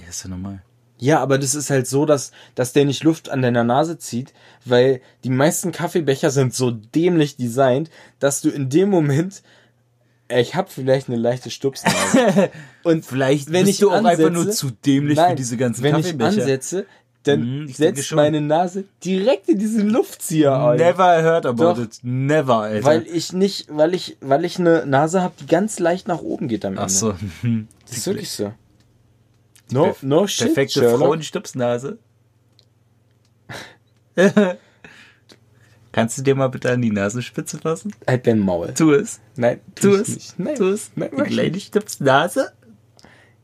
Ja, 0.00 0.08
ist 0.08 0.24
ja 0.24 0.30
normal. 0.30 0.62
Ja, 0.98 1.20
aber 1.20 1.38
das 1.38 1.54
ist 1.54 1.68
halt 1.68 1.86
so, 1.86 2.06
dass, 2.06 2.32
dass 2.54 2.72
der 2.72 2.86
nicht 2.86 3.04
Luft 3.04 3.28
an 3.28 3.42
deiner 3.42 3.64
Nase 3.64 3.98
zieht, 3.98 4.32
weil 4.64 5.02
die 5.24 5.30
meisten 5.30 5.70
Kaffeebecher 5.70 6.30
sind 6.30 6.54
so 6.54 6.70
dämlich 6.70 7.36
designt, 7.36 7.90
dass 8.18 8.40
du 8.40 8.48
in 8.48 8.70
dem 8.70 8.88
Moment, 8.88 9.42
ich 10.28 10.54
habe 10.54 10.68
vielleicht 10.70 11.08
eine 11.08 11.16
leichte 11.18 11.50
Stupsnase. 11.50 12.50
Und 12.82 13.04
Vielleicht 13.04 13.52
wenn 13.52 13.66
ich 13.66 13.78
du 13.78 13.90
auch 13.90 13.94
einfach 14.04 14.10
ansetze- 14.12 14.30
nur 14.30 14.50
zu 14.50 14.70
dämlich 14.70 15.16
Nein, 15.16 15.30
für 15.30 15.36
diese 15.36 15.56
ganzen 15.56 15.82
wenn 15.82 15.92
Kaffeebecher. 15.94 16.30
ich 16.32 16.40
ansetze, 16.40 16.86
dann 17.22 17.66
ich 17.68 17.76
denke 17.76 18.00
setzt 18.00 18.12
meine 18.12 18.40
Nase 18.40 18.84
direkt 19.04 19.48
in 19.48 19.58
diesen 19.58 19.88
Luftzieher 19.88 20.56
ein. 20.56 20.76
Never 20.76 21.22
heard 21.22 21.44
about 21.46 21.62
Doch. 21.62 21.78
it. 21.78 21.98
Never, 22.02 22.58
Alter. 22.58 22.84
Weil 22.84 23.06
ich 23.08 23.32
nicht, 23.32 23.66
weil 23.70 23.94
ich, 23.94 24.16
weil 24.20 24.44
ich 24.44 24.58
eine 24.60 24.86
Nase 24.86 25.22
habe, 25.22 25.34
die 25.40 25.46
ganz 25.46 25.78
leicht 25.80 26.06
nach 26.06 26.20
oben 26.20 26.46
geht 26.48 26.64
am 26.64 26.72
Ende. 26.74 26.82
Ach 26.84 26.88
so. 26.88 27.14
Das 27.88 27.98
ist 27.98 28.06
wirklich 28.06 28.30
so. 28.30 28.52
No, 29.70 29.96
no 30.02 30.26
shit, 30.26 30.46
Perfekte. 30.54 30.96
Frauenstupsnase. 30.98 31.98
Kannst 35.96 36.18
du 36.18 36.22
dir 36.22 36.34
mal 36.34 36.48
bitte 36.48 36.70
an 36.70 36.82
die 36.82 36.90
Nasenspitze 36.90 37.56
fassen? 37.56 37.90
Halt 38.06 38.26
dein 38.26 38.38
Maul. 38.38 38.74
Tu 38.74 38.92
es. 38.92 39.18
Nein, 39.34 39.60
Tu 39.74 39.94
es. 39.94 40.08
nicht. 40.08 40.38
Nein. 40.38 40.54
Tu 40.56 40.68
es. 40.68 40.90
Nein, 40.94 41.08
Die 41.10 41.16
mach 41.16 41.24
ich 41.26 41.32
kleine 41.32 41.58
Stupsnase. 41.58 42.52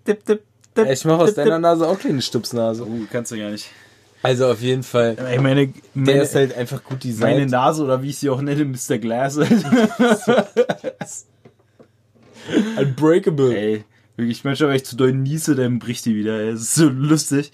Tipp, 0.05 0.23
tipp, 0.27 0.43
tipp, 0.75 0.87
Ich 0.91 1.03
mache 1.07 1.23
aus 1.23 1.33
deiner. 1.33 1.59
Nase 1.59 1.89
auch 1.89 1.99
kleine 1.99 2.21
Stupsnase. 2.21 2.85
Uh, 2.85 3.07
kannst 3.11 3.33
du 3.33 3.39
gar 3.39 3.49
nicht. 3.51 3.71
Also 4.23 4.49
auf 4.51 4.61
jeden 4.61 4.83
Fall. 4.83 5.17
Ich 5.33 5.41
meine, 5.41 5.69
Der 5.69 5.75
meine, 5.95 6.23
ist 6.25 6.35
halt 6.35 6.55
einfach 6.55 6.85
gut 6.85 7.03
meine 7.05 7.15
designt. 7.37 7.51
Nase 7.53 7.85
oder 7.85 8.03
wie 8.03 8.11
ich 8.11 8.19
sie 8.19 8.29
auch 8.29 8.43
nenne, 8.43 8.67
Mr. 8.67 8.99
Glass. 8.99 9.39
Unbreakable. 12.79 13.57
Ey, 13.57 13.85
wirklich, 14.17 14.45
manchmal, 14.45 14.69
wenn 14.71 14.77
ich 14.77 14.85
zu 14.85 14.97
doll 14.97 15.15
niese, 15.15 15.55
dann 15.55 15.79
bricht 15.79 16.05
die 16.05 16.15
wieder. 16.15 16.39
ey. 16.39 16.53
Das 16.53 16.61
ist 16.61 16.75
so 16.75 16.91
lustig. 16.91 17.51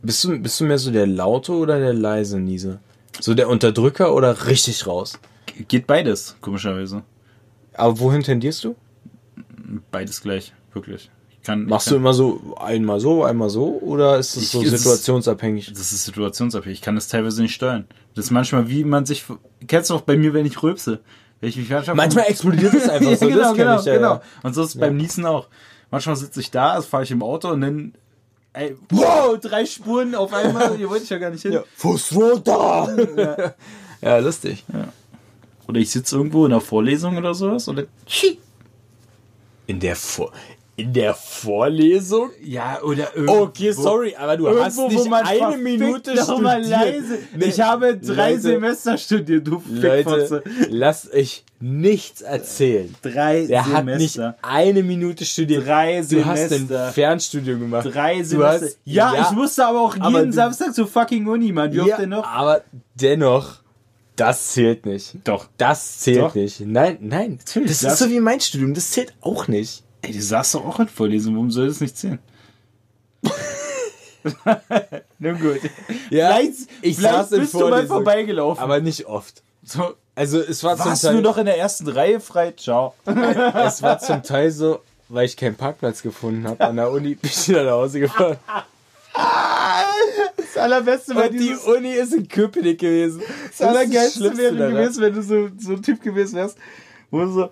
Bist 0.00 0.24
du, 0.24 0.38
bist 0.38 0.58
du 0.58 0.64
mehr 0.64 0.78
so 0.78 0.90
der 0.90 1.06
laute 1.06 1.52
oder 1.52 1.78
der 1.78 1.92
leise 1.92 2.40
Niese? 2.40 2.80
So 3.20 3.34
der 3.34 3.48
Unterdrücker 3.48 4.14
oder 4.14 4.46
richtig 4.46 4.86
raus? 4.86 5.18
Geht 5.68 5.86
beides, 5.86 6.36
komischerweise. 6.40 7.02
Aber 7.74 7.98
wohin 7.98 8.22
tendierst 8.22 8.64
du? 8.64 8.74
Beides 9.90 10.20
gleich, 10.22 10.52
wirklich. 10.72 11.10
Ich 11.30 11.42
kann, 11.46 11.64
Machst 11.66 11.86
ich 11.86 11.90
du 11.90 11.96
kann, 11.96 12.02
immer 12.02 12.14
so 12.14 12.54
einmal 12.58 13.00
so, 13.00 13.24
einmal 13.24 13.50
so 13.50 13.78
oder 13.80 14.18
ist 14.18 14.36
es 14.36 14.52
so 14.52 14.62
es 14.62 14.72
ist- 14.72 14.82
situationsabhängig? 14.82 15.68
Das 15.72 15.92
ist 15.92 16.04
situationsabhängig. 16.04 16.78
Ich 16.78 16.82
kann 16.84 16.94
das 16.94 17.08
teilweise 17.08 17.42
nicht 17.42 17.54
steuern. 17.54 17.86
Das 18.14 18.26
ist 18.26 18.30
manchmal, 18.30 18.68
wie 18.68 18.84
man 18.84 19.06
sich. 19.06 19.24
Kennst 19.66 19.90
du 19.90 19.94
auch 19.94 20.02
bei 20.02 20.16
mir, 20.16 20.32
wenn 20.34 20.46
ich 20.46 20.62
rülpse? 20.62 21.00
Wenn 21.40 21.48
ich 21.48 21.56
mich 21.56 21.68
manchmal, 21.68 21.96
Manchmal 21.96 22.26
explodiert 22.26 22.72
es 22.74 22.88
einfach 22.88 23.16
so. 23.16 23.28
ja, 23.28 23.34
genau, 23.34 23.42
das 23.48 23.56
genau, 23.56 23.80
ich, 23.80 23.86
ja, 23.86 23.94
genau. 23.94 24.14
ja. 24.14 24.22
Und 24.44 24.54
so 24.54 24.62
ist 24.62 24.68
es 24.74 24.78
beim 24.78 24.96
Niesen 24.96 25.26
auch. 25.26 25.48
Manchmal 25.90 26.16
sitze 26.16 26.38
ich 26.40 26.50
da, 26.50 26.70
also 26.72 26.86
fahre 26.88 27.02
ich 27.02 27.10
im 27.10 27.22
Auto 27.22 27.48
und 27.50 27.60
dann. 27.60 27.94
Ey, 28.54 28.76
wow, 28.90 29.38
drei 29.40 29.64
Spuren 29.64 30.14
auf 30.14 30.32
einmal. 30.32 30.76
Hier 30.76 30.88
wollte 30.90 31.04
ich 31.04 31.10
ja 31.10 31.18
gar 31.18 31.30
nicht 31.30 31.42
hin. 31.42 31.60
Fuß 31.76 32.14
runter! 32.14 33.54
ja, 34.02 34.18
lustig. 34.18 34.64
Oder 35.66 35.80
ich 35.80 35.90
sitze 35.90 36.16
irgendwo 36.16 36.44
in 36.44 36.52
einer 36.52 36.60
Vorlesung 36.60 37.16
oder 37.16 37.34
sowas 37.34 37.66
und 37.68 37.76
dann. 37.76 37.86
In 39.66 39.80
der 39.80 39.96
Vor 39.96 40.32
in 40.76 40.92
der 40.92 41.14
Vorlesung? 41.14 42.30
Ja, 42.42 42.80
oder 42.82 43.14
irgendwo. 43.14 43.42
Okay, 43.42 43.72
sorry, 43.72 44.14
aber 44.18 44.36
du 44.36 44.48
hast 44.48 44.78
Irgendwo, 44.78 44.88
nicht 44.88 45.04
wo 45.04 45.10
man 45.10 45.24
eine 45.26 45.56
Minute 45.58 46.14
noch 46.14 46.40
mal 46.40 46.60
studiert. 46.64 46.80
leise. 46.80 47.18
Nee, 47.36 47.44
Ich 47.44 47.60
habe 47.60 47.96
drei 47.98 48.30
Leute, 48.30 48.40
Semester 48.42 48.96
studiert, 48.98 49.46
du 49.46 49.62
Leute, 49.70 50.42
lasst 50.70 51.12
euch 51.12 51.44
nichts 51.60 52.22
erzählen. 52.22 52.92
Drei 53.02 53.46
Der 53.46 53.66
hat 53.66 53.84
nicht 53.84 54.14
Semester. 54.14 54.36
eine 54.42 54.82
Minute 54.82 55.24
studiert. 55.24 55.66
Drei 55.66 56.02
Du 56.08 56.24
hast 56.24 56.48
Semester. 56.48 56.86
ein 56.88 56.92
Fernstudium 56.92 57.60
gemacht. 57.60 57.88
Drei 57.92 58.22
Semester. 58.22 58.66
hast- 58.66 58.78
ja, 58.84 59.14
ich 59.20 59.30
musste 59.36 59.66
aber 59.66 59.80
auch 59.82 59.96
aber 60.00 60.18
jeden 60.20 60.30
du- 60.30 60.36
Samstag 60.36 60.74
zur 60.74 60.86
fucking 60.86 61.26
Uni, 61.28 61.52
Mann. 61.52 61.72
Wie 61.72 61.80
oft 61.80 61.88
Ja, 61.90 61.98
denn 61.98 62.08
noch? 62.08 62.26
aber 62.26 62.62
dennoch, 62.94 63.56
das 64.16 64.48
zählt 64.52 64.86
nicht. 64.86 65.16
Doch. 65.24 65.48
Das 65.58 66.00
zählt 66.00 66.20
Doch. 66.20 66.34
nicht. 66.34 66.60
Nein, 66.60 66.96
nein. 67.00 67.38
Natürlich, 67.46 67.68
Das 67.68 67.80
das- 67.80 67.92
ist 67.94 67.98
so 68.00 68.10
wie 68.10 68.20
mein 68.20 68.40
Studium. 68.40 68.74
Das 68.74 68.90
zählt 68.90 69.12
auch 69.20 69.46
nicht. 69.48 69.84
Ey, 70.02 70.12
du 70.12 70.20
saßt 70.20 70.54
doch 70.54 70.66
auch 70.66 70.80
in 70.80 70.88
Vorlesung, 70.88 71.34
warum 71.34 71.50
soll 71.50 71.68
das 71.68 71.80
nicht 71.80 71.96
zählen? 71.96 72.18
Nun 75.18 75.38
gut. 75.40 75.60
Ja, 76.10 76.36
vielleicht 76.36 76.68
ich 76.80 76.96
vielleicht 76.96 77.14
saß 77.14 77.32
in 77.32 77.40
bist 77.40 77.54
du 77.54 77.68
mal 77.68 77.86
vorbeigelaufen. 77.86 78.62
Aber 78.62 78.80
nicht 78.80 79.06
oft. 79.06 79.42
so, 79.64 79.94
Also 80.14 80.40
es 80.40 80.62
war 80.64 80.78
warst 80.78 81.02
zum 81.02 81.10
Teil, 81.10 81.16
du 81.16 81.22
noch 81.22 81.38
in 81.38 81.46
der 81.46 81.58
ersten 81.58 81.88
Reihe 81.88 82.20
frei? 82.20 82.52
Ciao. 82.56 82.94
es 83.06 83.82
war 83.82 83.98
zum 83.98 84.22
Teil 84.22 84.50
so, 84.50 84.80
weil 85.08 85.26
ich 85.26 85.36
keinen 85.36 85.56
Parkplatz 85.56 86.02
gefunden 86.02 86.46
habe 86.48 86.64
an 86.64 86.76
der 86.76 86.90
Uni, 86.90 87.14
bin 87.20 87.30
ich 87.30 87.48
wieder 87.48 87.64
nach 87.64 87.72
Hause 87.72 88.00
gefahren. 88.00 88.36
Das 90.36 90.56
Allerbeste 90.56 91.14
Und 91.14 91.32
die 91.32 91.54
Uni 91.54 91.92
ist 91.92 92.12
in 92.12 92.28
Köpenick 92.28 92.80
gewesen. 92.80 93.22
Das 93.50 93.66
Allergeilste 93.66 94.18
Schlimmste 94.18 94.58
wäre 94.58 94.72
gewesen, 94.72 95.02
wenn 95.02 95.14
du 95.14 95.22
so, 95.22 95.48
so 95.58 95.72
ein 95.72 95.82
Typ 95.82 96.02
gewesen 96.02 96.36
wärst, 96.36 96.56
wo 97.10 97.20
du 97.20 97.28
so, 97.32 97.50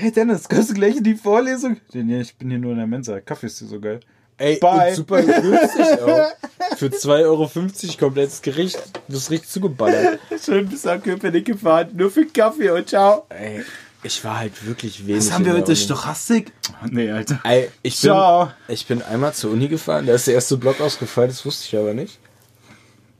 hey 0.00 0.10
Dennis, 0.10 0.48
kommst 0.48 0.70
du 0.70 0.74
gleich 0.74 0.96
in 0.96 1.04
die 1.04 1.14
Vorlesung? 1.14 1.76
Nee, 1.92 2.22
ich 2.22 2.34
bin 2.34 2.48
hier 2.48 2.58
nur 2.58 2.72
in 2.72 2.78
der 2.78 2.86
Mensa. 2.86 3.20
Kaffee 3.20 3.46
ist 3.46 3.58
hier 3.58 3.68
so 3.68 3.78
geil. 3.78 4.00
Ey, 4.38 4.58
Bye. 4.58 4.88
und 4.88 4.94
super 4.96 5.22
günstig 5.22 6.00
auch. 6.02 6.28
Für 6.76 6.86
2,50 6.86 7.24
Euro 7.24 7.50
komplettes 7.98 8.40
Gericht. 8.40 8.78
Du 9.06 9.12
bist 9.12 9.30
richtig 9.30 9.50
zugeballert. 9.50 10.18
Schön 10.44 10.66
bis 10.66 10.84
nach 10.84 11.02
Köpenick 11.02 11.44
gefahren, 11.44 11.90
nur 11.92 12.10
für 12.10 12.24
Kaffee 12.24 12.70
und 12.70 12.88
ciao. 12.88 13.26
Ey, 13.28 13.62
ich 14.02 14.24
war 14.24 14.38
halt 14.38 14.66
wirklich 14.66 15.06
wenig. 15.06 15.18
Was 15.18 15.32
haben 15.32 15.44
wir 15.44 15.52
heute? 15.52 15.76
Stochastik? 15.76 16.52
Nee, 16.90 17.10
Alter. 17.10 17.40
Ey, 17.44 17.68
ich 17.82 18.00
bin, 18.00 18.08
Ciao. 18.08 18.48
ich 18.68 18.86
bin 18.86 19.02
einmal 19.02 19.34
zur 19.34 19.50
Uni 19.52 19.68
gefahren, 19.68 20.06
da 20.06 20.14
ist 20.14 20.26
der 20.26 20.34
erste 20.34 20.56
Block 20.56 20.80
ausgefallen, 20.80 21.28
das 21.28 21.44
wusste 21.44 21.66
ich 21.66 21.78
aber 21.78 21.92
nicht. 21.92 22.18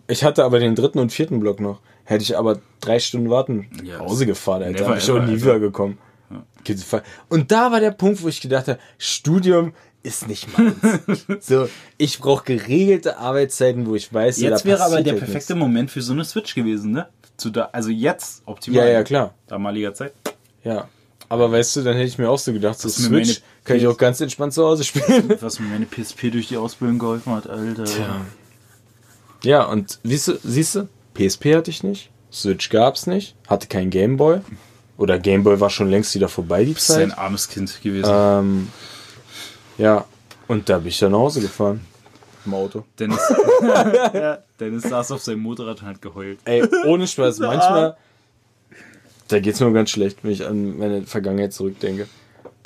Ich 0.09 0.25
hatte 0.25 0.43
aber 0.45 0.59
den 0.59 0.75
dritten 0.75 0.99
und 0.99 1.13
vierten 1.13 1.39
Block 1.41 1.61
noch. 1.61 1.81
Hätte 2.05 2.23
ich 2.23 2.37
aber 2.39 2.61
drei 2.81 2.99
Stunden 2.99 3.29
warten, 3.29 3.69
Ja, 3.85 3.99
nach 3.99 4.07
Hause 4.07 4.25
gefahren, 4.25 4.63
Alter. 4.63 4.81
never 4.81 4.89
Hab 4.93 4.97
ich 4.99 5.05
schon 5.05 5.27
nie 5.27 5.33
Alter. 5.35 5.95
Gekommen. 6.65 7.03
Und 7.29 7.53
da 7.53 7.73
war 7.73 7.81
der 7.81 7.91
Punkt, 7.91 8.23
wo 8.23 8.29
ich 8.29 8.41
gedacht 8.41 8.69
habe, 8.69 8.79
Studium 8.99 9.73
ist 10.03 10.29
nicht 10.29 10.57
meins. 10.57 10.77
so, 11.41 11.69
ich 11.99 12.19
brauche 12.19 12.45
geregelte 12.45 13.19
Arbeitszeiten, 13.19 13.87
wo 13.87 13.95
ich 13.95 14.13
weiß, 14.13 14.41
Jetzt 14.41 14.65
wäre 14.65 14.83
aber 14.83 15.03
der 15.03 15.13
halt 15.13 15.25
perfekte 15.25 15.55
nichts. 15.55 15.67
Moment 15.67 15.91
für 15.91 16.03
so 16.03 16.13
eine 16.13 16.25
Switch 16.25 16.55
gewesen, 16.55 16.93
ne? 16.93 17.09
Zu 17.37 17.51
da, 17.51 17.71
also 17.73 17.91
jetzt 17.91 18.43
optimal. 18.47 18.87
Ja, 18.87 18.93
ja, 18.93 19.03
klar. 19.03 19.35
Damaliger 19.47 19.95
Zeit. 19.95 20.13
Ja. 20.65 20.89
Aber 21.29 21.53
weißt 21.53 21.77
du, 21.77 21.83
dann 21.83 21.95
hätte 21.95 22.09
ich 22.09 22.19
mir 22.19 22.29
auch 22.29 22.39
so 22.39 22.53
gedacht, 22.53 22.79
so 22.79 22.89
Was 22.89 22.99
mir 23.09 23.25
Switch 23.25 23.41
kann 23.65 23.77
ich 23.77 23.87
auch 23.87 23.97
ganz 23.97 24.21
entspannt 24.21 24.53
zu 24.53 24.65
Hause 24.65 24.85
spielen. 24.85 25.37
Was 25.41 25.61
mir 25.61 25.69
meine 25.69 25.87
PSP 25.87 26.31
durch 26.33 26.49
die 26.49 26.57
Ausbildung 26.57 26.99
geholfen 26.99 27.33
hat, 27.33 27.49
Alter. 27.49 27.87
Ja, 29.45 29.65
und 29.65 30.01
siehst 30.03 30.29
du, 30.29 30.39
siehst 30.43 30.75
du, 30.75 30.89
PSP 31.15 31.55
hatte 31.55 31.71
ich 31.71 31.83
nicht, 31.83 32.11
Switch 32.33 32.69
gab's 32.69 33.07
nicht, 33.07 33.37
hatte 33.47 33.69
kein 33.69 33.91
Gameboy. 33.91 34.41
Oder 35.01 35.19
Gameboy 35.19 35.59
war 35.59 35.71
schon 35.71 35.89
längst 35.91 36.15
wieder 36.15 36.29
vorbei, 36.29 36.63
die 36.65 36.75
Das 36.75 36.91
ist 36.91 36.97
ein 36.97 37.09
Zeit. 37.09 37.19
armes 37.19 37.49
Kind 37.49 37.81
gewesen. 37.83 38.11
Ähm, 38.13 38.69
ja, 39.79 40.05
und 40.47 40.69
da 40.69 40.77
bin 40.79 40.89
ich 40.89 40.99
dann 40.99 41.13
nach 41.13 41.19
Hause 41.21 41.41
gefahren. 41.41 41.81
Im 42.45 42.53
Auto. 42.55 42.85
Dennis, 42.99 43.19
Dennis 44.61 44.83
saß 44.83 45.13
auf 45.13 45.23
seinem 45.23 45.41
Motorrad 45.41 45.81
und 45.81 45.89
hat 45.89 46.03
geheult. 46.03 46.39
Ey, 46.45 46.63
ohne 46.87 47.07
Spaß, 47.07 47.39
manchmal, 47.41 47.97
da 49.29 49.41
geht's 49.41 49.59
mir 49.61 49.73
ganz 49.73 49.89
schlecht, 49.91 50.19
wenn 50.23 50.33
ich 50.33 50.47
an 50.47 50.77
meine 50.79 51.03
Vergangenheit 51.07 51.55
zurückdenke. 51.55 52.07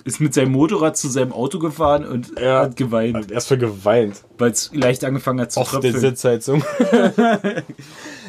Ist 0.03 0.21
mit 0.21 0.35
seinem 0.35 0.53
Motorrad 0.53 0.97
zu 0.97 1.09
seinem 1.09 1.33
Auto 1.33 1.59
gefahren 1.61 2.05
und 2.05 2.39
Ja. 2.39 2.63
hat 2.63 2.77
geweint, 2.77 3.17
Hab 3.17 3.31
erstmal 3.31 3.59
geweint. 3.59 4.23
weil 4.39 4.51
es 4.51 4.71
leicht 4.75 5.05
angefangen 5.05 5.41
hat 5.41 5.53
zu 5.53 5.61
Auf 5.61 5.71
der 5.71 5.81
tröpfeln. 5.81 6.01
Sitzheizung. 6.01 6.65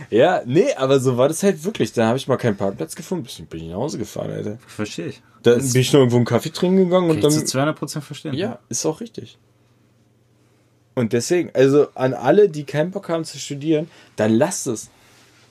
ja, 0.10 0.42
nee, 0.46 0.74
aber 0.76 1.00
so 1.00 1.18
war 1.18 1.28
das 1.28 1.44
halt 1.44 1.64
wirklich. 1.64 1.94
Da 1.94 2.08
habe 2.08 2.18
ich 2.18 2.28
mal 2.28 2.38
keinen 2.38 2.58
Parkplatz 2.58 2.96
gefunden, 2.96 3.28
bin 3.38 3.46
bin 3.48 3.64
ich 3.64 3.70
nach 3.70 3.78
Hause 3.78 3.98
gefahren, 3.98 4.32
Alter. 4.32 4.58
Verstehe 4.68 5.08
ich. 5.08 5.22
Dann 5.44 5.60
Das 5.60 5.74
bin 5.74 5.82
ich 5.82 5.92
noch 5.94 6.00
irgendwo 6.00 6.18
einen 6.18 6.26
Kaffee 6.26 6.52
trinken 6.52 6.78
gegangen 6.78 7.10
und 7.10 7.24
dann. 7.24 7.32
zu 7.32 7.42
200% 7.42 8.02
verstehen. 8.02 8.34
Ja, 8.34 8.60
ist 8.70 8.86
auch 8.86 9.02
richtig. 9.02 9.38
Und 10.96 11.14
deswegen, 11.14 11.52
also 11.54 11.88
an 11.94 12.14
alle, 12.14 12.50
die 12.50 12.64
keinen 12.64 12.92
Bock 12.92 13.10
haben 13.10 13.26
zu 13.26 13.38
studieren, 13.38 13.90
dann 14.16 14.34
lasst 14.34 14.66
es. 14.68 14.90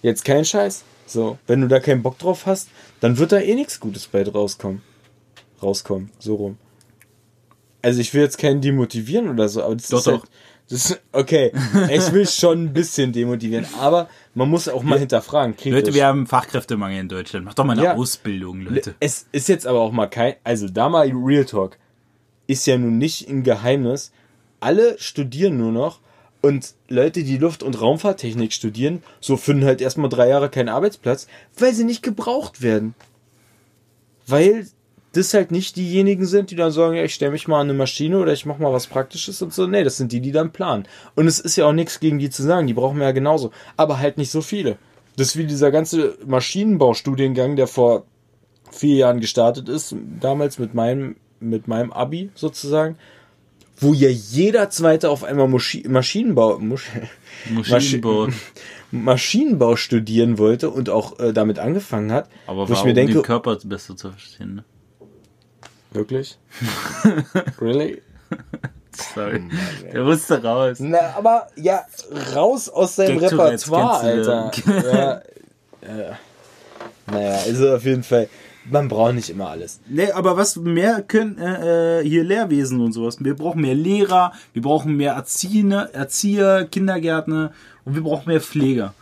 Jetzt 0.02 0.24
kein 0.24 0.44
Scheiß. 0.44 0.84
So, 1.06 1.38
wenn 1.46 1.60
du 1.60 1.68
da 1.68 1.80
keinen 1.80 2.02
Bock 2.02 2.18
drauf 2.18 2.46
hast, 2.46 2.68
dann 3.00 3.18
wird 3.18 3.32
da 3.32 3.38
eh 3.38 3.54
nichts 3.54 3.78
Gutes 3.78 4.06
bei 4.06 4.26
rauskommen. 4.26 4.82
Rauskommen, 5.62 6.10
so 6.18 6.34
rum. 6.36 6.58
Also 7.82 8.00
ich 8.00 8.14
will 8.14 8.22
jetzt 8.22 8.38
keinen 8.38 8.62
demotivieren 8.62 9.28
oder 9.28 9.48
so, 9.48 9.62
aber 9.62 9.76
das 9.76 9.88
Doch, 9.88 9.98
ist 9.98 10.06
halt, 10.06 10.22
doch. 10.22 10.28
das 10.70 10.90
ist, 10.90 11.00
okay, 11.12 11.52
ich 11.90 12.12
will 12.12 12.26
schon 12.26 12.64
ein 12.64 12.72
bisschen 12.72 13.12
demotivieren, 13.12 13.66
aber 13.78 14.08
man 14.34 14.48
muss 14.48 14.68
auch 14.68 14.82
mal 14.82 14.98
hinterfragen. 14.98 15.56
kritisch. 15.56 15.72
Leute, 15.72 15.94
wir 15.94 16.06
haben 16.06 16.26
Fachkräftemangel 16.26 17.00
in 17.00 17.08
Deutschland. 17.08 17.44
Macht 17.44 17.58
doch 17.58 17.64
mal 17.64 17.72
eine 17.74 17.84
Ja. 17.84 17.94
Ausbildung, 17.94 18.60
Leute. 18.62 18.94
Es 19.00 19.26
ist 19.32 19.48
jetzt 19.48 19.66
aber 19.66 19.80
auch 19.80 19.92
mal 19.92 20.06
kein, 20.06 20.34
also 20.44 20.68
da 20.68 20.88
mal 20.88 21.10
Real 21.12 21.44
Talk, 21.44 21.78
ist 22.46 22.66
ja 22.66 22.76
nun 22.76 22.98
nicht 22.98 23.28
ein 23.28 23.42
Geheimnis. 23.42 24.12
Alle 24.60 24.98
studieren 24.98 25.56
nur 25.56 25.72
noch 25.72 26.00
und 26.42 26.74
Leute, 26.88 27.22
die 27.24 27.38
Luft- 27.38 27.62
und 27.62 27.80
Raumfahrttechnik 27.80 28.52
studieren, 28.52 29.02
so 29.20 29.36
finden 29.36 29.64
halt 29.64 29.80
erstmal 29.80 30.10
drei 30.10 30.28
Jahre 30.28 30.50
keinen 30.50 30.68
Arbeitsplatz, 30.68 31.26
weil 31.58 31.72
sie 31.72 31.84
nicht 31.84 32.02
gebraucht 32.02 32.60
werden. 32.60 32.94
Weil 34.26 34.66
das 35.16 35.34
halt 35.34 35.50
nicht 35.50 35.76
diejenigen 35.76 36.26
sind, 36.26 36.50
die 36.50 36.56
dann 36.56 36.70
sagen, 36.70 36.96
ja, 36.96 37.04
ich 37.04 37.14
stelle 37.14 37.32
mich 37.32 37.48
mal 37.48 37.60
an 37.60 37.68
eine 37.68 37.78
Maschine 37.78 38.18
oder 38.18 38.32
ich 38.32 38.46
mache 38.46 38.62
mal 38.62 38.72
was 38.72 38.86
Praktisches 38.86 39.40
und 39.42 39.52
so. 39.52 39.66
Nee, 39.66 39.84
das 39.84 39.96
sind 39.96 40.12
die, 40.12 40.20
die 40.20 40.32
dann 40.32 40.52
planen. 40.52 40.86
Und 41.14 41.26
es 41.26 41.40
ist 41.40 41.56
ja 41.56 41.66
auch 41.66 41.72
nichts 41.72 42.00
gegen 42.00 42.18
die 42.18 42.30
zu 42.30 42.42
sagen, 42.42 42.66
die 42.66 42.74
brauchen 42.74 42.98
wir 42.98 43.06
ja 43.06 43.12
genauso. 43.12 43.50
Aber 43.76 43.98
halt 43.98 44.18
nicht 44.18 44.30
so 44.30 44.42
viele. 44.42 44.76
Das 45.16 45.28
ist 45.28 45.36
wie 45.36 45.46
dieser 45.46 45.70
ganze 45.70 46.18
Maschinenbaustudiengang, 46.26 47.56
der 47.56 47.66
vor 47.66 48.04
vier 48.70 48.96
Jahren 48.96 49.20
gestartet 49.20 49.68
ist, 49.68 49.94
damals 50.20 50.58
mit 50.58 50.74
meinem, 50.74 51.16
mit 51.40 51.68
meinem 51.68 51.92
Abi 51.92 52.30
sozusagen, 52.34 52.96
wo 53.76 53.92
ja 53.92 54.08
jeder 54.08 54.70
Zweite 54.70 55.10
auf 55.10 55.24
einmal 55.24 55.48
Moschi 55.48 55.84
Maschinenbau, 55.88 56.58
Musch 56.58 56.90
Maschinenbau. 57.50 58.28
Maschinenbau 58.90 59.76
studieren 59.76 60.38
wollte 60.38 60.70
und 60.70 60.88
auch 60.88 61.18
äh, 61.18 61.32
damit 61.32 61.58
angefangen 61.58 62.12
hat. 62.12 62.28
Aber 62.46 62.68
wo 62.68 62.70
warum 62.70 62.74
ich 62.74 62.84
mir 62.84 62.94
denke, 62.94 63.14
den 63.14 63.22
Körper 63.22 63.58
besser 63.64 63.96
zu 63.96 64.10
verstehen, 64.10 64.54
ne? 64.56 64.64
Wirklich? 65.94 66.38
really? 67.60 68.02
Sorry. 69.14 69.42
Der 69.92 70.04
musste 70.04 70.42
raus. 70.42 70.78
Na, 70.80 71.14
aber 71.16 71.48
ja, 71.56 71.84
raus 72.34 72.68
aus 72.68 72.96
seinem 72.96 73.18
Gag 73.18 73.32
Repertoire, 73.32 74.00
Alter. 74.00 74.50
ja, 74.66 75.22
ja. 75.98 76.18
Naja, 77.06 77.38
also 77.44 77.74
auf 77.74 77.84
jeden 77.84 78.02
Fall, 78.02 78.28
man 78.70 78.88
braucht 78.88 79.14
nicht 79.14 79.30
immer 79.30 79.50
alles. 79.50 79.80
Nee, 79.86 80.10
aber 80.12 80.36
was 80.36 80.56
mehr 80.56 81.02
können 81.02 81.38
äh, 81.38 82.00
äh, 82.00 82.08
hier 82.08 82.24
Lehrwesen 82.24 82.80
und 82.80 82.92
sowas. 82.92 83.16
Wir 83.20 83.34
brauchen 83.34 83.60
mehr 83.60 83.74
Lehrer, 83.74 84.32
wir 84.52 84.62
brauchen 84.62 84.96
mehr 84.96 85.14
Erzieher, 85.14 85.90
Erzieher, 85.92 86.66
Kindergärtner 86.66 87.52
und 87.84 87.94
wir 87.94 88.02
brauchen 88.02 88.28
mehr 88.28 88.40
Pfleger. 88.40 88.94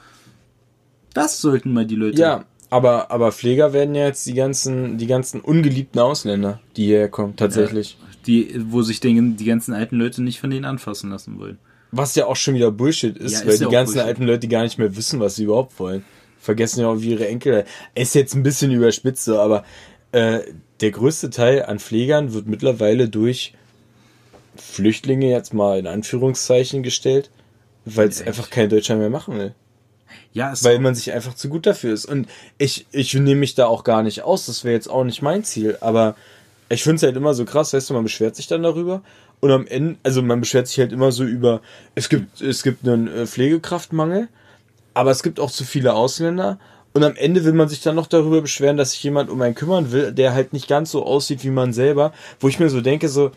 Das 1.14 1.40
sollten 1.40 1.72
mal 1.72 1.86
die 1.86 1.96
Leute. 1.96 2.18
Ja, 2.18 2.44
aber, 2.72 3.10
aber 3.10 3.32
Pfleger 3.32 3.74
werden 3.74 3.94
ja 3.94 4.06
jetzt 4.06 4.26
die 4.26 4.32
ganzen, 4.32 4.96
die 4.96 5.06
ganzen 5.06 5.42
ungeliebten 5.42 6.00
Ausländer, 6.00 6.58
die 6.76 6.86
hierher 6.86 7.10
kommen, 7.10 7.36
tatsächlich. 7.36 7.98
Die, 8.26 8.54
wo 8.68 8.80
sich 8.80 8.98
den, 9.00 9.36
die 9.36 9.44
ganzen 9.44 9.74
alten 9.74 9.96
Leute 9.96 10.22
nicht 10.22 10.40
von 10.40 10.48
denen 10.48 10.64
anfassen 10.64 11.10
lassen 11.10 11.38
wollen. 11.38 11.58
Was 11.90 12.14
ja 12.14 12.24
auch 12.26 12.36
schon 12.36 12.54
wieder 12.54 12.70
Bullshit 12.70 13.16
ist, 13.18 13.32
Ja, 13.32 13.38
ist 13.40 13.46
weil 13.46 13.54
ja 13.56 13.66
die 13.66 13.72
ganzen 13.72 13.94
Bullshit. 13.94 14.08
alten 14.08 14.22
Leute 14.24 14.48
gar 14.48 14.62
nicht 14.62 14.78
mehr 14.78 14.96
wissen, 14.96 15.20
was 15.20 15.36
sie 15.36 15.44
überhaupt 15.44 15.78
wollen. 15.78 16.02
Vergessen 16.40 16.80
ja 16.80 16.88
auch 16.88 17.00
wie 17.00 17.10
ihre 17.10 17.28
Enkel. 17.28 17.64
Ist 17.94 18.14
jetzt 18.14 18.34
ein 18.34 18.42
bisschen 18.42 18.70
überspitzt, 18.72 19.24
so, 19.24 19.38
aber 19.38 19.64
äh, 20.12 20.40
der 20.80 20.90
größte 20.92 21.28
Teil 21.28 21.64
an 21.64 21.78
Pflegern 21.78 22.32
wird 22.32 22.46
mittlerweile 22.46 23.08
durch 23.10 23.52
Flüchtlinge 24.56 25.28
jetzt 25.28 25.52
mal 25.52 25.78
in 25.78 25.86
Anführungszeichen 25.86 26.82
gestellt, 26.82 27.30
weil 27.84 28.08
es 28.08 28.22
einfach 28.26 28.48
kein 28.48 28.70
Deutscher 28.70 28.96
mehr 28.96 29.10
machen 29.10 29.36
will. 29.36 29.54
Ja, 30.32 30.52
Weil 30.62 30.78
man 30.78 30.94
sich 30.94 31.12
einfach 31.12 31.34
zu 31.34 31.48
gut 31.48 31.66
dafür 31.66 31.92
ist. 31.92 32.06
Und 32.06 32.28
ich, 32.58 32.86
ich 32.92 33.14
nehme 33.14 33.40
mich 33.40 33.54
da 33.54 33.66
auch 33.66 33.84
gar 33.84 34.02
nicht 34.02 34.22
aus. 34.22 34.46
Das 34.46 34.64
wäre 34.64 34.74
jetzt 34.74 34.88
auch 34.88 35.04
nicht 35.04 35.22
mein 35.22 35.44
Ziel. 35.44 35.76
Aber 35.80 36.16
ich 36.68 36.82
finde 36.82 36.96
es 36.96 37.02
halt 37.02 37.16
immer 37.16 37.34
so 37.34 37.44
krass, 37.44 37.72
weißt 37.72 37.90
du, 37.90 37.94
man 37.94 38.04
beschwert 38.04 38.36
sich 38.36 38.46
dann 38.46 38.62
darüber. 38.62 39.02
Und 39.40 39.50
am 39.50 39.66
Ende, 39.66 39.98
also 40.02 40.22
man 40.22 40.40
beschwert 40.40 40.68
sich 40.68 40.78
halt 40.78 40.92
immer 40.92 41.12
so 41.12 41.24
über, 41.24 41.60
es 41.94 42.08
gibt, 42.08 42.40
es 42.40 42.62
gibt 42.62 42.86
einen 42.86 43.08
äh, 43.08 43.26
Pflegekraftmangel, 43.26 44.28
aber 44.94 45.10
es 45.10 45.22
gibt 45.22 45.40
auch 45.40 45.50
zu 45.50 45.64
viele 45.64 45.94
Ausländer. 45.94 46.58
Und 46.94 47.04
am 47.04 47.16
Ende 47.16 47.44
will 47.44 47.52
man 47.52 47.68
sich 47.68 47.80
dann 47.80 47.96
noch 47.96 48.06
darüber 48.06 48.40
beschweren, 48.40 48.76
dass 48.76 48.92
sich 48.92 49.02
jemand 49.02 49.30
um 49.30 49.40
einen 49.40 49.54
kümmern 49.54 49.92
will, 49.92 50.12
der 50.12 50.34
halt 50.34 50.52
nicht 50.52 50.68
ganz 50.68 50.90
so 50.90 51.04
aussieht 51.04 51.42
wie 51.44 51.50
man 51.50 51.72
selber. 51.72 52.12
Wo 52.38 52.48
ich 52.48 52.58
mir 52.58 52.68
so 52.70 52.80
denke, 52.80 53.08
so, 53.08 53.32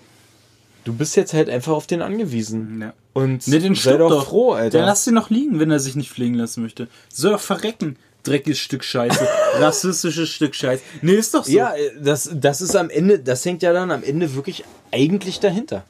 du 0.85 0.93
bist 0.93 1.15
jetzt 1.17 1.33
halt 1.33 1.49
einfach 1.49 1.73
auf 1.73 1.85
den 1.87 2.01
angewiesen. 2.01 2.79
Ja. 2.81 2.93
Und 3.13 3.45
Ne, 3.47 3.59
den 3.59 3.75
sei 3.75 3.97
doch, 3.97 4.09
doch. 4.09 4.27
froh, 4.27 4.53
Alter. 4.53 4.77
Der 4.77 4.85
lass 4.85 5.05
ihn 5.05 5.13
noch 5.13 5.29
liegen, 5.29 5.59
wenn 5.59 5.69
er 5.71 5.79
sich 5.79 5.95
nicht 5.95 6.09
pflegen 6.11 6.35
lassen 6.35 6.63
möchte. 6.63 6.87
Soll 7.13 7.33
doch 7.33 7.39
verrecken. 7.41 7.97
Dreckiges 8.23 8.57
Stück 8.59 8.83
Scheiße. 8.83 9.27
Rassistisches 9.59 10.29
Stück 10.29 10.55
Scheiße. 10.55 10.81
Nee, 11.01 11.13
ist 11.13 11.33
doch 11.33 11.43
so. 11.45 11.51
Ja, 11.51 11.73
das, 12.01 12.29
das 12.33 12.61
ist 12.61 12.75
am 12.75 12.89
Ende, 12.89 13.19
das 13.19 13.43
hängt 13.45 13.61
ja 13.61 13.71
dann 13.73 13.91
am 13.91 14.03
Ende 14.03 14.33
wirklich 14.35 14.63
eigentlich 14.91 15.39
dahinter. 15.39 15.83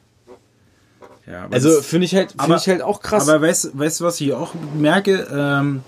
Ja, 1.27 1.45
aber 1.45 1.53
Also 1.55 1.81
finde 1.81 2.05
ich 2.05 2.15
halt, 2.15 2.33
finde 2.39 2.57
ich 2.57 2.67
halt 2.67 2.81
auch 2.81 3.01
krass. 3.01 3.27
Aber 3.27 3.41
weißt 3.41 3.65
du, 3.65 4.03
was 4.05 4.19
ich 4.21 4.33
auch 4.33 4.53
merke? 4.77 5.27
Ähm, 5.31 5.81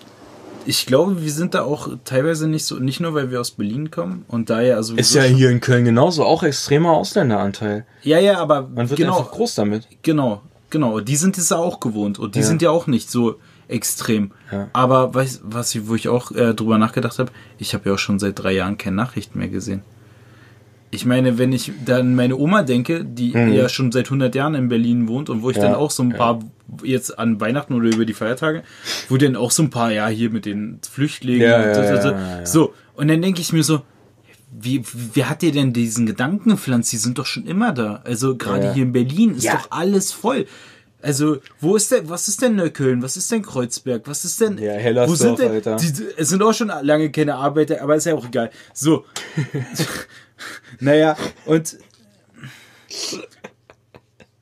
ich 0.68 0.86
glaube, 0.86 1.24
wir 1.24 1.32
sind 1.32 1.54
da 1.54 1.64
auch 1.64 1.90
teilweise 2.04 2.48
nicht 2.48 2.66
so, 2.66 2.76
nicht 2.76 3.00
nur, 3.00 3.14
weil 3.14 3.32
wir 3.32 3.40
aus 3.40 3.52
Berlin 3.52 3.90
kommen 3.90 4.26
und 4.28 4.50
daher 4.50 4.76
also. 4.76 4.96
ist 4.96 5.14
ja 5.14 5.24
hier 5.24 5.50
in 5.50 5.62
Köln 5.62 5.86
genauso 5.86 6.26
auch 6.26 6.44
extremer 6.44 6.92
Ausländeranteil. 6.92 7.86
Ja, 8.04 8.20
ja, 8.20 8.40
aber 8.40 8.64
Man 8.74 8.90
wird 8.90 9.00
genau, 9.00 9.18
einfach 9.20 9.32
groß 9.32 9.56
damit. 9.56 9.88
genau, 10.02 10.42
genau. 10.70 11.00
Die 11.00 11.16
sind 11.16 11.38
es 11.38 11.52
auch 11.52 11.80
gewohnt 11.80 12.20
und 12.20 12.36
die 12.36 12.40
Ja. 12.42 12.46
sind 12.46 12.62
ja 12.62 12.70
auch 12.72 12.86
nicht 12.88 13.10
so 13.10 13.36
extrem. 13.70 14.32
Ja. 14.52 14.68
Aber 14.74 15.14
was 15.14 15.74
ich, 15.74 15.88
wo 15.88 15.96
ich 15.96 16.10
auch 16.10 16.32
äh, 16.32 16.54
drüber 16.54 16.78
nachgedacht 16.78 17.18
habe, 17.20 17.32
ich 17.58 17.74
habe 17.74 17.90
ja 17.90 17.96
auch 17.96 18.00
schon 18.00 18.20
seit 18.20 18.38
drei 18.38 18.52
Jahren 18.54 18.78
keine 18.78 18.96
Nachrichten 18.98 19.40
mehr 19.40 19.50
gesehen. 19.50 19.82
Ich 20.90 21.06
meine, 21.06 21.38
wenn 21.38 21.52
ich 21.52 21.72
dann 21.86 22.16
meine 22.16 22.38
Oma 22.38 22.64
denke, 22.64 23.04
die 23.04 23.32
ja 23.32 23.68
schon 23.68 23.92
seit 23.92 24.06
100 24.06 24.34
Jahren 24.36 24.56
in 24.56 24.70
Berlin 24.70 25.08
wohnt 25.10 25.30
und 25.30 25.42
wo 25.44 25.50
ich 25.50 25.58
Mhm. 25.58 25.64
Ja, 25.64 25.68
dann 25.70 25.78
auch 25.78 25.92
so 25.92 26.02
ein 26.04 26.14
paar, 26.14 26.40
jetzt 26.84 27.20
an 27.20 27.42
Weihnachten 27.42 27.74
oder 27.74 27.90
über 27.90 28.06
die 28.06 28.14
Feiertage, 28.14 28.64
wo 29.10 29.18
dann 29.18 29.36
auch 29.36 29.52
so 29.52 29.64
ein 29.64 29.70
paar, 29.70 29.92
ja, 29.92 30.08
hier 30.08 30.30
mit 30.30 30.46
den 30.46 30.80
Flüchtlingen, 30.90 31.42
Ja, 31.42 31.58
und 31.62 31.68
ja, 31.68 31.74
so, 31.76 31.82
so, 31.82 31.88
ja, 31.88 32.02
so. 32.02 32.10
ja, 32.12 32.38
ja. 32.40 32.46
so. 32.46 32.74
Und 32.96 33.10
dann 33.10 33.22
denke 33.22 33.42
ich 33.42 33.52
mir 33.52 33.64
so, 33.64 33.82
wie, 34.50 34.82
wer 35.14 35.30
hat 35.30 35.42
dir 35.42 35.52
denn 35.52 35.74
diesen 35.74 36.06
Gedanken 36.06 36.52
gepflanzt? 36.52 36.92
Die 36.94 36.98
sind 36.98 37.18
doch 37.20 37.26
schon 37.26 37.46
immer 37.46 37.74
da. 37.74 38.02
Also 38.06 38.38
gerade 38.38 38.68
Ja. 38.68 38.74
hier 38.74 38.84
in 38.84 38.94
Berlin 38.94 39.36
ist 39.36 39.44
Ja. 39.44 39.58
doch 39.58 39.72
alles 39.72 40.14
voll. 40.14 40.46
Also, 41.02 41.38
wo 41.60 41.76
ist 41.76 41.92
denn, 41.92 42.10
was 42.10 42.28
ist 42.28 42.42
denn 42.42 42.56
Neukölln? 42.56 43.04
Was 43.04 43.18
ist 43.18 43.30
denn 43.32 43.44
Kreuzberg? 43.44 44.04
Was 44.08 44.26
ist 44.26 44.40
denn, 44.42 44.58
Ja, 44.58 44.72
Hellersdorf, 44.72 45.20
wo 45.20 45.24
sind 45.26 45.40
denn, 45.40 45.52
Alter. 45.52 45.76
Die, 45.76 45.94
es 46.18 46.30
sind 46.30 46.42
auch 46.42 46.54
schon 46.54 46.72
lange 46.82 47.12
keine 47.12 47.36
Arbeiter, 47.36 47.82
aber 47.84 47.96
ist 47.98 48.06
ja 48.06 48.16
auch 48.16 48.26
egal. 48.26 48.50
So. 48.74 49.04
naja, 50.80 51.16
und, 51.46 51.78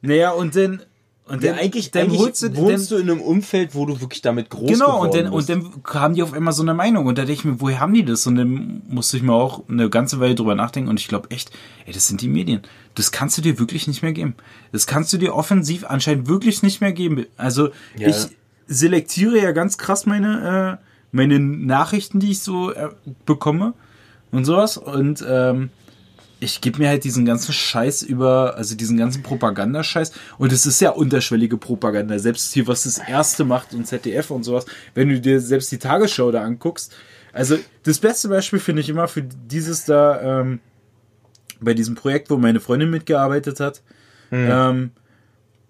naja, 0.01 0.31
und 0.31 0.55
dann, 0.55 0.81
und 1.27 1.41
Ja, 1.43 1.51
dann, 1.51 1.59
eigentlich, 1.59 1.89
dann 1.91 2.03
eigentlich 2.03 2.19
holst 2.19 2.43
du, 2.43 2.55
wohnst 2.55 2.91
dann, 2.91 2.97
du 2.99 3.03
in 3.03 3.09
einem 3.09 3.21
Umfeld, 3.21 3.73
wo 3.73 3.85
du 3.87 3.99
wirklich 3.99 4.21
damit 4.21 4.49
groß 4.51 4.69
Genau, 4.69 5.01
und 5.01 5.09
geworden 5.11 5.23
dann, 5.25 5.33
und 5.33 5.47
bist. 5.47 5.49
dann 5.49 6.01
haben 6.01 6.13
die 6.13 6.21
auf 6.21 6.33
einmal 6.33 6.53
so 6.53 6.61
eine 6.61 6.75
Meinung. 6.75 7.07
Und 7.07 7.17
da 7.17 7.23
denke 7.25 7.39
ich 7.39 7.45
mir, 7.45 7.59
woher 7.59 7.79
haben 7.79 7.93
die 7.95 8.05
das? 8.05 8.27
Und 8.27 8.35
dann 8.35 8.83
musste 8.87 9.17
ich 9.17 9.23
mir 9.23 9.33
auch 9.33 9.67
eine 9.67 9.89
ganze 9.89 10.19
Weile 10.19 10.35
drüber 10.35 10.53
nachdenken. 10.53 10.89
Und 10.89 10.99
ich 10.99 11.07
glaube 11.07 11.31
echt, 11.31 11.49
ey, 11.87 11.93
das 11.93 12.07
sind 12.07 12.21
die 12.21 12.27
Medien. 12.29 12.61
Das 12.93 13.11
kannst 13.11 13.37
du 13.37 13.41
dir 13.41 13.57
wirklich 13.57 13.87
nicht 13.87 14.03
mehr 14.03 14.13
geben. 14.13 14.35
Das 14.71 14.85
kannst 14.85 15.11
du 15.13 15.17
dir 15.17 15.33
offensiv 15.33 15.85
anscheinend 15.85 16.27
wirklich 16.27 16.61
nicht 16.61 16.79
mehr 16.81 16.91
geben. 16.93 17.25
Also 17.37 17.69
Ja. 17.97 18.09
ich 18.09 18.15
selektiere 18.67 19.39
ja 19.41 19.51
ganz 19.51 19.79
krass 19.79 20.05
meine, 20.05 20.79
äh, 20.79 20.85
meine 21.11 21.39
Nachrichten, 21.39 22.19
die 22.19 22.31
ich 22.31 22.39
so 22.41 22.71
äh, 22.71 22.89
bekomme 23.25 23.73
und 24.31 24.45
sowas. 24.45 24.77
Und 24.77 25.25
ähm, 25.27 25.71
ich 26.45 26.61
gebe 26.61 26.77
mir 26.77 26.89
halt 26.89 27.03
diesen 27.03 27.25
ganzen 27.25 27.51
Scheiß 27.51 28.03
über, 28.03 28.55
also 28.55 28.75
diesen 28.75 28.97
ganzen 28.97 29.23
Propagandascheiß. 29.23 30.11
Und 30.37 30.53
es 30.53 30.65
ist 30.65 30.79
ja 30.79 30.91
unterschwellige 30.91 31.57
Propaganda. 31.57 32.17
Selbst 32.19 32.53
hier, 32.53 32.67
was 32.67 32.83
das 32.83 32.99
erste 32.99 33.43
macht 33.43 33.73
und 33.73 33.85
ZDF 33.85 34.29
und 34.31 34.43
sowas, 34.43 34.65
wenn 34.93 35.09
du 35.09 35.19
dir 35.19 35.41
selbst 35.41 35.71
die 35.71 35.79
Tagesschau 35.79 36.31
da 36.31 36.43
anguckst. 36.43 36.95
Also 37.33 37.57
das 37.83 37.99
beste 37.99 38.29
Beispiel 38.29 38.59
finde 38.59 38.81
ich 38.81 38.89
immer 38.89 39.07
für 39.07 39.23
dieses 39.23 39.85
da, 39.85 40.41
ähm, 40.41 40.59
bei 41.59 41.73
diesem 41.73 41.95
Projekt, 41.95 42.29
wo 42.29 42.37
meine 42.37 42.59
Freundin 42.59 42.91
mitgearbeitet 42.91 43.59
hat. 43.59 43.81
Ähm, 44.31 44.91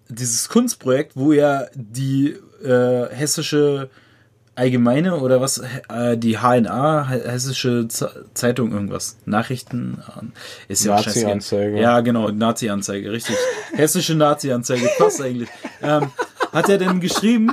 dieses 0.08 0.48
Kunstprojekt, 0.48 1.16
wo 1.16 1.32
ja 1.32 1.66
die 1.74 2.36
äh, 2.62 3.08
hessische 3.10 3.90
Allgemeine 4.56 5.16
oder 5.16 5.40
was, 5.40 5.62
äh, 5.88 6.16
die 6.16 6.38
HNA, 6.38 7.08
He- 7.10 7.28
Hessische 7.30 7.86
Zeitung, 8.34 8.72
irgendwas, 8.72 9.18
Nachrichten, 9.26 9.98
ist 10.66 10.84
ja. 10.84 10.96
Nazi-Anzeige. 10.96 11.78
Ja, 11.80 12.00
genau, 12.00 12.30
Nazi-Anzeige, 12.30 13.12
richtig. 13.12 13.36
Hessische 13.74 14.14
Nazi-Anzeige, 14.14 14.88
passt 14.98 15.20
eigentlich. 15.20 15.48
Ähm, 15.82 16.10
hat 16.52 16.68
er 16.70 16.78
denn 16.78 17.00
geschrieben, 17.00 17.52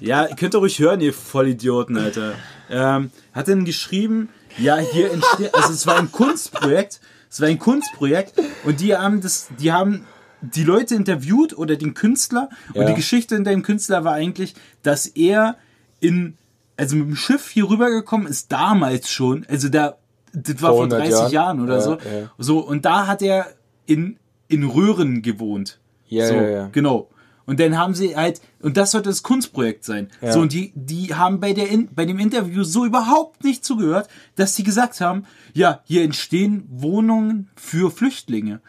ja, 0.00 0.26
ihr 0.26 0.36
könnt 0.36 0.54
ihr 0.54 0.58
ruhig 0.58 0.78
hören, 0.78 1.00
ihr 1.00 1.12
Vollidioten, 1.12 1.98
Alter. 1.98 2.34
Ähm, 2.70 3.10
hat 3.32 3.48
denn 3.48 3.64
geschrieben, 3.64 4.28
ja, 4.56 4.76
hier 4.78 5.10
entsteht, 5.12 5.54
also 5.54 5.72
es 5.72 5.86
war 5.86 5.98
ein 5.98 6.12
Kunstprojekt, 6.12 7.00
es 7.28 7.40
war 7.40 7.48
ein 7.48 7.58
Kunstprojekt 7.58 8.34
und 8.64 8.78
die 8.80 8.96
haben 8.96 9.20
das, 9.20 9.48
die 9.58 9.72
haben 9.72 10.06
die 10.40 10.62
Leute 10.62 10.94
interviewt 10.94 11.56
oder 11.58 11.74
den 11.76 11.94
Künstler 11.94 12.50
und 12.74 12.82
Ja. 12.82 12.88
die 12.88 12.94
Geschichte 12.94 13.34
hinter 13.34 13.50
dem 13.50 13.62
Künstler 13.62 14.04
war 14.04 14.12
eigentlich, 14.12 14.54
dass 14.84 15.06
er 15.06 15.56
in, 16.04 16.36
also 16.76 16.96
mit 16.96 17.06
dem 17.08 17.16
Schiff 17.16 17.48
hier 17.50 17.68
rübergekommen 17.68 18.26
ist, 18.26 18.52
damals 18.52 19.10
schon, 19.10 19.46
also 19.48 19.68
da, 19.68 19.96
das 20.32 20.60
war 20.62 20.70
Vor 20.70 20.88
vor 20.88 20.98
100 20.98 21.00
30 21.00 21.10
Jahren. 21.12 21.32
Jahren, 21.32 21.60
oder 21.62 21.74
Ja, 21.76 21.80
so. 21.80 21.90
ja. 21.92 22.30
So, 22.38 22.58
und 22.60 22.84
da 22.84 23.06
hat 23.06 23.22
er 23.22 23.46
in, 23.86 24.18
in 24.48 24.64
Röhren 24.64 25.22
gewohnt. 25.22 25.78
Ja, 26.06 26.26
so, 26.28 26.34
ja, 26.34 26.48
ja. 26.48 26.68
Genau. 26.72 27.08
Und 27.46 27.60
dann 27.60 27.76
haben 27.76 27.94
sie 27.94 28.16
halt, 28.16 28.40
und 28.60 28.76
das 28.76 28.92
sollte 28.92 29.10
das 29.10 29.22
Kunstprojekt 29.22 29.84
sein. 29.84 30.08
Ja. 30.22 30.32
So, 30.32 30.40
und 30.40 30.52
die, 30.52 30.72
die 30.74 31.14
haben 31.14 31.40
bei, 31.40 31.52
der 31.52 31.68
in, 31.68 31.94
bei 31.94 32.06
dem 32.06 32.18
Interview 32.18 32.64
so 32.64 32.86
überhaupt 32.86 33.44
nicht 33.44 33.64
zugehört, 33.64 34.08
dass 34.36 34.56
sie 34.56 34.62
gesagt 34.64 35.00
haben, 35.00 35.24
ja, 35.52 35.80
hier 35.84 36.02
entstehen 36.02 36.64
Wohnungen 36.70 37.50
für 37.54 37.90
Flüchtlinge. 37.90 38.60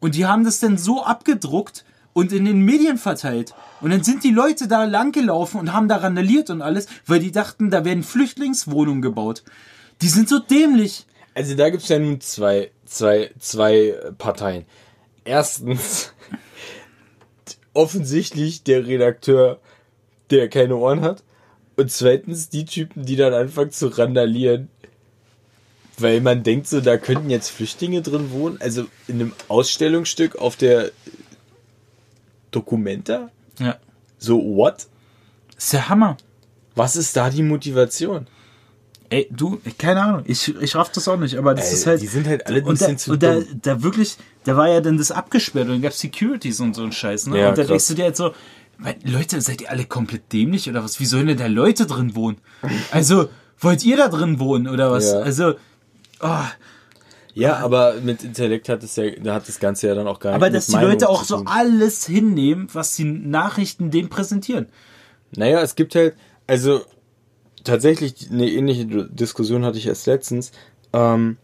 Und 0.00 0.14
die 0.14 0.26
haben 0.26 0.44
das 0.44 0.60
dann 0.60 0.78
so 0.78 1.04
abgedruckt 1.04 1.84
und 2.16 2.32
in 2.32 2.46
den 2.46 2.60
Medien 2.60 2.96
verteilt. 2.96 3.52
Und 3.82 3.90
dann 3.90 4.02
sind 4.02 4.24
die 4.24 4.30
Leute 4.30 4.68
da 4.68 4.84
langgelaufen 4.84 5.60
und 5.60 5.74
haben 5.74 5.86
da 5.86 5.96
randaliert 5.96 6.48
und 6.48 6.62
alles, 6.62 6.86
weil 7.04 7.20
die 7.20 7.30
dachten, 7.30 7.68
da 7.68 7.84
werden 7.84 8.02
Flüchtlingswohnungen 8.02 9.02
gebaut. 9.02 9.44
Die 10.00 10.08
sind 10.08 10.26
so 10.26 10.38
dämlich. 10.38 11.04
Also 11.34 11.54
da 11.54 11.68
gibt 11.68 11.82
es 11.82 11.90
ja 11.90 11.98
nun 11.98 12.22
zwei, 12.22 12.70
zwei, 12.86 13.32
zwei 13.38 13.94
Parteien. 14.16 14.64
Erstens 15.26 16.14
offensichtlich 17.74 18.62
der 18.62 18.86
Redakteur, 18.86 19.60
der 20.30 20.48
keine 20.48 20.76
Ohren 20.76 21.02
hat. 21.02 21.22
Und 21.76 21.90
zweitens 21.90 22.48
die 22.48 22.64
Typen, 22.64 23.04
die 23.04 23.16
dann 23.16 23.34
anfangen 23.34 23.72
zu 23.72 23.88
randalieren. 23.88 24.70
Weil 25.98 26.22
man 26.22 26.42
denkt 26.44 26.66
so, 26.66 26.80
da 26.80 26.96
könnten 26.96 27.28
jetzt 27.28 27.50
Flüchtlinge 27.50 28.00
drin 28.00 28.30
wohnen. 28.30 28.58
Also 28.62 28.86
in 29.06 29.16
einem 29.16 29.32
Ausstellungsstück 29.48 30.36
auf 30.36 30.56
der 30.56 30.92
Documenta. 32.56 33.30
Ja. 33.58 33.76
So, 34.18 34.38
what? 34.38 34.86
Ist 35.56 35.72
der 35.72 35.88
Hammer. 35.88 36.16
Was 36.74 36.96
ist 36.96 37.16
da 37.16 37.30
die 37.30 37.42
Motivation? 37.42 38.26
Ey, 39.08 39.28
du, 39.30 39.60
keine 39.78 40.02
Ahnung, 40.02 40.22
ich, 40.26 40.54
ich 40.60 40.74
raff 40.74 40.90
das 40.90 41.06
auch 41.06 41.16
nicht, 41.16 41.36
aber 41.36 41.54
das 41.54 41.68
Ey, 41.68 41.74
ist 41.74 41.86
halt. 41.86 42.02
die 42.02 42.08
sind 42.08 42.26
halt 42.26 42.46
alle 42.46 42.58
ein 42.58 42.64
und 42.64 42.80
da, 42.80 42.86
bisschen 42.86 42.98
zu 42.98 43.12
und 43.12 43.22
da, 43.22 43.38
da 43.62 43.82
wirklich, 43.82 44.16
da 44.44 44.56
war 44.56 44.68
ja 44.68 44.80
dann 44.80 44.98
das 44.98 45.12
abgesperrt 45.12 45.66
und 45.66 45.74
dann 45.74 45.82
gab 45.82 45.92
Securities 45.92 46.58
und 46.58 46.74
so 46.74 46.82
ein 46.82 46.90
Scheiß, 46.90 47.28
ne? 47.28 47.38
Ja, 47.38 47.50
und 47.50 47.58
da 47.58 47.62
denkst 47.62 47.86
du 47.86 47.94
dir 47.94 48.04
halt 48.04 48.16
so, 48.16 48.34
Leute, 49.04 49.40
seid 49.40 49.60
ihr 49.60 49.70
alle 49.70 49.84
komplett 49.84 50.32
dämlich 50.32 50.68
oder 50.68 50.82
was? 50.82 50.98
Wie 50.98 51.06
sollen 51.06 51.28
denn 51.28 51.38
da 51.38 51.46
Leute 51.46 51.86
drin 51.86 52.14
wohnen? 52.16 52.38
Also, 52.90 53.28
wollt 53.60 53.84
ihr 53.84 53.96
da 53.96 54.08
drin 54.08 54.38
wohnen 54.38 54.66
oder 54.66 54.90
was? 54.90 55.12
Ja. 55.12 55.20
Also, 55.20 55.54
oh, 56.20 56.44
Ja, 57.36 57.56
aber 57.58 57.94
mit 58.02 58.24
Intellekt 58.24 58.68
hat 58.70 58.82
es 58.82 58.96
ja, 58.96 59.10
da 59.10 59.34
hat 59.34 59.46
das 59.46 59.60
Ganze 59.60 59.88
ja 59.88 59.94
dann 59.94 60.06
auch 60.06 60.20
gar 60.20 60.34
aber 60.34 60.46
nicht 60.46 60.56
dass 60.56 60.66
die 60.68 60.72
Meinung 60.72 60.92
Leute 60.92 61.08
auch 61.08 61.22
so 61.22 61.42
alles 61.44 62.06
hinnehmen, 62.06 62.68
was 62.72 62.96
die 62.96 63.04
Nachrichten 63.04 63.90
denen 63.90 64.08
präsentieren. 64.08 64.68
Naja, 65.36 65.60
es 65.60 65.74
gibt 65.74 65.94
halt, 65.94 66.14
also 66.46 66.80
tatsächlich 67.62 68.30
eine 68.30 68.48
ähnliche 68.48 68.86
Diskussion 68.86 69.66
hatte 69.66 69.76
ich 69.76 69.86
erst 69.86 70.06
letztens. 70.06 70.52
Ähm, 70.94 71.36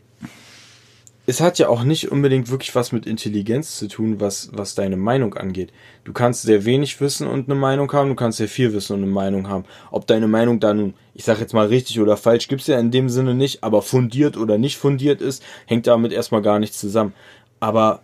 es 1.25 1.41
hat 1.41 1.59
ja 1.59 1.69
auch 1.69 1.85
nicht 1.85 2.11
unbedingt 2.11 2.51
wirklich 2.51 2.75
was 2.75 2.91
mit 2.91 3.07
Intelligenz 3.07 3.77
zu 3.79 3.87
tun, 3.87 4.21
was, 4.21 4.51
was 4.53 4.75
deine 4.75 4.97
Meinung 4.97 5.35
angeht. 5.35 5.73
Du 6.03 6.13
kannst 6.13 6.43
sehr 6.43 6.65
wenig 6.65 7.01
wissen 7.01 7.29
und 7.29 7.49
eine 7.49 7.59
Meinung 7.59 7.93
haben, 7.93 8.09
du 8.09 8.17
kannst 8.17 8.39
sehr 8.39 8.49
viel 8.49 8.73
wissen 8.73 8.95
und 8.95 9.03
eine 9.03 9.13
Meinung 9.13 9.49
haben. 9.49 9.65
Ob 9.93 10.07
deine 10.09 10.27
Meinung 10.27 10.59
da 10.59 10.75
nun, 10.75 10.95
ich 11.15 11.25
sag 11.25 11.39
jetzt 11.39 11.55
mal 11.55 11.67
richtig 11.67 12.01
oder 12.01 12.17
falsch, 12.17 12.49
gibt's 12.49 12.67
ja 12.67 12.79
in 12.79 12.91
dem 12.91 13.09
Sinne 13.09 13.35
nicht, 13.35 13.63
aber 13.63 13.83
fundiert 13.83 14.37
oder 14.37 14.59
nicht 14.59 14.79
fundiert 14.79 15.21
ist, 15.21 15.45
hängt 15.67 15.87
damit 15.87 16.13
erstmal 16.13 16.43
gar 16.43 16.59
nichts 16.59 16.79
zusammen. 16.79 17.15
Aber 17.61 18.03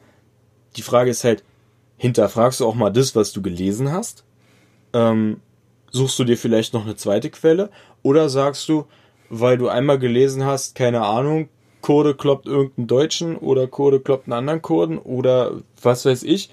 die 0.77 0.83
Frage 0.83 1.11
ist 1.11 1.25
halt, 1.25 1.43
hinterfragst 1.97 2.61
du 2.61 2.67
auch 2.67 2.77
mal 2.77 2.91
das, 2.91 3.17
was 3.17 3.33
du 3.33 3.43
gelesen 3.43 3.91
hast? 3.91 4.23
Ähm, 4.93 5.41
suchst 5.91 6.19
du 6.21 6.25
dir 6.25 6.39
vielleicht 6.39 6.73
noch 6.73 6.85
eine 6.85 6.95
zweite 6.95 7.31
Quelle 7.31 7.71
oder 8.03 8.29
sagst 8.29 8.69
du, 8.69 8.87
weil 9.29 9.59
du 9.59 9.69
einmal 9.69 9.99
gelesen 9.99 10.45
hast, 10.45 10.77
keine 10.77 11.03
Ahnung, 11.03 11.49
Kurde 11.81 12.15
kloppt 12.15 12.47
irgendeinen 12.47 12.87
Deutschen 12.89 13.37
oder 13.37 13.67
Kurde 13.67 14.01
kloppt 14.01 14.27
einen 14.27 14.33
anderen 14.35 14.63
Kurden 14.63 14.99
oder 14.99 15.53
was 15.81 16.05
weiß 16.05 16.23
ich, 16.25 16.51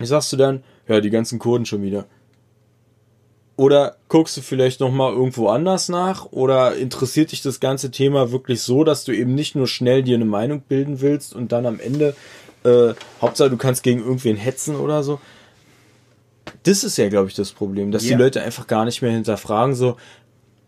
sagst 0.00 0.32
du 0.32 0.36
dann, 0.36 0.62
ja, 0.88 1.00
die 1.00 1.10
ganzen 1.10 1.38
Kurden 1.38 1.66
schon 1.66 1.82
wieder. 1.82 2.06
Oder 3.56 3.96
guckst 4.08 4.36
du 4.38 4.40
vielleicht 4.40 4.80
noch 4.80 4.90
mal 4.90 5.12
irgendwo 5.12 5.48
anders 5.48 5.90
nach 5.90 6.26
oder 6.32 6.76
interessiert 6.76 7.30
dich 7.30 7.42
das 7.42 7.60
ganze 7.60 7.90
Thema 7.90 8.32
wirklich 8.32 8.62
so, 8.62 8.84
dass 8.84 9.04
du 9.04 9.12
eben 9.12 9.34
nicht 9.34 9.54
nur 9.54 9.66
schnell 9.66 10.02
dir 10.02 10.14
eine 10.16 10.24
Meinung 10.24 10.62
bilden 10.62 11.02
willst 11.02 11.34
und 11.34 11.52
dann 11.52 11.66
am 11.66 11.78
Ende 11.78 12.16
äh, 12.64 12.94
Hauptsache 13.20 13.50
du 13.50 13.58
kannst 13.58 13.82
gegen 13.82 14.00
irgendwen 14.00 14.36
hetzen 14.36 14.76
oder 14.76 15.02
so. 15.02 15.20
Das 16.62 16.84
ist 16.84 16.96
ja, 16.96 17.08
glaube 17.10 17.28
ich, 17.28 17.34
das 17.34 17.52
Problem, 17.52 17.90
dass 17.90 18.04
Ja. 18.08 18.16
die 18.16 18.22
Leute 18.22 18.42
einfach 18.42 18.66
gar 18.66 18.86
nicht 18.86 19.02
mehr 19.02 19.12
hinterfragen, 19.12 19.74
so, 19.74 19.96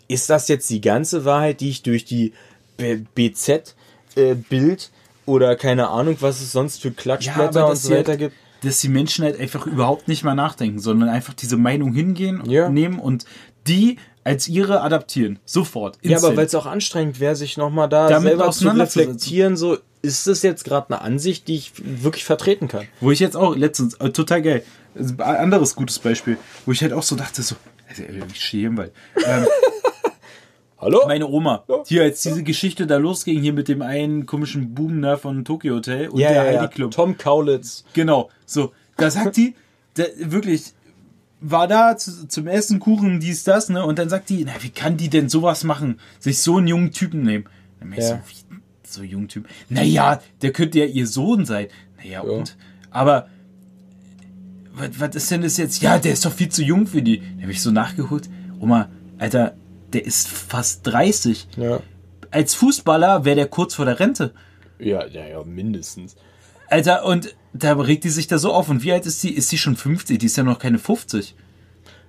ist 0.09 0.29
das 0.29 0.49
jetzt 0.49 0.69
die 0.69 0.83
ganze 0.83 1.25
Wahrheit, 1.25 1.61
die 1.61 1.71
ich 1.71 1.83
durch 1.83 2.05
die 2.05 2.35
BZ-Bild 2.79 4.91
oder 5.27 5.57
keine 5.57 5.89
Ahnung, 5.89 6.17
was 6.21 6.41
es 6.41 6.53
sonst 6.53 6.83
für 6.83 6.91
Klatschblätter 6.91 7.67
und 7.67 7.71
dass 7.73 7.83
so 7.85 7.91
weiter 7.91 8.11
halt, 8.13 8.19
gibt? 8.19 8.35
dass 8.63 8.81
die 8.81 8.89
Menschen 8.89 9.25
halt 9.25 9.39
einfach 9.39 9.67
überhaupt 9.67 10.09
nicht 10.09 10.25
mehr 10.25 10.35
nachdenken, 10.35 10.79
sondern 10.79 11.09
einfach 11.09 11.35
diese 11.35 11.57
Meinung 11.57 11.93
hingehen, 11.93 12.43
Ja. 12.49 12.69
nehmen 12.69 12.99
und 12.99 13.25
die 13.67 13.99
als 14.25 14.49
ihre 14.49 14.83
adaptieren. 14.83 15.39
Sofort. 15.45 15.97
Ja, 16.03 16.11
aber 16.11 16.15
instant. 16.15 16.37
weil 16.37 16.47
es 16.47 16.55
auch 16.55 16.67
anstrengend 16.67 17.19
wäre, 17.19 17.35
sich 17.35 17.57
nochmal 17.57 17.89
da 17.89 18.09
Damit 18.09 18.31
selber 18.31 18.51
zu 18.53 18.69
reflektieren, 18.69 19.57
so, 19.57 19.79
ist 20.01 20.27
das 20.29 20.43
jetzt 20.43 20.65
gerade 20.65 20.89
eine 20.91 21.01
Ansicht, 21.01 21.49
die 21.49 21.57
ich 21.57 21.73
wirklich 21.77 22.25
vertreten 22.25 22.69
kann? 22.69 22.87
Wo 23.01 23.11
ich 23.11 23.19
jetzt 23.21 23.37
auch 23.37 23.57
letztens, 23.57 23.95
äh, 23.95 24.11
total 24.11 24.43
geil, 24.43 24.63
ein 24.95 25.21
anderes 25.21 25.75
gutes 25.75 25.99
Beispiel, 25.99 26.37
wo 26.67 26.73
ich 26.73 26.83
halt 26.83 26.93
auch 26.93 27.03
so 27.03 27.17
dachte, 27.17 27.43
so, 27.43 27.57
also, 27.89 28.03
äh, 28.03 28.23
ich 28.33 28.45
stehe 28.45 28.61
hier 28.63 28.69
im 28.71 28.77
Wald. 28.77 28.93
Ähm, 29.25 29.47
Hallo? 30.83 31.03
meine 31.07 31.29
Oma, 31.29 31.65
hier, 31.87 32.03
als 32.03 32.23
diese 32.23 32.43
Geschichte 32.43 32.89
da 32.89 32.97
losging, 32.97 33.41
hier 33.41 33.53
mit 33.53 33.69
dem 33.69 33.83
einen 33.83 34.27
komischen 34.27 34.75
Buben 34.75 35.01
da 35.01 35.17
von 35.17 35.45
Tokyo 35.45 35.77
Hotel 35.77 36.09
und 36.09 36.19
ja, 36.19 36.29
der 36.31 36.45
ja, 36.45 36.53
ja. 36.53 36.61
Heidi 36.61 36.75
Club. 36.75 36.91
Tom 36.91 37.17
Kaulitz. 37.17 37.85
Genau, 37.93 38.31
so, 38.47 38.73
da 38.97 39.09
sagt 39.09 39.37
die, 39.37 39.55
da, 39.95 40.05
wirklich, 40.19 40.73
war 41.41 41.69
da 41.69 41.97
zu, 41.97 42.27
zum 42.27 42.49
Essen 42.49 42.81
Kuchen, 42.81 43.21
dies, 43.21 43.45
das, 43.45 43.69
ne, 43.69 43.87
und 43.87 44.01
dann 44.01 44.09
sagt 44.09 44.29
die, 44.29 44.45
na, 44.45 44.53
wie 44.61 44.71
kann 44.71 44.97
die 44.97 45.09
denn 45.09 45.29
sowas 45.29 45.63
machen? 45.63 46.01
Sich 46.19 46.41
so 46.41 46.57
einen 46.57 46.67
jungen 46.67 46.91
Typen 46.91 47.23
nehmen. 47.23 47.45
Dann 47.79 47.93
Ja. 47.93 48.03
so, 48.03 48.15
wie, 48.27 48.57
so 48.85 49.03
jungen 49.05 49.29
Typ. 49.29 49.49
Naja, 49.69 50.21
der 50.43 50.53
könnte 50.53 50.81
ja 50.81 50.87
ihr 50.87 51.07
Sohn 51.07 51.45
sein. 51.45 51.69
Naja, 51.99 52.23
und? 52.23 52.57
Aber 52.91 53.29
was, 54.75 54.99
was 54.99 55.15
ist 55.15 55.31
denn 55.31 55.43
das 55.43 55.57
jetzt? 55.59 55.81
Ja, 55.81 55.99
der 55.99 56.13
ist 56.13 56.25
doch 56.25 56.33
viel 56.33 56.49
zu 56.49 56.63
jung 56.65 56.89
für 56.89 57.03
die. 57.03 57.21
Da 57.37 57.43
habe 57.43 57.53
ich 57.53 57.63
so 57.63 57.71
nachgeholt. 57.71 58.29
Oma, 58.59 58.89
Alter, 59.19 59.55
der 59.95 60.05
ist 60.05 60.29
fast 60.29 60.87
30. 60.87 61.49
Ja. 61.57 61.81
Als 62.31 62.55
Fußballer 62.55 63.25
wäre 63.25 63.37
der 63.37 63.47
kurz 63.47 63.75
vor 63.75 63.85
der 63.85 64.01
Rente. 64.01 64.33
Ja, 64.79 65.07
ja, 65.07 65.27
ja, 65.27 65.45
mindestens. 65.45 66.17
Alter, 66.69 67.05
und 67.05 67.35
da 67.53 67.75
regt 67.75 68.05
die 68.05 68.11
sich 68.11 68.27
da 68.27 68.39
so 68.39 68.53
auf. 68.53 68.69
Und 68.69 68.83
wie 68.83 68.93
alt 68.93 69.07
ist 69.07 69.23
die? 69.23 69.33
Ist 69.35 69.51
sie 69.51 69.59
schon 69.59 69.77
50? 69.77 70.19
Die 70.19 70.27
ist 70.27 70.37
ja 70.37 70.43
noch 70.43 70.59
keine 70.59 70.79
50. 70.79 71.35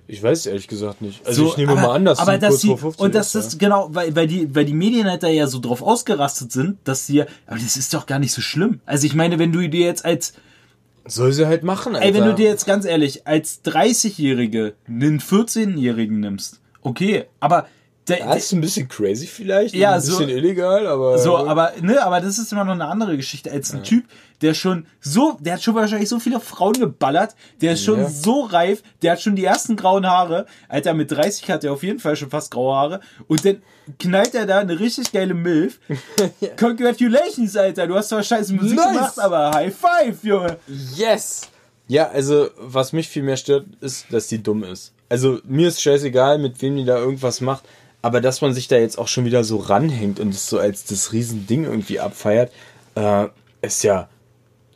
Ich 0.06 0.22
weiß 0.22 0.40
es 0.40 0.46
ehrlich 0.46 0.68
gesagt 0.68 1.00
nicht. 1.02 1.26
Also 1.26 1.44
So, 1.44 1.50
ich 1.50 1.56
nehme 1.56 1.72
aber, 1.72 1.82
mal 1.82 1.94
an, 1.94 2.04
dass 2.04 2.18
aber 2.18 2.36
dass 2.36 2.60
sie, 2.60 2.68
vor 2.68 2.78
50 2.78 3.00
und 3.02 3.14
das 3.14 3.34
ist. 3.34 3.46
ist 3.46 3.58
genau, 3.58 3.88
weil, 3.92 4.14
weil 4.14 4.26
die, 4.26 4.54
weil 4.54 4.64
die 4.66 4.74
Medien 4.74 5.08
halt 5.08 5.22
da 5.22 5.28
ja 5.28 5.46
so 5.46 5.60
drauf 5.60 5.82
ausgerastet 5.82 6.52
sind, 6.52 6.76
dass 6.84 7.06
sie, 7.06 7.22
aber 7.22 7.58
das 7.58 7.76
ist 7.76 7.94
doch 7.94 8.06
gar 8.06 8.18
nicht 8.18 8.32
so 8.32 8.42
schlimm. 8.42 8.80
Also 8.84 9.06
ich 9.06 9.14
meine, 9.14 9.38
wenn 9.38 9.52
du 9.52 9.66
dir 9.66 9.86
jetzt 9.86 10.04
als, 10.04 10.34
ja. 10.34 11.10
Soll 11.10 11.32
sie 11.32 11.46
halt 11.46 11.64
machen, 11.64 11.94
Alter. 11.94 12.06
ey, 12.06 12.14
wenn 12.14 12.24
du 12.24 12.34
dir 12.34 12.48
jetzt 12.48 12.66
ganz 12.66 12.86
ehrlich 12.86 13.26
als 13.26 13.62
30-Jährige 13.64 14.74
einen 14.88 15.20
14-Jährigen 15.20 16.20
nimmst, 16.20 16.60
okay, 16.84 17.24
aber 17.40 17.66
der, 18.06 18.18
Ja, 18.18 18.34
ist 18.34 18.52
ein 18.52 18.60
bisschen 18.60 18.86
crazy 18.86 19.26
vielleicht. 19.26 19.74
Ja, 19.74 19.92
ein 19.94 20.00
so- 20.02 20.18
bisschen 20.18 20.28
illegal, 20.36 20.86
aber. 20.86 21.16
So, 21.18 21.38
aber, 21.38 21.72
ne, 21.80 22.02
aber 22.04 22.20
das 22.20 22.38
ist 22.38 22.52
immer 22.52 22.64
noch 22.64 22.74
eine 22.74 22.84
andere 22.86 23.16
Geschichte 23.16 23.50
als 23.50 23.72
ein 23.72 23.82
Typ, 23.82 24.04
der 24.42 24.52
schon 24.52 24.84
so, 25.00 25.38
der 25.40 25.54
hat 25.54 25.62
schon 25.62 25.74
wahrscheinlich 25.74 26.10
so 26.10 26.20
viele 26.20 26.38
Frauen 26.38 26.74
geballert, 26.74 27.34
der 27.62 27.72
ist 27.72 27.82
schon 27.82 28.00
Ja. 28.00 28.10
so 28.10 28.42
reif, 28.42 28.82
der 29.00 29.12
hat 29.12 29.22
schon 29.22 29.36
die 29.36 29.44
ersten 29.46 29.74
grauen 29.76 30.06
Haare. 30.06 30.44
Alter, 30.68 30.92
mit 30.92 31.10
30 31.12 31.50
hat 31.50 31.64
er 31.64 31.72
auf 31.72 31.82
jeden 31.82 31.98
Fall 31.98 32.14
schon 32.14 32.28
fast 32.28 32.50
graue 32.50 32.74
Haare. 32.76 33.00
Und 33.26 33.42
dann 33.46 33.62
knallt 33.98 34.34
er 34.34 34.44
da 34.44 34.58
eine 34.58 34.78
richtig 34.78 35.10
geile 35.10 35.32
Milf. 35.32 35.80
Congratulations, 36.58 37.56
Alter, 37.56 37.86
du 37.86 37.94
hast 37.94 38.10
zwar 38.10 38.22
scheiße 38.22 38.52
Musik 38.54 38.76
Nice. 38.76 38.86
gemacht, 38.92 39.18
aber 39.18 39.50
High 39.52 39.74
Five, 39.74 40.22
Junge. 40.22 40.58
Yes! 40.94 41.48
Ja, 41.86 42.08
also, 42.08 42.48
was 42.58 42.92
mich 42.92 43.08
viel 43.08 43.22
mehr 43.22 43.36
stört, 43.36 43.66
ist, 43.80 44.06
dass 44.10 44.28
die 44.28 44.42
dumm 44.42 44.64
ist. 44.64 44.92
Also, 45.08 45.38
mir 45.44 45.68
ist 45.68 45.82
scheißegal, 45.82 46.38
mit 46.38 46.60
wem 46.62 46.76
die 46.76 46.84
da 46.84 46.98
irgendwas 46.98 47.40
macht, 47.40 47.64
aber 48.02 48.20
dass 48.20 48.40
man 48.40 48.54
sich 48.54 48.68
da 48.68 48.76
jetzt 48.76 48.98
auch 48.98 49.08
schon 49.08 49.24
wieder 49.24 49.44
so 49.44 49.58
ranhängt 49.58 50.20
und 50.20 50.30
es 50.34 50.48
so 50.48 50.58
als 50.58 50.84
das 50.84 51.12
Riesending 51.12 51.64
irgendwie 51.64 52.00
abfeiert, 52.00 52.52
äh, 52.94 53.26
ist 53.62 53.82
ja, 53.84 54.08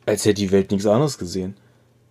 als 0.05 0.25
hätte 0.25 0.41
die 0.41 0.51
Welt 0.51 0.71
nichts 0.71 0.87
anderes 0.87 1.17
gesehen. 1.17 1.55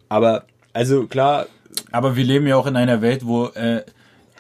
Aber, 0.08 0.44
also 0.72 1.06
klar, 1.06 1.46
Aber 1.92 2.16
wir 2.16 2.24
leben 2.24 2.46
ja 2.46 2.56
auch 2.56 2.66
in 2.66 2.76
einer 2.76 3.02
Welt, 3.02 3.26
wo 3.26 3.46
äh, 3.46 3.82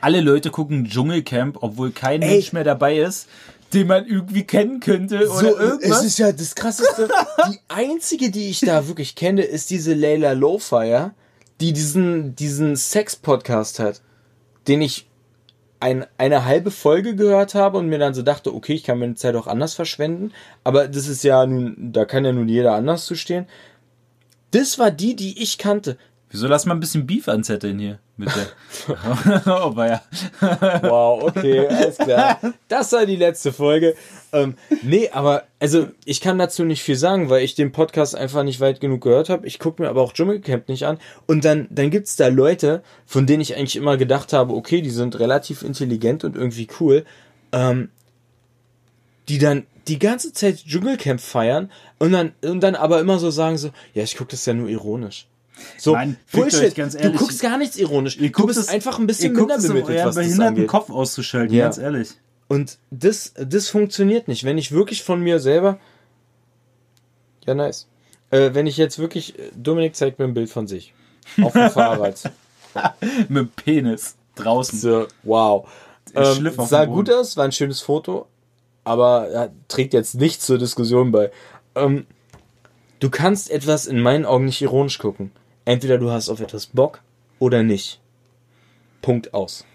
alle 0.00 0.20
Leute 0.20 0.50
gucken 0.50 0.84
Dschungelcamp, 0.84 1.58
obwohl 1.60 1.90
kein 1.90 2.20
Mensch 2.20 2.52
mehr 2.52 2.64
dabei 2.64 2.98
ist, 2.98 3.28
den 3.74 3.86
man 3.86 4.06
irgendwie 4.06 4.44
kennen 4.44 4.80
könnte 4.80 5.28
oder 5.28 5.40
so, 5.40 5.58
irgendwas. 5.58 6.00
es 6.00 6.04
ist 6.04 6.18
ja 6.18 6.32
das 6.32 6.54
Krasseste. 6.54 7.08
die 7.50 7.58
einzige, 7.68 8.30
die 8.30 8.48
ich 8.48 8.60
da 8.60 8.86
wirklich 8.86 9.14
kenne, 9.14 9.42
ist 9.42 9.70
diese 9.70 9.94
Layla 9.94 10.32
Lowfire, 10.32 11.12
die 11.60 11.72
diesen, 11.72 12.36
diesen 12.36 12.76
Sex-Podcast 12.76 13.78
hat, 13.78 14.02
den 14.66 14.80
ich 14.80 15.08
ein, 15.80 16.06
eine 16.16 16.44
halbe 16.44 16.70
Folge 16.70 17.14
gehört 17.14 17.54
habe 17.54 17.78
und 17.78 17.88
mir 17.88 17.98
dann 17.98 18.14
so 18.14 18.22
dachte, 18.22 18.54
okay, 18.54 18.74
ich 18.74 18.84
kann 18.84 18.98
meine 18.98 19.14
Zeit 19.14 19.36
auch 19.36 19.46
anders 19.46 19.74
verschwenden, 19.74 20.32
aber 20.64 20.88
das 20.88 21.08
ist 21.08 21.22
ja 21.22 21.46
nun, 21.46 21.92
da 21.92 22.04
kann 22.04 22.24
ja 22.24 22.32
nun 22.32 22.48
jeder 22.48 22.74
anders 22.74 23.06
zu 23.06 23.14
stehen. 23.14 23.46
Das 24.50 24.78
war 24.78 24.90
die, 24.90 25.14
die 25.14 25.40
ich 25.42 25.58
kannte. 25.58 25.98
Wieso 26.30 26.46
lass 26.46 26.66
mal 26.66 26.74
ein 26.74 26.80
bisschen 26.80 27.06
Beef 27.06 27.26
anzetteln 27.26 27.78
hier 27.78 28.00
mit 28.18 28.28
der. 28.36 29.46
oh, 29.46 29.72
ja. 29.78 30.02
Wow, 30.82 31.22
okay, 31.22 31.66
alles 31.66 31.96
klar. 31.96 32.38
Das 32.68 32.92
war 32.92 33.06
die 33.06 33.16
letzte 33.16 33.50
Folge. 33.50 33.94
Ähm, 34.32 34.56
nee, 34.82 35.08
aber 35.10 35.44
also 35.58 35.88
ich 36.04 36.20
kann 36.20 36.36
dazu 36.36 36.64
nicht 36.64 36.82
viel 36.82 36.96
sagen, 36.96 37.30
weil 37.30 37.44
ich 37.44 37.54
den 37.54 37.72
Podcast 37.72 38.14
einfach 38.14 38.42
nicht 38.42 38.60
weit 38.60 38.80
genug 38.80 39.02
gehört 39.02 39.30
habe. 39.30 39.46
Ich 39.46 39.58
gucke 39.58 39.80
mir 39.80 39.88
aber 39.88 40.02
auch 40.02 40.12
Dschungelcamp 40.12 40.68
nicht 40.68 40.84
an. 40.84 40.98
Und 41.26 41.46
dann, 41.46 41.66
dann 41.70 41.88
gibt's 41.90 42.16
da 42.16 42.28
Leute, 42.28 42.82
von 43.06 43.26
denen 43.26 43.40
ich 43.40 43.56
eigentlich 43.56 43.76
immer 43.76 43.96
gedacht 43.96 44.34
habe, 44.34 44.52
okay, 44.52 44.82
die 44.82 44.90
sind 44.90 45.18
relativ 45.18 45.62
intelligent 45.62 46.24
und 46.24 46.36
irgendwie 46.36 46.68
cool, 46.78 47.06
ähm, 47.52 47.88
die 49.30 49.38
dann 49.38 49.66
die 49.86 49.98
ganze 49.98 50.34
Zeit 50.34 50.64
Dschungelcamp 50.66 51.20
feiern 51.20 51.70
und 51.98 52.12
dann, 52.12 52.32
und 52.42 52.60
dann 52.60 52.74
aber 52.74 53.00
immer 53.00 53.18
so 53.18 53.30
sagen 53.30 53.56
so, 53.56 53.70
ja, 53.94 54.02
ich 54.02 54.16
gucke 54.16 54.32
das 54.32 54.44
ja 54.44 54.52
nur 54.52 54.68
ironisch. 54.68 55.26
So, 55.76 55.94
euch 55.96 56.08
Bullshit. 56.32 56.74
ganz 56.74 56.94
du 56.94 57.00
ehrlich. 57.04 57.18
guckst 57.18 57.40
gar 57.42 57.56
nichts 57.58 57.76
ironisch. 57.76 58.16
Ihr 58.18 58.30
du 58.32 58.46
bist 58.46 58.58
es- 58.58 58.68
einfach 58.68 58.98
ein 58.98 59.06
bisschen 59.06 59.34
guckt 59.34 59.52
es, 59.56 59.68
um 59.68 59.76
euren 59.76 59.86
was 60.06 60.14
das 60.14 60.14
behinderten. 60.16 60.66
Kopf 60.66 60.90
auszuschalten, 60.90 61.54
Ja. 61.54 61.64
ganz 61.64 61.78
ehrlich. 61.78 62.10
Und 62.48 62.78
das, 62.90 63.34
das 63.36 63.68
funktioniert 63.68 64.26
nicht. 64.28 64.44
Wenn 64.44 64.58
ich 64.58 64.72
wirklich 64.72 65.02
von 65.02 65.20
mir 65.20 65.38
selber. 65.38 65.78
Ja, 67.46 67.54
nice. 67.54 67.86
Äh, 68.30 68.50
wenn 68.54 68.66
ich 68.66 68.76
jetzt 68.76 68.98
wirklich. 68.98 69.34
Dominik 69.56 69.94
zeigt 69.96 70.18
mir 70.18 70.24
ein 70.26 70.34
Bild 70.34 70.50
von 70.50 70.66
sich. 70.66 70.92
Auf 71.42 71.52
dem 71.52 71.70
Fahrrad. 71.70 72.22
Mit 73.28 73.36
dem 73.38 73.48
Penis 73.50 74.16
draußen. 74.34 74.78
So, 74.78 75.06
wow. 75.22 75.68
Ähm, 76.14 76.50
sah 76.66 76.84
gut 76.86 77.10
aus, 77.10 77.36
war 77.36 77.44
ein 77.44 77.52
schönes 77.52 77.80
Foto, 77.80 78.26
aber 78.84 79.30
ja, 79.30 79.48
trägt 79.68 79.92
jetzt 79.92 80.14
nichts 80.14 80.46
zur 80.46 80.56
Diskussion 80.58 81.12
bei. 81.12 81.30
Ähm, 81.74 82.06
du 83.00 83.10
kannst 83.10 83.50
etwas 83.50 83.86
in 83.86 84.00
meinen 84.00 84.24
Augen 84.24 84.46
nicht 84.46 84.62
ironisch 84.62 84.98
gucken. 84.98 85.32
Entweder 85.68 85.98
du 85.98 86.10
hast 86.10 86.30
auf 86.30 86.40
etwas 86.40 86.64
Bock 86.64 87.02
oder 87.38 87.62
nicht. 87.62 88.00
Punkt 89.02 89.34
aus. 89.34 89.66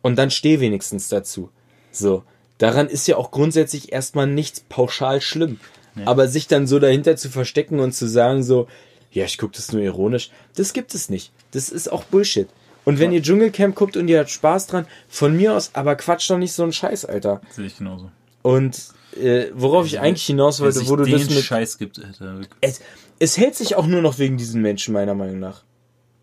Und 0.00 0.16
dann 0.16 0.30
steh 0.30 0.60
wenigstens 0.60 1.08
dazu. 1.08 1.50
So. 1.92 2.22
Daran 2.56 2.88
ist 2.88 3.06
ja 3.06 3.18
auch 3.18 3.32
grundsätzlich 3.32 3.92
erstmal 3.92 4.26
nichts 4.26 4.60
pauschal 4.60 5.20
schlimm. 5.20 5.60
Aber 6.06 6.28
sich 6.28 6.48
dann 6.48 6.66
so 6.66 6.78
dahinter 6.78 7.16
zu 7.16 7.28
verstecken 7.28 7.80
und 7.80 7.92
zu 7.92 8.08
sagen 8.08 8.42
so, 8.42 8.66
ja, 9.12 9.26
ich 9.26 9.36
gucke 9.36 9.54
das 9.54 9.72
nur 9.72 9.82
ironisch, 9.82 10.30
das 10.54 10.72
gibt 10.72 10.94
es 10.94 11.10
nicht. 11.10 11.32
Das 11.50 11.68
ist 11.68 11.92
auch 11.92 12.04
Bullshit. 12.04 12.48
Und 12.86 12.98
wenn 12.98 13.12
ihr 13.12 13.20
Dschungelcamp 13.20 13.74
guckt 13.74 13.98
und 13.98 14.08
ihr 14.08 14.20
habt 14.20 14.30
Spaß 14.30 14.68
dran, 14.68 14.86
von 15.06 15.36
mir 15.36 15.54
aus, 15.54 15.70
aber 15.74 15.96
quatsch 15.96 16.30
doch 16.30 16.38
nicht 16.38 16.54
so 16.54 16.62
einen 16.62 16.72
Scheiß, 16.72 17.04
Alter. 17.04 17.42
Sehe 17.50 17.66
ich 17.66 17.76
genauso. 17.76 18.10
Und 18.40 18.80
äh, 19.20 19.48
worauf 19.52 19.84
ich 19.86 20.00
eigentlich 20.00 20.24
hinaus 20.24 20.60
wollte, 20.60 20.88
wo 20.88 20.96
du 20.96 21.04
das 21.04 21.28
mit 21.28 21.44
Scheiß 21.44 21.76
gibt, 21.76 22.02
Alter. 22.02 22.40
es, 22.62 22.80
es 23.18 23.36
hält 23.38 23.54
sich 23.54 23.76
auch 23.76 23.86
nur 23.86 24.02
noch 24.02 24.18
wegen 24.18 24.36
diesen 24.36 24.62
Menschen, 24.62 24.92
meiner 24.94 25.14
Meinung 25.14 25.38
nach. 25.38 25.62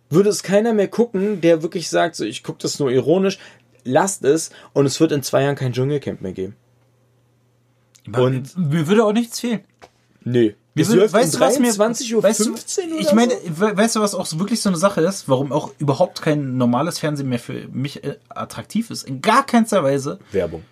Würde 0.09 0.29
es 0.29 0.43
keiner 0.43 0.73
mehr 0.73 0.87
gucken, 0.87 1.41
der 1.41 1.63
wirklich 1.63 1.89
sagt, 1.89 2.15
so, 2.15 2.23
ich 2.23 2.43
gucke 2.43 2.59
das 2.61 2.77
nur 2.79 2.91
ironisch, 2.91 3.39
lasst 3.83 4.23
es 4.23 4.51
und 4.73 4.85
es 4.85 4.99
wird 4.99 5.11
in 5.11 5.23
zwei 5.23 5.43
Jahren 5.43 5.55
kein 5.55 5.73
Dschungelcamp 5.73 6.21
mehr 6.21 6.33
geben. 6.33 6.55
Und 8.15 8.57
mir 8.57 8.87
würde 8.87 9.05
auch 9.05 9.13
nichts 9.13 9.39
fehlen. 9.39 9.61
Nee. 10.23 10.55
Mir 10.75 10.87
würde- 10.87 11.13
weißt 11.13 11.35
um 11.35 11.39
du, 11.39 11.45
was 11.45 11.59
mir- 11.59 11.71
23.15 11.71 12.15
Uhr 12.15 12.23
weißt 12.23 12.39
du, 12.45 12.55
Ich 12.99 13.13
meine, 13.13 13.33
so? 13.33 13.59
we- 13.59 13.77
weißt 13.77 13.95
du, 13.95 13.99
was 13.99 14.15
auch 14.15 14.25
so 14.25 14.39
wirklich 14.39 14.59
so 14.61 14.69
eine 14.69 14.77
Sache 14.77 15.01
ist, 15.01 15.29
warum 15.29 15.51
auch 15.51 15.71
überhaupt 15.77 16.21
kein 16.21 16.57
normales 16.57 16.99
Fernsehen 16.99 17.29
mehr 17.29 17.39
für 17.39 17.67
mich 17.71 18.03
äh, 18.03 18.17
attraktiv 18.29 18.89
ist? 18.89 19.03
In 19.03 19.21
gar 19.21 19.45
keinster 19.45 19.83
Weise. 19.83 20.19
Werbung. 20.31 20.63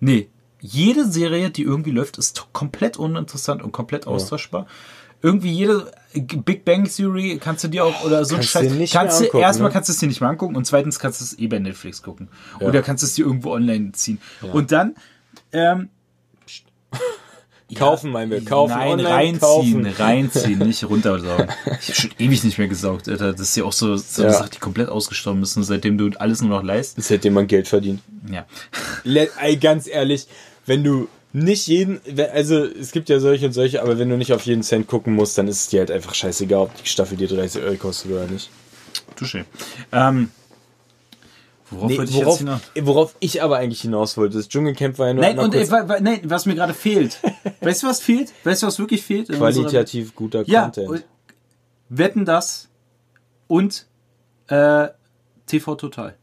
Nee. 0.00 0.28
Jede 0.60 1.10
Serie, 1.10 1.50
die 1.50 1.62
irgendwie 1.62 1.90
läuft, 1.90 2.18
ist 2.18 2.46
komplett 2.52 2.96
uninteressant 2.96 3.62
und 3.62 3.72
komplett 3.72 4.06
austauschbar. 4.06 4.66
Irgendwie 5.22 5.52
jede 5.52 5.90
Big 6.14 6.64
Bang 6.64 6.84
Theory 6.84 7.38
kannst 7.40 7.64
du 7.64 7.68
dir 7.68 7.84
auch 7.84 8.04
oder 8.04 8.24
so 8.24 8.34
Kannst 8.34 8.50
Scheiß. 8.50 8.90
kannst 8.92 9.20
du 9.20 9.24
angucken, 9.24 9.38
erstmal 9.42 9.68
ne? 9.70 9.72
kannst 9.72 9.88
du 9.88 9.92
es 9.92 9.98
dir 9.98 10.08
nicht 10.08 10.20
mehr 10.20 10.28
angucken 10.30 10.56
und 10.56 10.66
zweitens 10.66 10.98
kannst 10.98 11.20
du 11.20 11.24
es 11.24 11.38
eh 11.38 11.46
bei 11.46 11.58
Netflix 11.58 12.02
gucken. 12.02 12.28
Oder 12.60 12.82
kannst 12.82 13.02
du 13.02 13.06
es 13.06 13.14
dir 13.14 13.24
irgendwo 13.24 13.52
online 13.52 13.92
ziehen. 13.92 14.20
Und 14.52 14.72
dann 14.72 14.94
ähm, 15.52 15.88
Kaufen 17.74 18.10
meinen 18.10 18.30
wir, 18.30 18.44
kaufen 18.44 18.72
Nein, 18.74 18.90
online, 18.90 19.08
reinziehen, 19.08 19.40
kaufen. 19.40 19.86
reinziehen, 19.98 20.58
nicht 20.66 20.84
runtersaugen. 20.84 21.48
Ich 21.80 21.88
habe 21.88 21.94
schon 21.94 22.10
ewig 22.18 22.44
nicht 22.44 22.58
mehr 22.58 22.68
gesaugt, 22.68 23.08
Alter. 23.08 23.32
Das 23.32 23.40
ist 23.40 23.56
ja 23.56 23.64
auch 23.64 23.72
so, 23.72 23.96
so 23.96 24.22
eine 24.24 24.32
Ja. 24.32 24.38
Sache, 24.38 24.50
die 24.50 24.58
komplett 24.58 24.90
ausgestorben 24.90 25.42
ist, 25.42 25.56
und 25.56 25.62
seitdem 25.62 25.96
du 25.96 26.10
alles 26.18 26.42
nur 26.42 26.50
noch 26.50 26.62
leistest. 26.62 27.08
Seitdem 27.08 27.32
man 27.32 27.46
Geld 27.46 27.68
verdient. 27.68 28.02
Ja. 28.30 28.44
Le- 29.04 29.30
Ey, 29.40 29.56
ganz 29.56 29.86
ehrlich, 29.88 30.26
wenn 30.66 30.84
du 30.84 31.08
nicht 31.32 31.66
jeden, 31.66 32.00
also 32.32 32.64
es 32.64 32.92
gibt 32.92 33.08
ja 33.08 33.18
solche 33.20 33.46
und 33.46 33.52
solche, 33.52 33.82
aber 33.82 33.98
wenn 33.98 34.08
du 34.08 34.16
nicht 34.16 34.32
auf 34.32 34.44
jeden 34.46 34.62
Cent 34.62 34.86
gucken 34.86 35.14
musst, 35.14 35.38
dann 35.38 35.48
ist 35.48 35.60
es 35.60 35.68
dir 35.68 35.80
halt 35.80 35.90
einfach 35.90 36.14
scheißegal, 36.14 36.60
ob 36.62 36.74
die 36.82 36.88
Staffel 36.88 37.16
dir 37.16 37.28
30 37.28 37.62
Euro 37.62 37.76
kostet 37.76 38.10
oder 38.12 38.26
nicht. 38.26 38.50
Touché. 39.18 39.44
Ähm, 39.92 40.30
worauf 41.70 41.90
Nee, 41.90 41.98
wollte 41.98 42.10
ich 42.10 42.16
worauf, 42.18 42.38
hinaus? 42.38 42.60
worauf 42.82 43.16
ich 43.20 43.42
aber 43.42 43.56
eigentlich 43.58 43.80
hinaus 43.80 44.16
wollte, 44.18 44.36
das 44.36 44.48
Dschungelcamp 44.48 44.98
war 44.98 45.08
ja 45.08 45.14
nur 45.14 45.22
Nein, 45.24 45.38
und 45.38 45.54
äh, 45.54 45.58
kurz 45.58 45.70
wa- 45.70 45.88
wa- 45.88 46.00
nein, 46.00 46.20
was 46.24 46.44
mir 46.46 46.54
gerade 46.54 46.74
fehlt. 46.74 47.18
weißt 47.60 47.82
du, 47.82 47.86
was 47.86 48.00
fehlt? 48.00 48.32
Weißt 48.44 48.62
du, 48.62 48.66
was 48.66 48.78
wirklich 48.78 49.02
fehlt? 49.02 49.28
in 49.30 49.36
unserer- 49.36 49.52
qualitativ 49.64 50.14
guter 50.14 50.42
Ja, 50.46 50.64
Content. 50.64 51.04
Wetten 51.88 52.24
das 52.24 52.68
und 53.48 53.86
äh, 54.48 54.88
TV 55.46 55.74
Total. 55.76 56.14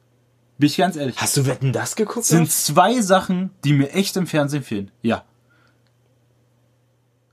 Bin 0.60 0.68
ich 0.68 0.76
ganz 0.76 0.98
ehrlich. 0.98 1.16
Hast 1.18 1.38
du 1.38 1.46
Wetten 1.46 1.72
das 1.72 1.96
geguckt? 1.96 2.26
sind 2.26 2.52
zwei 2.52 3.00
Sachen, 3.02 3.50
die 3.64 3.74
mir 3.74 3.92
echt 3.94 4.18
im 4.18 4.28
Fernsehen 4.28 4.62
fehlen. 4.62 4.92
Ja. 5.02 5.24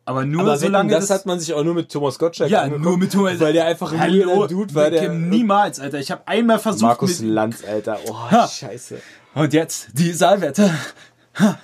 Aber 0.05 0.25
nur 0.25 0.43
aber 0.43 0.57
solange 0.57 0.91
Wetten, 0.91 1.01
das, 1.01 1.11
hat 1.11 1.27
man 1.27 1.41
sich 1.41 1.53
auch 1.53 1.65
nur 1.65 1.75
mit 1.75 1.91
Thomas 1.91 2.21
Gottschalk 2.21 2.49
ja, 2.49 2.61
angeguckt, 2.63 2.85
nur 2.85 2.97
mit 2.97 3.13
Thomas. 3.13 3.41
weil 3.41 3.53
der 3.53 3.67
einfach 3.67 3.93
ein 3.93 4.13
Dude 4.49 4.73
war, 4.77 4.91
der 4.91 5.13
niemals, 5.13 5.81
Alter. 5.81 5.99
Ich 5.99 6.13
habe 6.13 6.23
einmal 6.27 6.61
versucht 6.61 6.83
Markus 6.83 7.19
mit, 7.19 7.31
Lanz, 7.31 7.65
Alter. 7.65 7.99
Oh, 8.07 8.31
Ha. 8.31 8.47
scheiße. 8.47 9.03
und 9.35 9.53
jetzt 9.53 9.89
die 9.95 10.13
Saalwette. 10.13 10.71
Ha. 11.41 11.59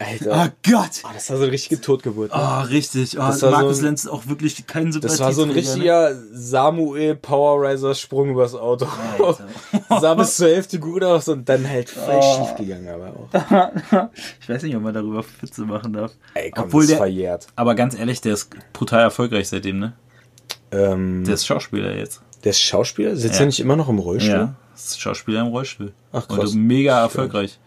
Alter. 0.00 0.52
Oh 0.64 0.70
Gott! 0.70 0.90
Ah, 1.02 1.10
das 1.12 1.28
war 1.28 1.38
so 1.38 1.42
eine 1.42 1.50
richtige 1.52 1.80
Totgeburt. 1.80 2.30
Ne? 2.32 2.36
Oh, 2.40 2.60
richtig. 2.68 3.16
Oh, 3.18 3.22
Das 3.22 3.42
war 3.42 3.50
Markus 3.50 3.78
so 3.78 3.82
ein- 3.82 3.86
Lenz 3.86 4.04
ist 4.04 4.10
auch 4.10 4.26
wirklich 4.28 4.64
kein 4.68 4.92
Sympathie. 4.92 5.12
Das 5.16 5.20
war 5.20 5.32
so 5.32 5.42
ein 5.42 5.50
richtiger 5.50 6.14
Samuel 6.32 7.16
Powerriser 7.16 7.94
Sprung 7.96 8.30
übers 8.30 8.54
Auto. 8.54 8.86
sah 10.00 10.14
bis 10.14 10.36
zur 10.36 10.48
Hälfte 10.48 10.78
gut 10.78 11.02
aus 11.02 11.26
und 11.28 11.48
dann 11.48 11.68
halt 11.68 11.90
voll 11.90 12.20
Oh. 12.22 12.36
schief 12.46 12.56
gegangen, 12.56 12.88
aber 12.88 13.08
auch. 13.08 14.08
Ich 14.40 14.48
weiß 14.48 14.62
nicht, 14.62 14.76
ob 14.76 14.82
man 14.82 14.94
darüber 14.94 15.24
Witze 15.40 15.62
machen 15.62 15.92
darf. 15.92 16.12
Ey, 16.34 16.50
komm, 16.52 16.64
Obwohl 16.66 16.82
das 16.82 16.84
ist 16.84 16.90
der, 16.90 16.98
verjährt. 16.98 17.46
aber 17.56 17.74
ganz 17.74 17.98
ehrlich, 17.98 18.20
der 18.20 18.34
ist 18.34 18.50
brutal 18.72 19.00
erfolgreich 19.00 19.48
seitdem, 19.48 19.80
ne? 19.80 19.92
Ähm, 20.70 21.24
Der 21.24 21.34
ist 21.34 21.44
Schauspieler 21.46 21.96
jetzt. 21.96 22.20
der 22.44 22.50
ist 22.50 22.60
Schauspieler? 22.60 23.16
Sitzt 23.16 23.34
Ja. 23.36 23.40
er 23.40 23.46
nicht 23.46 23.58
immer 23.60 23.74
noch 23.74 23.88
im 23.88 23.98
Rollstuhl? 23.98 24.30
Ja, 24.32 24.54
ist 24.74 25.00
Schauspieler 25.00 25.40
im 25.40 25.48
Rollstuhl. 25.48 25.92
Ach, 26.12 26.28
krass. 26.28 26.52
Und 26.52 26.62
mega 26.66 27.00
erfolgreich. 27.00 27.58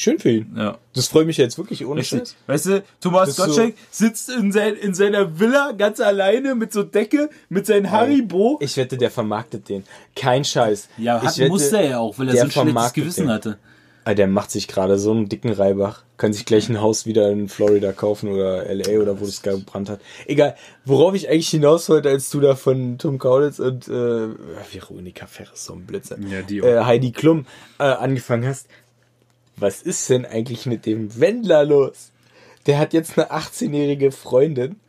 Schön 0.00 0.18
für 0.18 0.30
ihn. 0.30 0.54
Ja. 0.56 0.78
Das 0.94 1.08
freut 1.08 1.26
mich 1.26 1.36
jetzt 1.36 1.58
wirklich 1.58 1.84
ohne 1.84 2.00
Richtig. 2.00 2.20
Scheiß. 2.20 2.36
Weißt 2.46 2.66
du, 2.66 2.82
Thomas 3.02 3.36
Gottschalk 3.36 3.74
sitzt 3.90 4.30
in, 4.30 4.50
sein, 4.50 4.74
in 4.76 4.94
seiner 4.94 5.38
Villa 5.38 5.72
ganz 5.72 6.00
alleine 6.00 6.54
mit 6.54 6.72
so 6.72 6.82
Decke, 6.84 7.28
mit 7.50 7.66
seinem 7.66 7.90
Haribo. 7.90 8.56
Ich 8.62 8.78
wette, 8.78 8.96
der 8.96 9.10
vermarktet 9.10 9.68
den. 9.68 9.84
Kein 10.16 10.42
Scheiß. 10.42 10.88
ja, 10.96 11.18
ich 11.18 11.24
hat, 11.28 11.36
wette, 11.38 11.48
musste 11.50 11.76
er 11.76 11.90
ja 11.90 11.98
auch, 11.98 12.18
weil 12.18 12.28
er 12.30 12.34
so 12.36 12.40
ein 12.44 12.50
schlechtes 12.50 12.92
Gewissen 12.94 13.26
den. 13.26 13.30
hatte. 13.34 13.58
Ah, 14.04 14.14
der 14.14 14.26
macht 14.26 14.50
sich 14.50 14.68
gerade 14.68 14.98
so 14.98 15.10
einen 15.10 15.28
dicken 15.28 15.52
Reibach. 15.52 16.02
Kann 16.16 16.32
sich 16.32 16.46
gleich 16.46 16.70
ein 16.70 16.80
Haus 16.80 17.04
wieder 17.04 17.28
in 17.30 17.50
Florida 17.50 17.92
kaufen 17.92 18.30
oder 18.30 18.64
LA 18.74 18.98
oder 19.02 19.20
wo 19.20 19.26
das 19.26 19.42
gerade 19.42 19.58
gebrannt 19.58 19.90
hat. 19.90 20.00
Egal, 20.26 20.56
worauf 20.86 21.14
ich 21.14 21.28
eigentlich 21.28 21.50
hinaus 21.50 21.90
wollte, 21.90 22.08
als 22.08 22.30
du 22.30 22.40
da 22.40 22.56
von 22.56 22.96
Tom 22.96 23.18
Kaulitz 23.18 23.58
und 23.58 23.86
äh, 23.88 24.28
Veronika 24.72 25.26
Ferres, 25.26 25.66
so 25.66 25.74
ein 25.74 25.84
Blödsinn, 25.84 26.26
Ja, 26.30 26.40
die 26.40 26.62
auch. 26.62 26.66
äh, 26.66 26.80
Heidi 26.84 27.12
Klum 27.12 27.44
äh, 27.78 27.82
angefangen 27.84 28.46
hast. 28.48 28.66
Was 29.60 29.82
ist 29.82 30.08
denn 30.08 30.24
eigentlich 30.24 30.66
mit 30.66 30.86
dem 30.86 31.20
Wendler 31.20 31.64
los? 31.64 32.10
Der 32.66 32.78
hat 32.78 32.92
jetzt 32.92 33.18
eine 33.18 33.30
18-jährige 33.30 34.10
Freundin. 34.10 34.80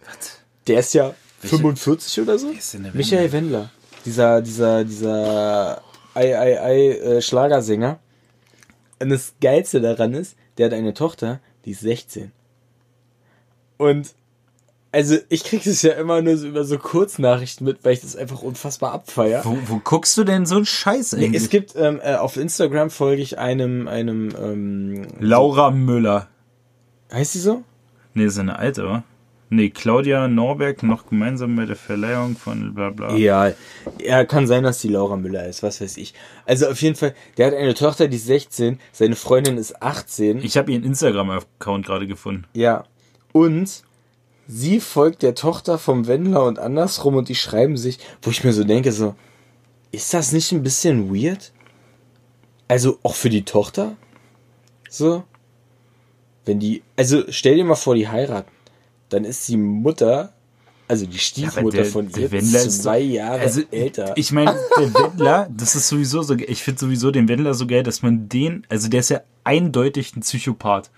Der 0.67 0.79
ist 0.79 0.93
ja 0.93 1.13
45 1.39 2.21
oder 2.21 2.39
so. 2.39 2.49
ist 2.49 2.73
denn 2.73 2.83
der 2.83 2.93
Michael 2.93 3.31
Wendler. 3.31 3.69
Dieser, 4.05 4.41
dieser, 4.41 4.83
dieser 4.83 5.81
Ei, 6.13 6.37
Ei, 6.37 6.61
Ei, 6.61 6.89
äh, 6.91 7.21
Schlagersänger. 7.21 7.99
Und 8.99 9.09
das 9.09 9.33
Geilste 9.41 9.81
daran 9.81 10.13
ist, 10.13 10.35
der 10.57 10.67
hat 10.67 10.73
eine 10.73 10.93
Tochter, 10.93 11.39
die 11.65 11.71
ist 11.71 11.81
16. 11.81 12.31
Und 13.77 14.13
also 14.91 15.17
ich 15.29 15.43
krieg 15.43 15.63
das 15.63 15.81
ja 15.81 15.93
immer 15.93 16.21
nur 16.21 16.37
so 16.37 16.47
über 16.47 16.63
so 16.65 16.77
Kurznachrichten 16.77 17.65
mit, 17.65 17.83
weil 17.83 17.93
ich 17.93 18.01
das 18.01 18.15
einfach 18.15 18.41
unfassbar 18.41 18.91
abfeier. 18.91 19.41
Wo, 19.45 19.57
wo 19.67 19.81
guckst 19.83 20.17
du 20.17 20.23
denn 20.23 20.45
so 20.45 20.55
einen 20.55 20.65
Scheiß 20.65 21.13
Nee, 21.13 21.25
eigentlich? 21.25 21.43
es 21.43 21.49
gibt 21.49 21.75
ähm, 21.75 21.99
äh, 22.03 22.15
auf 22.15 22.37
Instagram 22.37 22.89
folge 22.89 23.21
ich 23.21 23.39
einem 23.39 23.87
einem 23.87 24.29
ähm, 24.37 25.07
Laura 25.19 25.71
Müller. 25.71 26.27
heißt 27.11 27.33
sie 27.33 27.39
so? 27.39 27.63
Nee, 28.13 28.25
ist 28.25 28.37
eine 28.37 28.59
alte, 28.59 28.83
oder? 28.83 29.03
Nee, 29.53 29.69
Claudia 29.69 30.29
Norberg 30.29 30.81
noch 30.81 31.07
gemeinsam 31.07 31.57
bei 31.57 31.65
der 31.65 31.75
Verleihung 31.75 32.37
von 32.37 32.73
bla 32.73 32.89
bla. 32.89 33.13
Ja, 33.15 33.51
ja, 34.01 34.23
kann 34.23 34.47
sein, 34.47 34.63
dass 34.63 34.79
die 34.79 34.87
Laura 34.87 35.17
Müller 35.17 35.45
ist, 35.45 35.61
was 35.61 35.81
weiß 35.81 35.97
ich. 35.97 36.13
Also 36.45 36.67
auf 36.67 36.81
jeden 36.81 36.95
Fall, 36.95 37.13
der 37.35 37.47
hat 37.47 37.53
eine 37.53 37.73
Tochter, 37.73 38.07
die 38.07 38.15
ist 38.15 38.27
16, 38.27 38.79
seine 38.93 39.17
Freundin 39.17 39.57
ist 39.57 39.81
18. 39.81 40.37
Ich 40.37 40.55
habe 40.55 40.71
ihren 40.71 40.85
Instagram-Account 40.85 41.85
gerade 41.85 42.07
gefunden. 42.07 42.45
Ja. 42.53 42.85
Und 43.33 43.83
sie 44.53 44.79
folgt 44.81 45.23
der 45.23 45.33
Tochter 45.33 45.77
vom 45.77 46.07
Wendler 46.07 46.43
und 46.43 46.59
andersrum 46.59 47.15
und 47.15 47.29
die 47.29 47.35
schreiben 47.35 47.77
sich, 47.77 47.99
wo 48.21 48.31
ich 48.31 48.43
mir 48.43 48.51
so 48.51 48.63
denke, 48.65 48.91
so, 48.91 49.15
ist 49.91 50.13
das 50.13 50.31
nicht 50.33 50.51
ein 50.51 50.61
bisschen 50.63 51.13
weird? 51.15 51.51
Also 52.67 52.99
auch 53.03 53.15
für 53.15 53.29
die 53.29 53.43
Tochter? 53.43 53.95
So? 54.89 55.23
Wenn 56.45 56.59
die, 56.59 56.83
also 56.97 57.23
stell 57.29 57.55
dir 57.55 57.63
mal 57.65 57.75
vor, 57.75 57.95
die 57.95 58.07
heiraten. 58.09 58.49
Dann 59.09 59.23
ist 59.25 59.47
die 59.47 59.57
Mutter, 59.57 60.33
also 60.87 61.05
die 61.05 61.19
Stiefmutter 61.19 61.77
der- 61.77 61.85
von 61.85 62.09
ihr, 62.17 62.31
Wendler 62.31 62.63
ist 62.63 62.83
zwei 62.83 62.99
Jahre 62.99 63.39
Also, 63.41 63.61
älter. 63.71 64.13
ich 64.17 64.31
meine, 64.31 64.51
der 64.77 64.93
Wendler, 64.93 65.49
das 65.55 65.75
ist 65.75 65.87
sowieso 65.87 66.21
so, 66.23 66.35
ich 66.35 66.63
finde 66.63 66.79
sowieso 66.79 67.11
den 67.11 67.27
Wendler 67.29 67.53
so 67.53 67.67
geil, 67.67 67.83
dass 67.83 68.01
man 68.01 68.27
den, 68.27 68.65
also 68.69 68.89
der 68.89 68.99
ist 69.01 69.09
ja 69.09 69.21
eindeutig 69.43 70.15
ein 70.15 70.21
Psychopath. 70.21 70.89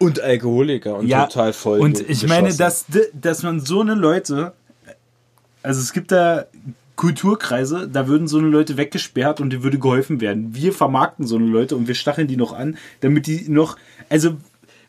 Und 0.00 0.20
Alkoholiker 0.20 0.96
und 0.96 1.06
Ja, 1.06 1.26
total 1.26 1.52
voll. 1.52 1.78
Und 1.78 2.00
ich 2.08 2.26
meine, 2.26 2.52
dass, 2.54 2.86
dass 3.12 3.42
man 3.42 3.60
so 3.60 3.82
eine 3.82 3.94
Leute, 3.94 4.54
also 5.62 5.80
es 5.80 5.92
gibt 5.92 6.10
da 6.10 6.46
Kulturkreise, 6.96 7.86
da 7.86 8.08
würden 8.08 8.26
so 8.26 8.38
eine 8.38 8.48
Leute 8.48 8.76
weggesperrt 8.76 9.40
und 9.40 9.50
die 9.50 9.62
würde 9.62 9.78
geholfen 9.78 10.20
werden. 10.20 10.54
Wir 10.54 10.72
vermarkten 10.72 11.26
so 11.26 11.36
eine 11.36 11.46
Leute 11.46 11.76
und 11.76 11.86
wir 11.86 11.94
stacheln 11.94 12.28
die 12.28 12.36
noch 12.36 12.52
an, 12.52 12.78
damit 13.00 13.26
die 13.26 13.48
noch, 13.48 13.76
also 14.08 14.36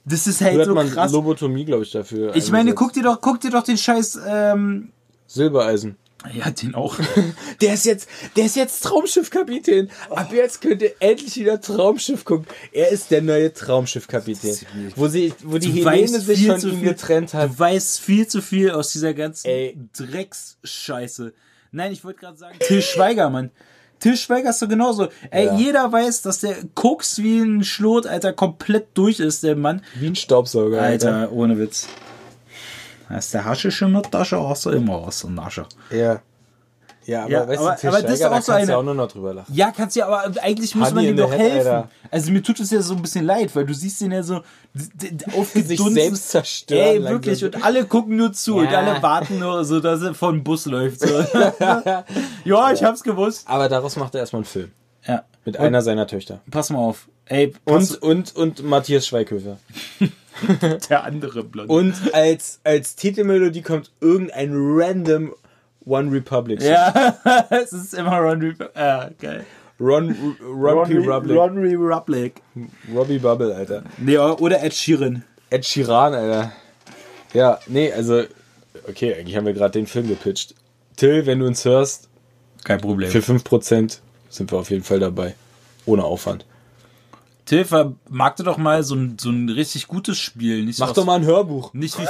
das 0.05 0.28
ist 0.28 0.41
halt 0.41 0.66
so 0.66 0.74
man 0.74 0.89
krass. 0.89 1.12
Lobotomie, 1.12 1.66
glaube 1.66 1.84
ich, 1.84 1.91
dafür. 1.91 2.36
Ich 2.36 2.51
meine, 2.51 2.74
guck 2.74 2.93
dir 2.93 3.03
doch, 3.03 3.20
guck 3.22 3.39
dir 3.41 3.51
doch 3.51 3.64
den 3.64 3.78
Scheiß, 3.78 4.20
ähm, 4.28 4.89
Silbereisen. 5.28 5.97
Ja, 6.34 6.52
den 6.52 6.76
auch. 6.76 6.98
Der 7.62 7.74
ist 7.74 7.86
jetzt, 7.86 8.08
der 8.36 8.46
ist 8.46 8.56
jetzt 8.56 8.82
Traumschiffkapitän. 8.84 9.90
Ab 10.10 10.32
jetzt 10.34 10.62
könnt 10.62 10.82
ihr 10.82 10.94
endlich 11.00 11.36
wieder 11.36 11.60
Traumschiff 11.60 12.24
gucken. 12.26 12.46
Er 12.72 12.90
ist 12.90 13.10
der 13.12 13.22
neue 13.22 13.52
Traumschiffkapitän. 13.54 14.56
Wo 14.96 15.08
sie, 15.08 15.34
wo 15.44 15.58
die 15.58 15.72
Du 15.82 15.90
Helene 15.90 16.20
sich 16.20 16.46
von 16.48 16.60
zu 16.60 16.70
ihm 16.70 16.80
viel. 16.80 16.90
getrennt 16.90 17.34
hat. 17.34 17.50
Du 17.52 17.60
weißt 17.60 18.00
viel 18.00 18.28
zu 18.28 18.42
viel 18.42 18.72
aus 18.72 18.92
dieser 18.92 19.14
ganzen 19.14 19.48
Ey. 19.48 19.78
Drecksscheiße. 19.98 21.34
Nein, 21.72 21.92
ich 21.92 22.04
wollte 22.04 22.20
gerade 22.20 22.38
sagen, 22.38 22.58
Till 22.60 22.82
Schweiger, 22.82 23.30
Mann. 23.30 23.52
Till 24.00 24.18
Schweiger 24.18 24.50
ist 24.50 24.60
so 24.60 24.68
genauso. 24.68 25.08
Ey, 25.30 25.46
Ja. 25.46 25.56
jeder 25.58 25.92
weiß, 25.92 26.24
dass 26.24 26.40
der 26.40 26.56
Koks 26.74 27.20
wie 27.20 27.40
ein 27.40 27.64
Schlot, 27.64 28.08
Alter, 28.08 28.34
komplett 28.34 28.88
durch 28.96 29.20
ist, 29.20 29.44
der 29.44 29.56
Mann. 29.56 29.84
Wie 29.96 30.08
ein 30.08 30.16
Staubsauger. 30.16 30.82
Alter, 30.82 31.32
ohne 31.32 31.58
Witz. 31.60 31.88
Hast 33.12 33.34
der 33.34 33.45
Haschisch 33.45 33.82
in 33.82 33.93
der 33.93 34.03
Tasche, 34.03 34.39
hast 34.47 34.66
du 34.66 34.70
immer 34.72 35.05
was 35.05 35.24
in 35.24 35.36
der 35.36 35.45
Tasche. 35.45 35.66
Ja. 35.91 36.22
Ja, 37.07 37.24
aber 37.24 37.32
Ja, 37.32 37.47
weißt 37.47 37.59
aber- 37.62 37.76
du, 37.82 37.88
aber 37.88 38.01
das 38.03 38.12
ist 38.14 38.24
auch 38.26 38.30
da 38.30 38.30
so 38.30 38.34
kannst 38.34 38.47
du 38.49 38.51
eine- 38.53 38.78
auch 38.78 38.84
nur 38.84 38.93
noch 38.93 39.07
drüber 39.07 39.34
lachen. 39.34 39.51
Ja, 39.55 39.72
kannst 39.76 39.95
ja, 39.95 40.05
aber 40.07 40.32
eigentlich 40.43 40.76
muss 40.76 40.89
Honey 40.91 40.95
man 40.95 41.05
ihm 41.05 41.18
doch 41.18 41.32
helfen. 41.32 41.57
Alter. 41.57 41.89
Also 42.12 42.32
mir 42.32 42.43
tut 42.43 42.59
es 42.59 42.70
ja 42.70 42.80
so 42.84 42.93
ein 42.93 43.01
bisschen 43.01 43.26
leid, 43.26 43.55
weil 43.55 43.66
du 43.66 43.74
siehst 43.74 44.01
den 44.01 44.12
ja 44.12 44.22
so 44.22 44.41
aufgedunsen. 45.36 45.93
selbst 45.95 46.30
zerstören 46.30 46.80
Ey, 46.80 46.97
langsam. 46.99 47.14
wirklich. 47.14 47.43
Und 47.43 47.64
alle 47.66 47.86
gucken 47.86 48.18
nur 48.18 48.34
zu 48.34 48.57
und 48.57 48.66
Ja. 48.72 48.80
alle 48.82 49.01
warten 49.01 49.39
nur 49.39 49.66
so, 49.66 49.80
dass 49.80 50.03
er 50.03 50.14
vor 50.14 50.32
dem 50.32 50.43
Bus 50.43 50.68
läuft. 50.68 50.99
So. 50.99 51.07
ja, 52.45 52.72
ich 52.72 52.84
hab's 52.84 53.01
gewusst. 53.01 53.47
Aber 53.47 53.68
daraus 53.68 53.95
macht 53.95 54.14
er 54.14 54.22
erstmal 54.22 54.41
einen 54.41 54.45
Film. 54.45 54.72
Ja. 55.07 55.24
Mit 55.43 55.57
und, 55.57 55.66
einer 55.66 55.82
seiner 55.82 56.05
Töchter. 56.05 56.41
Pass 56.51 56.70
mal 56.70 56.78
auf. 56.80 57.07
Ey, 57.26 57.51
pass, 57.66 57.95
Und, 57.95 58.36
und, 58.36 58.59
und 58.59 58.64
Matthias 58.64 59.07
Schweighöfer. 59.07 59.57
der 60.90 61.04
andere 61.04 61.44
Blonde. 61.44 61.74
Und 61.74 62.14
als, 62.14 62.60
als 62.64 62.96
Titelmelodie 62.96 63.62
kommt 63.62 63.92
irgendein 64.02 64.52
random 64.54 65.34
One 65.86 66.12
Republic. 66.12 66.62
Song. 66.62 66.72
ja, 66.72 67.18
es 67.50 67.74
ist 67.74 67.94
immer 67.94 68.18
Ron 68.20 68.42
Republic. 68.42 68.72
Ja, 68.76 69.10
geil. 69.20 69.46
Ron, 69.80 70.16
Ron, 70.44 70.88
P. 70.88 70.98
Republic. 71.00 71.38
Ron 71.38 71.58
Republic. 71.58 72.42
Robbie 72.94 73.18
Bubble, 73.18 73.56
Alter. 73.56 73.84
Nee, 73.98 74.18
oder 74.18 74.64
Ed 74.64 74.74
Sheeran. 74.76 75.24
Ed 75.50 75.66
Sheeran, 75.66 76.14
Alter. 76.14 76.52
Ja, 77.34 77.60
nee, 77.66 77.92
also, 77.92 78.24
okay, 78.88 79.16
eigentlich 79.16 79.36
haben 79.36 79.46
wir 79.46 79.54
gerade 79.54 79.72
den 79.72 79.88
Film 79.88 80.08
gepitcht. 80.08 80.54
Till, 80.98 81.26
wenn 81.26 81.40
du 81.40 81.48
uns 81.48 81.66
hörst, 81.66 82.10
Kein 82.64 82.80
Problem. 82.80 83.10
für 83.10 83.20
5% 83.20 84.00
sind 84.30 84.52
wir 84.52 84.60
auf 84.60 84.70
jeden 84.70 84.84
Fall 84.84 85.00
dabei. 85.00 85.34
Ohne 85.88 86.04
Aufwand. 86.04 86.46
Till, 87.52 87.66
vermarkte 87.66 88.43
doch 88.43 88.56
mal 88.56 88.82
so 88.82 88.95
ein, 88.95 89.18
so 89.20 89.30
ein 89.30 89.49
richtig 89.49 89.89
gutes 89.89 90.18
Spiel. 90.18 90.64
Nicht 90.64 90.78
so 90.78 90.86
Mach 90.86 90.91
aus- 90.91 90.95
doch 90.95 91.04
mal 91.04 91.16
ein 91.16 91.26
Hörbuch. 91.26 91.74
Nicht 91.74 91.99
wie. 91.99 92.08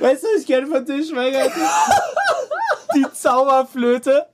weißt 0.00 0.22
du, 0.22 0.26
was 0.28 0.40
ich 0.40 0.46
gerne 0.46 0.68
von 0.68 0.86
Till 0.86 1.04
Schweiger? 1.04 1.50
Die 2.94 3.06
Zauberflöte. 3.12 4.26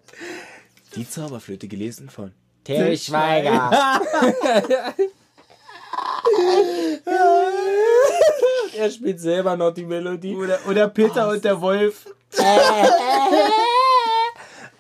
Die 0.96 1.08
Zauberflöte 1.08 1.66
gelesen 1.66 2.10
von 2.10 2.32
Till 2.64 2.98
Schweiger. 2.98 3.70
er 8.76 8.90
spielt 8.90 9.20
selber 9.20 9.56
noch 9.56 9.72
die 9.72 9.84
Melodie. 9.84 10.34
Oder, 10.34 10.58
oder 10.68 10.88
Peter 10.88 11.28
und 11.28 11.44
der 11.44 11.60
Wolf. 11.60 12.06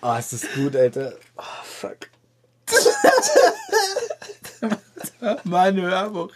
Oh, 0.02 0.16
ist 0.18 0.32
das 0.32 0.46
gut, 0.54 0.74
Alter. 0.74 1.12
Oh, 1.36 1.42
fuck. 1.62 1.98
Mein 5.44 5.78
Hörbuch. 5.78 6.30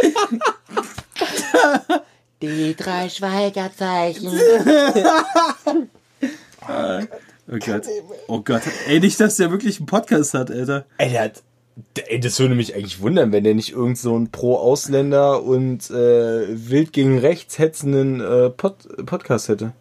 Die 2.40 2.76
drei 2.76 3.08
Schweigerzeichen. 3.08 4.30
Oh 7.52 7.58
Gott. 7.58 7.82
Oh 8.28 8.40
Gott. 8.40 8.62
Ey, 8.86 9.00
nicht, 9.00 9.18
dass 9.18 9.34
der 9.36 9.50
wirklich 9.50 9.78
einen 9.78 9.86
Podcast 9.86 10.34
hat, 10.34 10.52
Alter. 10.52 10.86
Ey, 10.98 11.10
der 11.10 11.24
hat. 11.24 11.42
Das 12.20 12.38
würde 12.40 12.54
mich 12.54 12.74
eigentlich 12.74 13.00
wundern, 13.00 13.32
wenn 13.32 13.44
der 13.44 13.54
nicht 13.54 13.72
irgend 13.72 13.96
so 13.98 14.14
einen 14.14 14.30
Pro-Ausländer 14.30 15.42
und 15.42 15.90
äh, 15.90 16.46
wild 16.68 16.92
gegen 16.92 17.18
rechts 17.18 17.58
hetzenden 17.58 18.20
äh, 18.20 18.50
Pod 18.50 18.76
Podcast 19.06 19.48
hätte. 19.48 19.72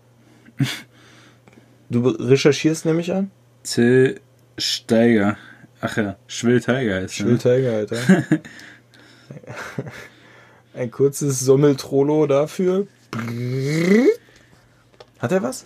Du 1.89 2.07
recherchierst 2.07 2.85
nämlich 2.85 3.11
an? 3.11 3.31
Till 3.63 4.19
Steiger. 4.57 5.37
Ach 5.81 5.95
ja, 5.97 6.17
Schwil-Tiger 6.27 6.95
heißt 7.01 7.19
er. 7.19 7.25
Schwil 7.25 7.37
Tiger, 7.37 7.71
Alter. 7.73 7.97
Ein 10.73 10.91
kurzes 10.91 11.39
Sommeltrollo 11.39 12.27
dafür. 12.27 12.87
Hat 15.19 15.31
er 15.31 15.41
was? 15.41 15.65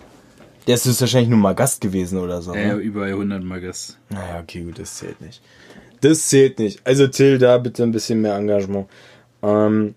Der 0.67 0.75
ist 0.75 1.01
wahrscheinlich 1.01 1.29
nur 1.29 1.39
mal 1.39 1.55
Gast 1.55 1.81
gewesen 1.81 2.19
oder 2.19 2.41
so. 2.41 2.55
Ja, 2.55 2.75
Ne? 2.75 2.81
über 2.81 3.05
100 3.05 3.43
Mal 3.43 3.59
Gast. 3.59 3.97
Naja, 4.09 4.39
okay, 4.41 4.61
gut, 4.63 4.79
das 4.79 4.95
zählt 4.95 5.19
nicht. 5.19 5.41
Das 6.03 6.27
zählt 6.27 6.59
nicht. 6.59 6.81
Also 6.85 7.07
Till, 7.07 7.37
da 7.37 7.57
bitte 7.57 7.83
ein 7.83 7.91
bisschen 7.91 8.21
mehr 8.21 8.35
Engagement. 8.35 8.87
Ähm, 9.41 9.95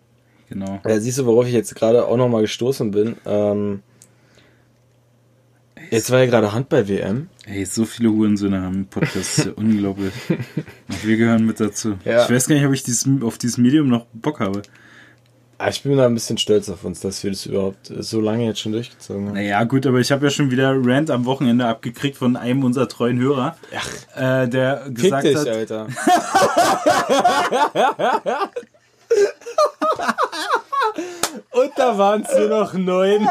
Genau. 0.49 0.81
ja, 0.87 1.01
siehst 1.01 1.19
du, 1.19 1.27
worauf 1.27 1.47
ich 1.49 1.53
jetzt 1.53 1.75
gerade 1.75 2.07
auch 2.07 2.17
nochmal 2.17 2.43
gestoßen 2.43 2.93
bin? 2.93 3.17
Ähm, 3.27 3.81
jetzt 5.91 6.11
war 6.13 6.21
ja 6.21 6.27
gerade 6.27 6.53
Handball-WM. 6.53 7.29
Ey, 7.47 7.65
so 7.65 7.85
viele 7.85 8.11
Hurensöhne 8.11 8.63
haben 8.63 8.75
einen 8.75 8.87
Podcast. 8.87 9.17
Das 9.17 9.39
ist 9.39 9.45
ja 9.47 9.53
unglaublich. 9.57 10.13
Und 10.29 11.05
wir 11.05 11.17
gehören 11.17 11.47
mit 11.47 11.59
dazu. 11.59 11.97
Ja. 12.05 12.25
Ich 12.25 12.31
weiß 12.31 12.47
gar 12.47 12.55
nicht, 12.55 12.65
ob 12.67 12.73
ich 12.75 12.85
dieses, 12.85 13.09
auf 13.23 13.39
dieses 13.39 13.59
Medium 13.59 13.89
noch 13.89 14.07
Bock 14.13 14.39
habe. 14.39 14.63
Ah, 15.59 15.69
Ich 15.69 15.83
bin 15.83 15.97
da 15.97 16.05
ein 16.05 16.13
bisschen 16.15 16.37
stolz 16.37 16.69
auf 16.69 16.85
uns, 16.85 17.01
dass 17.01 17.25
wir 17.25 17.31
das 17.31 17.47
überhaupt 17.47 17.91
so 17.99 18.21
lange 18.21 18.45
jetzt 18.45 18.61
schon 18.61 18.73
durchgezogen 18.73 19.29
haben. 19.29 19.35
Naja, 19.35 19.65
gut, 19.65 19.87
aber 19.87 19.99
ich 20.01 20.13
habe 20.13 20.27
ja 20.27 20.31
schon 20.31 20.51
wieder 20.51 20.75
Rant 20.77 21.11
am 21.11 21.25
Wochenende 21.25 21.67
abgekriegt 21.67 22.19
von 22.19 22.37
einem 22.37 22.63
unserer 22.63 22.89
treuen 22.89 23.19
Hörer, 23.19 23.57
Ach, 23.75 23.89
äh, 24.45 24.49
der 24.49 24.85
gesagt 24.91 25.25
dich, 25.25 25.37
hat, 25.37 25.49
Alter. 25.49 25.87
Und 31.53 31.71
da 31.77 31.97
waren 31.97 32.23
es 32.23 32.37
nur 32.37 32.49
noch 32.49 32.75
neun. 32.75 33.27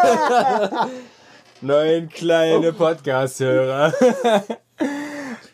neun 1.61 2.09
kleine 2.09 2.73
Podcast-Hörer. 2.73 3.93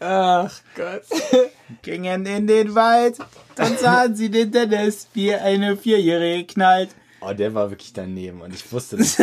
Ach 0.02 0.52
Gott. 0.76 1.04
gingen 1.84 2.26
in 2.26 2.48
den 2.48 2.74
Wald, 2.74 3.20
dann 3.56 3.78
sahen 3.78 4.16
sie 4.16 4.32
den 4.32 4.52
Dennis, 4.52 5.08
wie 5.14 5.34
eine 5.34 5.78
Vierjährige 5.78 6.46
knallt. 6.46 6.90
Oh, 7.22 7.34
der 7.34 7.54
war 7.54 7.70
wirklich 7.70 7.94
daneben 7.94 8.42
und 8.42 8.54
ich 8.54 8.72
wusste 8.72 8.98
das. 8.98 9.16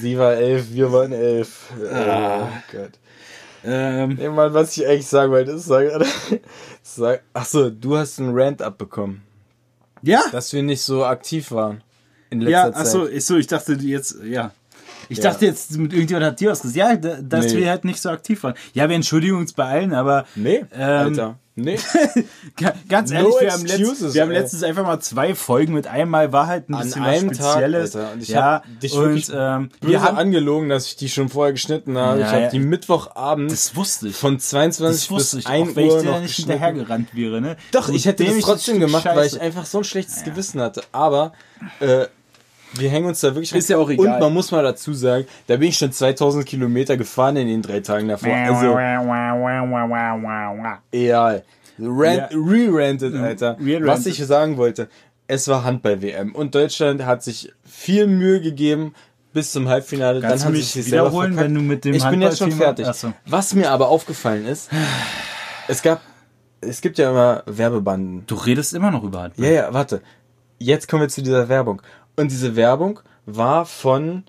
Sie 0.00 0.18
war 0.18 0.34
elf, 0.34 0.72
wir 0.72 0.92
waren 0.92 1.12
elf. 1.12 1.70
Oh 1.78 2.48
Gott. 2.72 2.92
Ähm, 3.64 4.16
Nee, 4.16 4.28
Mann, 4.28 4.54
was 4.54 4.76
ich 4.76 4.86
eigentlich 4.86 5.06
sagen 5.06 5.32
wollte, 5.32 5.52
ist, 5.52 5.66
sag, 5.66 6.04
sag, 6.82 7.22
ach 7.32 7.44
so, 7.44 7.70
du 7.70 7.96
hast 7.96 8.18
einen 8.18 8.32
Rant 8.34 8.62
abbekommen, 8.62 9.22
ja, 10.02 10.22
dass 10.32 10.52
wir 10.52 10.62
nicht 10.62 10.82
so 10.82 11.04
aktiv 11.04 11.50
waren 11.52 11.82
in 12.30 12.40
letzter 12.40 12.50
ja, 12.50 12.72
Zeit. 12.72 12.80
achso, 12.80 13.06
ich, 13.06 13.24
so, 13.24 13.36
ich 13.36 13.46
dachte 13.46 13.74
jetzt, 13.74 14.16
ja. 14.24 14.52
Ich 15.12 15.18
Ja. 15.18 15.30
dachte 15.30 15.46
jetzt, 15.46 15.76
mit 15.76 15.92
irgendjemand 15.92 16.26
hat 16.26 16.40
dir 16.40 16.50
was 16.50 16.62
gesagt. 16.62 16.76
Ja, 16.76 16.96
da- 16.96 17.18
dass 17.22 17.52
Nee. 17.52 17.58
wir 17.60 17.70
halt 17.70 17.84
nicht 17.84 18.00
so 18.00 18.08
aktiv 18.10 18.42
waren. 18.42 18.54
Ja, 18.72 18.88
wir 18.88 18.96
entschuldigen 18.96 19.36
uns 19.36 19.52
bei 19.52 19.64
allen, 19.64 19.92
aber 19.94 20.24
Nee, 20.34 20.64
Ähm, 20.74 20.80
Alter. 21.08 21.38
Nee. 21.54 21.78
Ga- 22.56 22.72
Ganz 22.88 23.10
No 23.10 23.16
ehrlich, 23.18 23.34
wir 23.40 23.52
haben, 23.52 23.66
letzt, 23.66 23.80
excuses, 23.80 24.14
wir 24.14 24.22
haben 24.22 24.30
letztens 24.30 24.62
einfach 24.62 24.84
mal 24.86 25.00
zwei 25.00 25.34
Folgen 25.34 25.74
mit 25.74 25.86
einmal 25.86 26.32
war 26.32 26.46
halt 26.46 26.70
ein 26.70 26.74
An 26.74 26.84
bisschen 26.84 27.02
einem 27.02 27.28
was 27.30 27.36
Tag, 27.36 27.50
Spezielles. 27.52 27.94
Alter. 27.96 28.12
Und 28.14 28.22
ich 28.22 28.28
ja, 28.30 28.42
hab 28.42 28.80
dich 28.80 28.94
und 28.94 29.00
wirklich 29.02 29.28
ähm, 29.34 29.68
Böse 29.80 29.92
wir 29.92 30.02
haben 30.02 30.16
angelogen, 30.16 30.70
dass 30.70 30.86
ich 30.86 30.96
die 30.96 31.10
schon 31.10 31.28
vorher 31.28 31.52
geschnitten 31.52 31.98
habe. 31.98 32.20
Ja, 32.20 32.26
ich 32.26 32.32
habe 32.32 32.42
ja. 32.44 32.48
die 32.48 32.58
Mittwochabend 32.58 33.52
das 33.52 33.76
wusste 33.76 34.08
ich. 34.08 34.16
von 34.16 34.36
das 34.36 34.48
22 34.48 35.10
wusste 35.10 35.36
bis 35.36 35.44
ich, 35.44 35.50
1 35.50 35.68
auch 35.72 35.76
wenn 35.76 35.84
ich 35.86 35.92
Uhr 35.92 36.00
dir 36.00 36.10
noch 36.10 36.20
nicht 36.22 36.36
hinterhergerannt 36.36 37.14
wäre, 37.14 37.40
ne? 37.42 37.56
Doch, 37.70 37.88
So 37.88 37.92
ich 37.92 38.06
hätte 38.06 38.24
das 38.24 38.38
trotzdem 38.38 38.80
gemacht, 38.80 39.04
weil 39.04 39.26
ich 39.26 39.32
Scheiße. 39.32 39.40
einfach 39.42 39.66
so 39.66 39.76
ein 39.78 39.84
schlechtes 39.84 40.24
Gewissen 40.24 40.58
hatte. 40.58 40.82
Aber 40.92 41.34
äh, 41.80 42.06
wir 42.74 42.88
hängen 42.90 43.06
uns 43.06 43.20
da 43.20 43.28
wirklich 43.28 43.52
Ist 43.54 43.70
rein. 43.70 43.76
ja 43.78 43.82
auch 43.84 43.90
egal. 43.90 44.14
Und 44.14 44.20
man 44.20 44.32
muss 44.32 44.50
mal 44.50 44.62
dazu 44.62 44.94
sagen, 44.94 45.26
da 45.46 45.56
bin 45.56 45.68
ich 45.68 45.76
schon 45.78 45.92
2000 45.92 46.46
Kilometer 46.46 46.96
gefahren 46.96 47.36
in 47.36 47.48
den 47.48 47.62
drei 47.62 47.80
Tagen 47.80 48.08
davor. 48.08 48.34
Also, 48.34 48.78
egal. 50.92 51.42
Rant, 51.78 52.18
Ja. 52.18 52.28
Re-ranted, 52.32 53.14
Alter. 53.14 53.56
re-ranted. 53.58 53.86
Was 53.86 54.06
ich 54.06 54.18
sagen 54.24 54.56
wollte, 54.56 54.88
es 55.26 55.48
war 55.48 55.64
Handball-WM 55.64 56.34
und 56.34 56.54
Deutschland 56.54 57.04
hat 57.04 57.22
sich 57.22 57.52
viel 57.64 58.06
Mühe 58.06 58.40
gegeben 58.40 58.94
bis 59.32 59.52
zum 59.52 59.68
Halbfinale. 59.68 60.20
Kannst 60.20 60.44
dann 60.44 60.48
haben 60.48 60.56
sie 60.56 60.62
sich 60.62 60.86
wiederholen, 60.86 61.36
wenn 61.36 61.54
du 61.54 61.60
mit 61.62 61.84
dem 61.84 61.94
Ich 61.94 62.04
bin 62.04 62.20
jetzt 62.20 62.38
schon 62.38 62.52
fertig. 62.52 62.86
So. 62.92 63.12
Was 63.26 63.54
mir 63.54 63.70
aber 63.70 63.88
aufgefallen 63.88 64.46
ist, 64.46 64.68
es 65.68 65.80
gab, 65.82 66.02
es 66.60 66.80
gibt 66.82 66.98
ja 66.98 67.10
immer 67.10 67.42
Werbebanden. 67.46 68.24
Du 68.26 68.34
redest 68.34 68.74
immer 68.74 68.90
noch 68.90 69.02
über 69.04 69.22
Handball. 69.22 69.46
Ja, 69.46 69.52
ja, 69.52 69.74
warte. 69.74 70.02
Jetzt 70.58 70.86
kommen 70.86 71.02
wir 71.02 71.08
zu 71.08 71.22
dieser 71.22 71.48
Werbung. 71.48 71.82
Und 72.16 72.30
diese 72.30 72.56
Werbung 72.56 73.00
war 73.26 73.64
von 73.66 74.24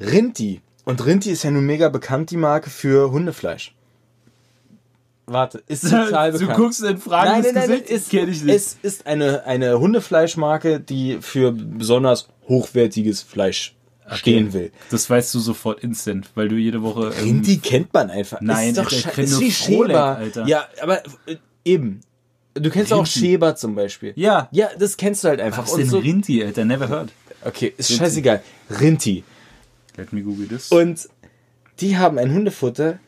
Rinti. 0.00 0.60
Und 0.84 1.04
Rinti 1.04 1.30
ist 1.30 1.42
ja 1.42 1.50
nun 1.50 1.66
mega 1.66 1.88
bekannt, 1.88 2.30
die 2.30 2.36
Marke 2.36 2.70
für 2.70 3.10
Hundefleisch. 3.10 3.74
Warte, 5.26 5.62
ist 5.68 5.88
total 5.88 6.32
du 6.32 6.38
bekannt. 6.40 6.58
guckst 6.58 6.82
in 6.82 6.98
Fragen 6.98 7.30
nein, 7.30 7.42
nein, 7.42 7.54
nein, 7.54 7.68
Gesicht, 7.68 7.90
ist, 7.90 8.10
kenn 8.10 8.28
ich 8.28 8.42
nicht. 8.42 8.54
es 8.56 8.78
ist 8.82 9.06
eine, 9.06 9.44
eine 9.44 9.78
Hundefleischmarke, 9.78 10.80
die 10.80 11.18
für 11.20 11.52
besonders 11.52 12.28
hochwertiges 12.48 13.22
Fleisch 13.22 13.76
stehen 14.12 14.52
will. 14.52 14.72
Das 14.90 15.08
weißt 15.08 15.32
du 15.34 15.38
sofort 15.38 15.80
instant, 15.84 16.30
weil 16.34 16.48
du 16.48 16.56
jede 16.56 16.82
Woche. 16.82 17.12
ähm, 17.16 17.24
Rinti 17.24 17.58
kennt 17.58 17.94
man 17.94 18.10
einfach. 18.10 18.40
Nein, 18.40 18.70
ist 18.70 18.78
doch 18.78 18.92
Alter, 18.92 19.22
ist 19.22 19.40
wie 19.40 19.52
Schäber. 19.52 20.16
Alter. 20.16 20.46
Ja, 20.46 20.66
aber 20.82 21.04
äh, 21.26 21.36
eben. 21.64 22.00
Du 22.60 22.70
kennst 22.70 22.92
auch 22.92 22.98
Rinti. 22.98 23.18
Schäber 23.18 23.56
zum 23.56 23.74
Beispiel. 23.74 24.12
Ja. 24.16 24.48
Ja, 24.52 24.68
das 24.78 24.96
kennst 24.96 25.24
du 25.24 25.28
halt 25.28 25.40
einfach. 25.40 25.62
Was 25.62 25.70
ist 25.70 25.78
denn 25.78 25.88
so, 25.88 25.98
Rinti, 25.98 26.44
Alter? 26.44 26.64
Never 26.64 26.88
heard. 26.88 27.12
okay, 27.44 27.72
ist 27.76 27.92
scheißegal. 27.92 28.42
Rinti. 28.80 29.24
Let 29.96 30.12
me 30.12 30.22
google 30.22 30.46
this. 30.48 30.70
Und 30.70 31.08
die 31.80 31.96
haben 31.96 32.18
ein 32.18 32.32
Hundefutter, 32.32 32.98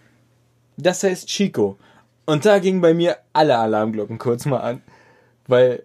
das 0.76 1.02
heißt 1.02 1.28
Chico. 1.28 1.78
Und 2.24 2.46
da 2.46 2.58
gingen 2.58 2.80
bei 2.80 2.94
mir 2.94 3.18
alle 3.32 3.58
Alarmglocken 3.58 4.18
kurz 4.18 4.46
mal 4.46 4.60
an. 4.60 4.82
Weil 5.46 5.82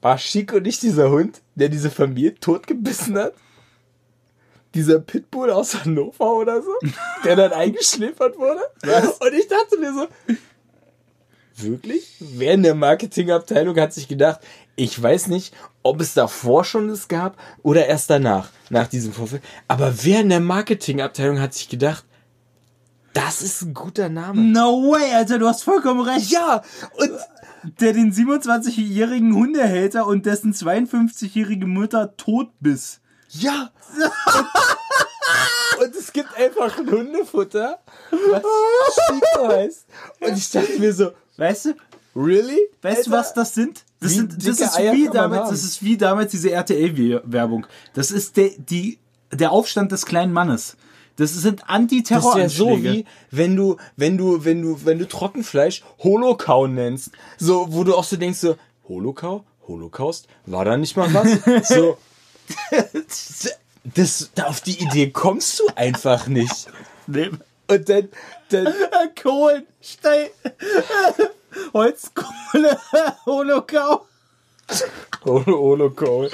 war 0.00 0.16
Chico 0.16 0.60
nicht 0.60 0.82
dieser 0.82 1.10
Hund, 1.10 1.40
der 1.54 1.68
diese 1.68 1.90
Familie 1.90 2.34
totgebissen 2.36 3.18
hat? 3.18 3.34
Dieser 4.74 5.00
Pitbull 5.00 5.50
aus 5.50 5.74
Hannover 5.84 6.36
oder 6.36 6.62
so? 6.62 6.72
Der 7.24 7.34
dann 7.34 7.52
eingeschläfert 7.54 8.38
wurde? 8.38 8.60
Und 9.20 9.34
ich 9.34 9.48
dachte 9.48 9.78
mir 9.78 9.92
so, 9.92 10.36
wirklich? 11.62 12.16
Wer 12.20 12.54
in 12.54 12.62
der 12.62 12.74
Marketingabteilung 12.74 13.78
hat 13.78 13.92
sich 13.92 14.08
gedacht, 14.08 14.40
ich 14.76 15.00
weiß 15.00 15.28
nicht, 15.28 15.54
ob 15.82 16.00
es 16.00 16.14
davor 16.14 16.64
schon 16.64 16.88
es 16.90 17.08
gab 17.08 17.36
oder 17.62 17.86
erst 17.86 18.10
danach, 18.10 18.50
nach 18.70 18.86
diesem 18.86 19.12
Vorfall. 19.12 19.40
Aber 19.68 19.92
wer 20.02 20.20
in 20.20 20.28
der 20.28 20.40
Marketingabteilung 20.40 21.40
hat 21.40 21.54
sich 21.54 21.68
gedacht, 21.68 22.04
das 23.12 23.42
ist 23.42 23.62
ein 23.62 23.74
guter 23.74 24.08
Name. 24.08 24.40
No 24.40 24.92
way, 24.92 25.12
Alter, 25.14 25.38
du 25.38 25.48
hast 25.48 25.64
vollkommen 25.64 26.00
recht. 26.00 26.30
Ja, 26.30 26.62
und 26.96 27.10
Der 27.80 27.92
den 27.92 28.12
27-jährigen 28.12 29.34
Hundehälter 29.34 30.06
und 30.06 30.24
dessen 30.26 30.54
52-jährige 30.54 31.66
Mutter 31.66 32.16
tot 32.16 32.50
biss. 32.60 33.00
ja. 33.28 33.70
Und, 35.80 35.96
es 35.96 36.12
gibt 36.12 36.36
einfach 36.36 36.76
ein 36.78 36.90
Hundefutter, 36.90 37.78
was 38.10 38.42
Chico 39.06 39.48
heißt. 39.48 39.86
Und 40.20 40.36
ich 40.36 40.50
dachte 40.50 40.78
mir 40.78 40.92
so, 40.92 41.12
Weißt 41.40 41.64
du? 41.64 41.74
really? 42.14 42.58
Weißt 42.82 43.06
du, 43.06 43.10
Alter? 43.12 43.20
was 43.20 43.34
das 43.34 43.54
sind? 43.54 43.84
Das, 44.00 44.12
Wie 44.12 44.14
sind, 44.16 44.46
das 44.46 44.60
ist 44.60 44.76
Eier 44.76 44.92
wie 44.92 45.08
damals, 45.08 45.48
das 45.50 45.64
ist 45.64 45.82
wie 45.82 45.96
damals 45.96 46.30
diese 46.32 46.50
RTL-Werbung. 46.50 47.66
Das 47.94 48.10
ist 48.10 48.36
der, 48.36 48.50
die, 48.58 48.98
der 49.32 49.50
Aufstand 49.50 49.90
des 49.90 50.04
kleinen 50.04 50.32
Mannes. 50.32 50.76
Das 51.16 51.32
sind 51.32 51.60
Das 51.60 51.64
ist 51.64 51.70
Antiterroranschläge. 51.70 52.70
ja 52.70 52.76
so 52.76 52.82
wie, 52.82 53.04
wenn 53.30 53.56
du, 53.56 53.76
wenn 53.96 54.18
du, 54.18 54.44
wenn 54.44 54.60
du, 54.60 54.84
wenn 54.84 54.98
du 54.98 55.08
Trockenfleisch 55.08 55.82
Holokau 56.00 56.66
nennst. 56.66 57.10
So, 57.38 57.66
wo 57.70 57.84
du 57.84 57.94
auch 57.94 58.04
so 58.04 58.16
denkst, 58.16 58.38
so, 58.38 58.56
Holokau? 58.88 59.44
Holocaust? 59.66 60.28
War 60.46 60.64
da 60.64 60.76
nicht 60.76 60.96
mal 60.96 61.12
was? 61.14 61.68
so. 61.68 61.96
Das, 63.94 64.30
da 64.34 64.44
auf 64.44 64.60
die 64.60 64.82
Idee 64.82 65.10
kommst 65.10 65.60
du 65.60 65.64
einfach 65.74 66.26
nicht. 66.26 66.68
Nee. 67.06 67.30
Und 67.68 67.88
dann, 67.88 68.08
dann, 68.52 68.72
Kohlen, 69.22 69.66
Stein, 69.80 70.28
Holzkohle, 71.72 72.78
Holokau. 73.26 74.06
Holo, 75.24 75.58
Holokau. 75.58 76.28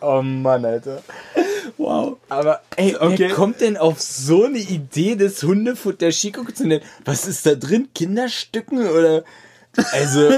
Oh 0.00 0.22
Mann, 0.22 0.64
Alter. 0.64 1.02
Wow. 1.76 2.16
Aber, 2.30 2.62
ey, 2.76 2.96
Okay. 2.96 3.16
wer 3.18 3.30
kommt 3.34 3.60
denn 3.60 3.76
auf 3.76 4.00
so 4.00 4.44
eine 4.44 4.58
Idee, 4.58 5.14
das 5.16 5.42
Hundefutter 5.42 6.08
Chico 6.10 6.42
zu 6.50 6.66
nennen? 6.66 6.82
Was 7.04 7.26
ist 7.26 7.44
da 7.44 7.54
drin? 7.54 7.88
Kinderstücken 7.94 8.88
oder? 8.88 9.24
Also, 9.92 10.30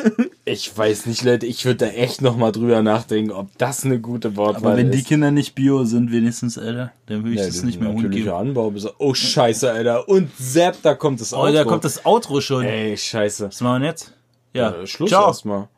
ich 0.45 0.76
weiß 0.76 1.07
nicht, 1.07 1.22
Leute, 1.24 1.47
ich 1.47 1.64
würde 1.64 1.86
da 1.86 1.93
echt 1.93 2.22
nochmal 2.22 2.53
drüber 2.53 2.82
nachdenken, 2.82 3.30
ob 3.32 3.49
das 3.59 3.84
eine 3.84 4.01
gute 4.01 4.36
Wortwahl 4.36 4.72
Aber 4.72 4.76
wenn 4.76 4.91
ist. 4.91 4.99
die 4.99 5.05
Kinder 5.05 5.30
nicht 5.30 5.55
bio 5.55 5.84
sind, 5.84 6.11
wenigstens, 6.12 6.59
Alter, 6.59 6.93
dann 7.07 7.18
würde 7.24 7.34
ich 7.34 7.41
Ja, 7.41 7.47
das 7.47 7.62
nicht 7.62 7.80
ist 7.80 7.82
mehr 7.82 7.93
geben. 8.09 8.30
Anbau. 8.30 8.72
Oh, 8.99 9.14
scheiße, 9.14 9.70
Alter. 9.70 10.09
Und 10.09 10.30
Sepp, 10.39 10.76
da 10.82 10.95
kommt 10.95 11.20
das 11.20 11.32
Oh, 11.32 11.39
Outro. 11.39 11.53
da 11.53 11.64
kommt 11.64 11.84
das 11.84 12.05
Outro 12.05 12.41
schon. 12.41 12.64
Ey, 12.64 12.97
scheiße. 12.97 13.47
Was 13.49 13.61
machen 13.61 13.82
wir 13.82 13.89
jetzt? 13.89 14.12
Ja, 14.55 14.70
Äh, 14.70 14.86
Schluss 14.86 15.11
Ciao. 15.11 15.26
erstmal. 15.28 15.68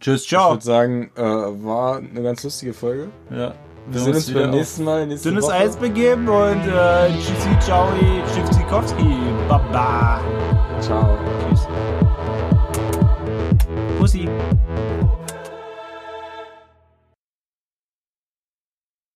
Tschüss, 0.00 0.22
Ich 0.22 0.28
ciao. 0.28 0.52
würde 0.52 0.64
sagen, 0.64 1.10
äh, 1.16 1.20
war 1.22 1.98
eine 1.98 2.22
ganz 2.22 2.42
lustige 2.42 2.72
Folge. 2.74 3.08
Ja. 3.30 3.54
Wir 3.88 4.00
sehen 4.00 4.14
uns 4.14 4.30
beim 4.32 4.50
nächsten 4.50 4.84
Mal. 4.84 5.06
Nächste 5.08 5.28
Dünnes 5.30 5.44
Woche. 5.44 5.54
Eis 5.54 5.76
begeben 5.76 6.28
und 6.28 6.68
äh, 6.68 7.08
tschüssi, 7.18 7.58
ciao, 7.60 7.88
Tschüssikowski, 8.32 9.16
baba. 9.48 10.20
Ciao. 10.80 11.18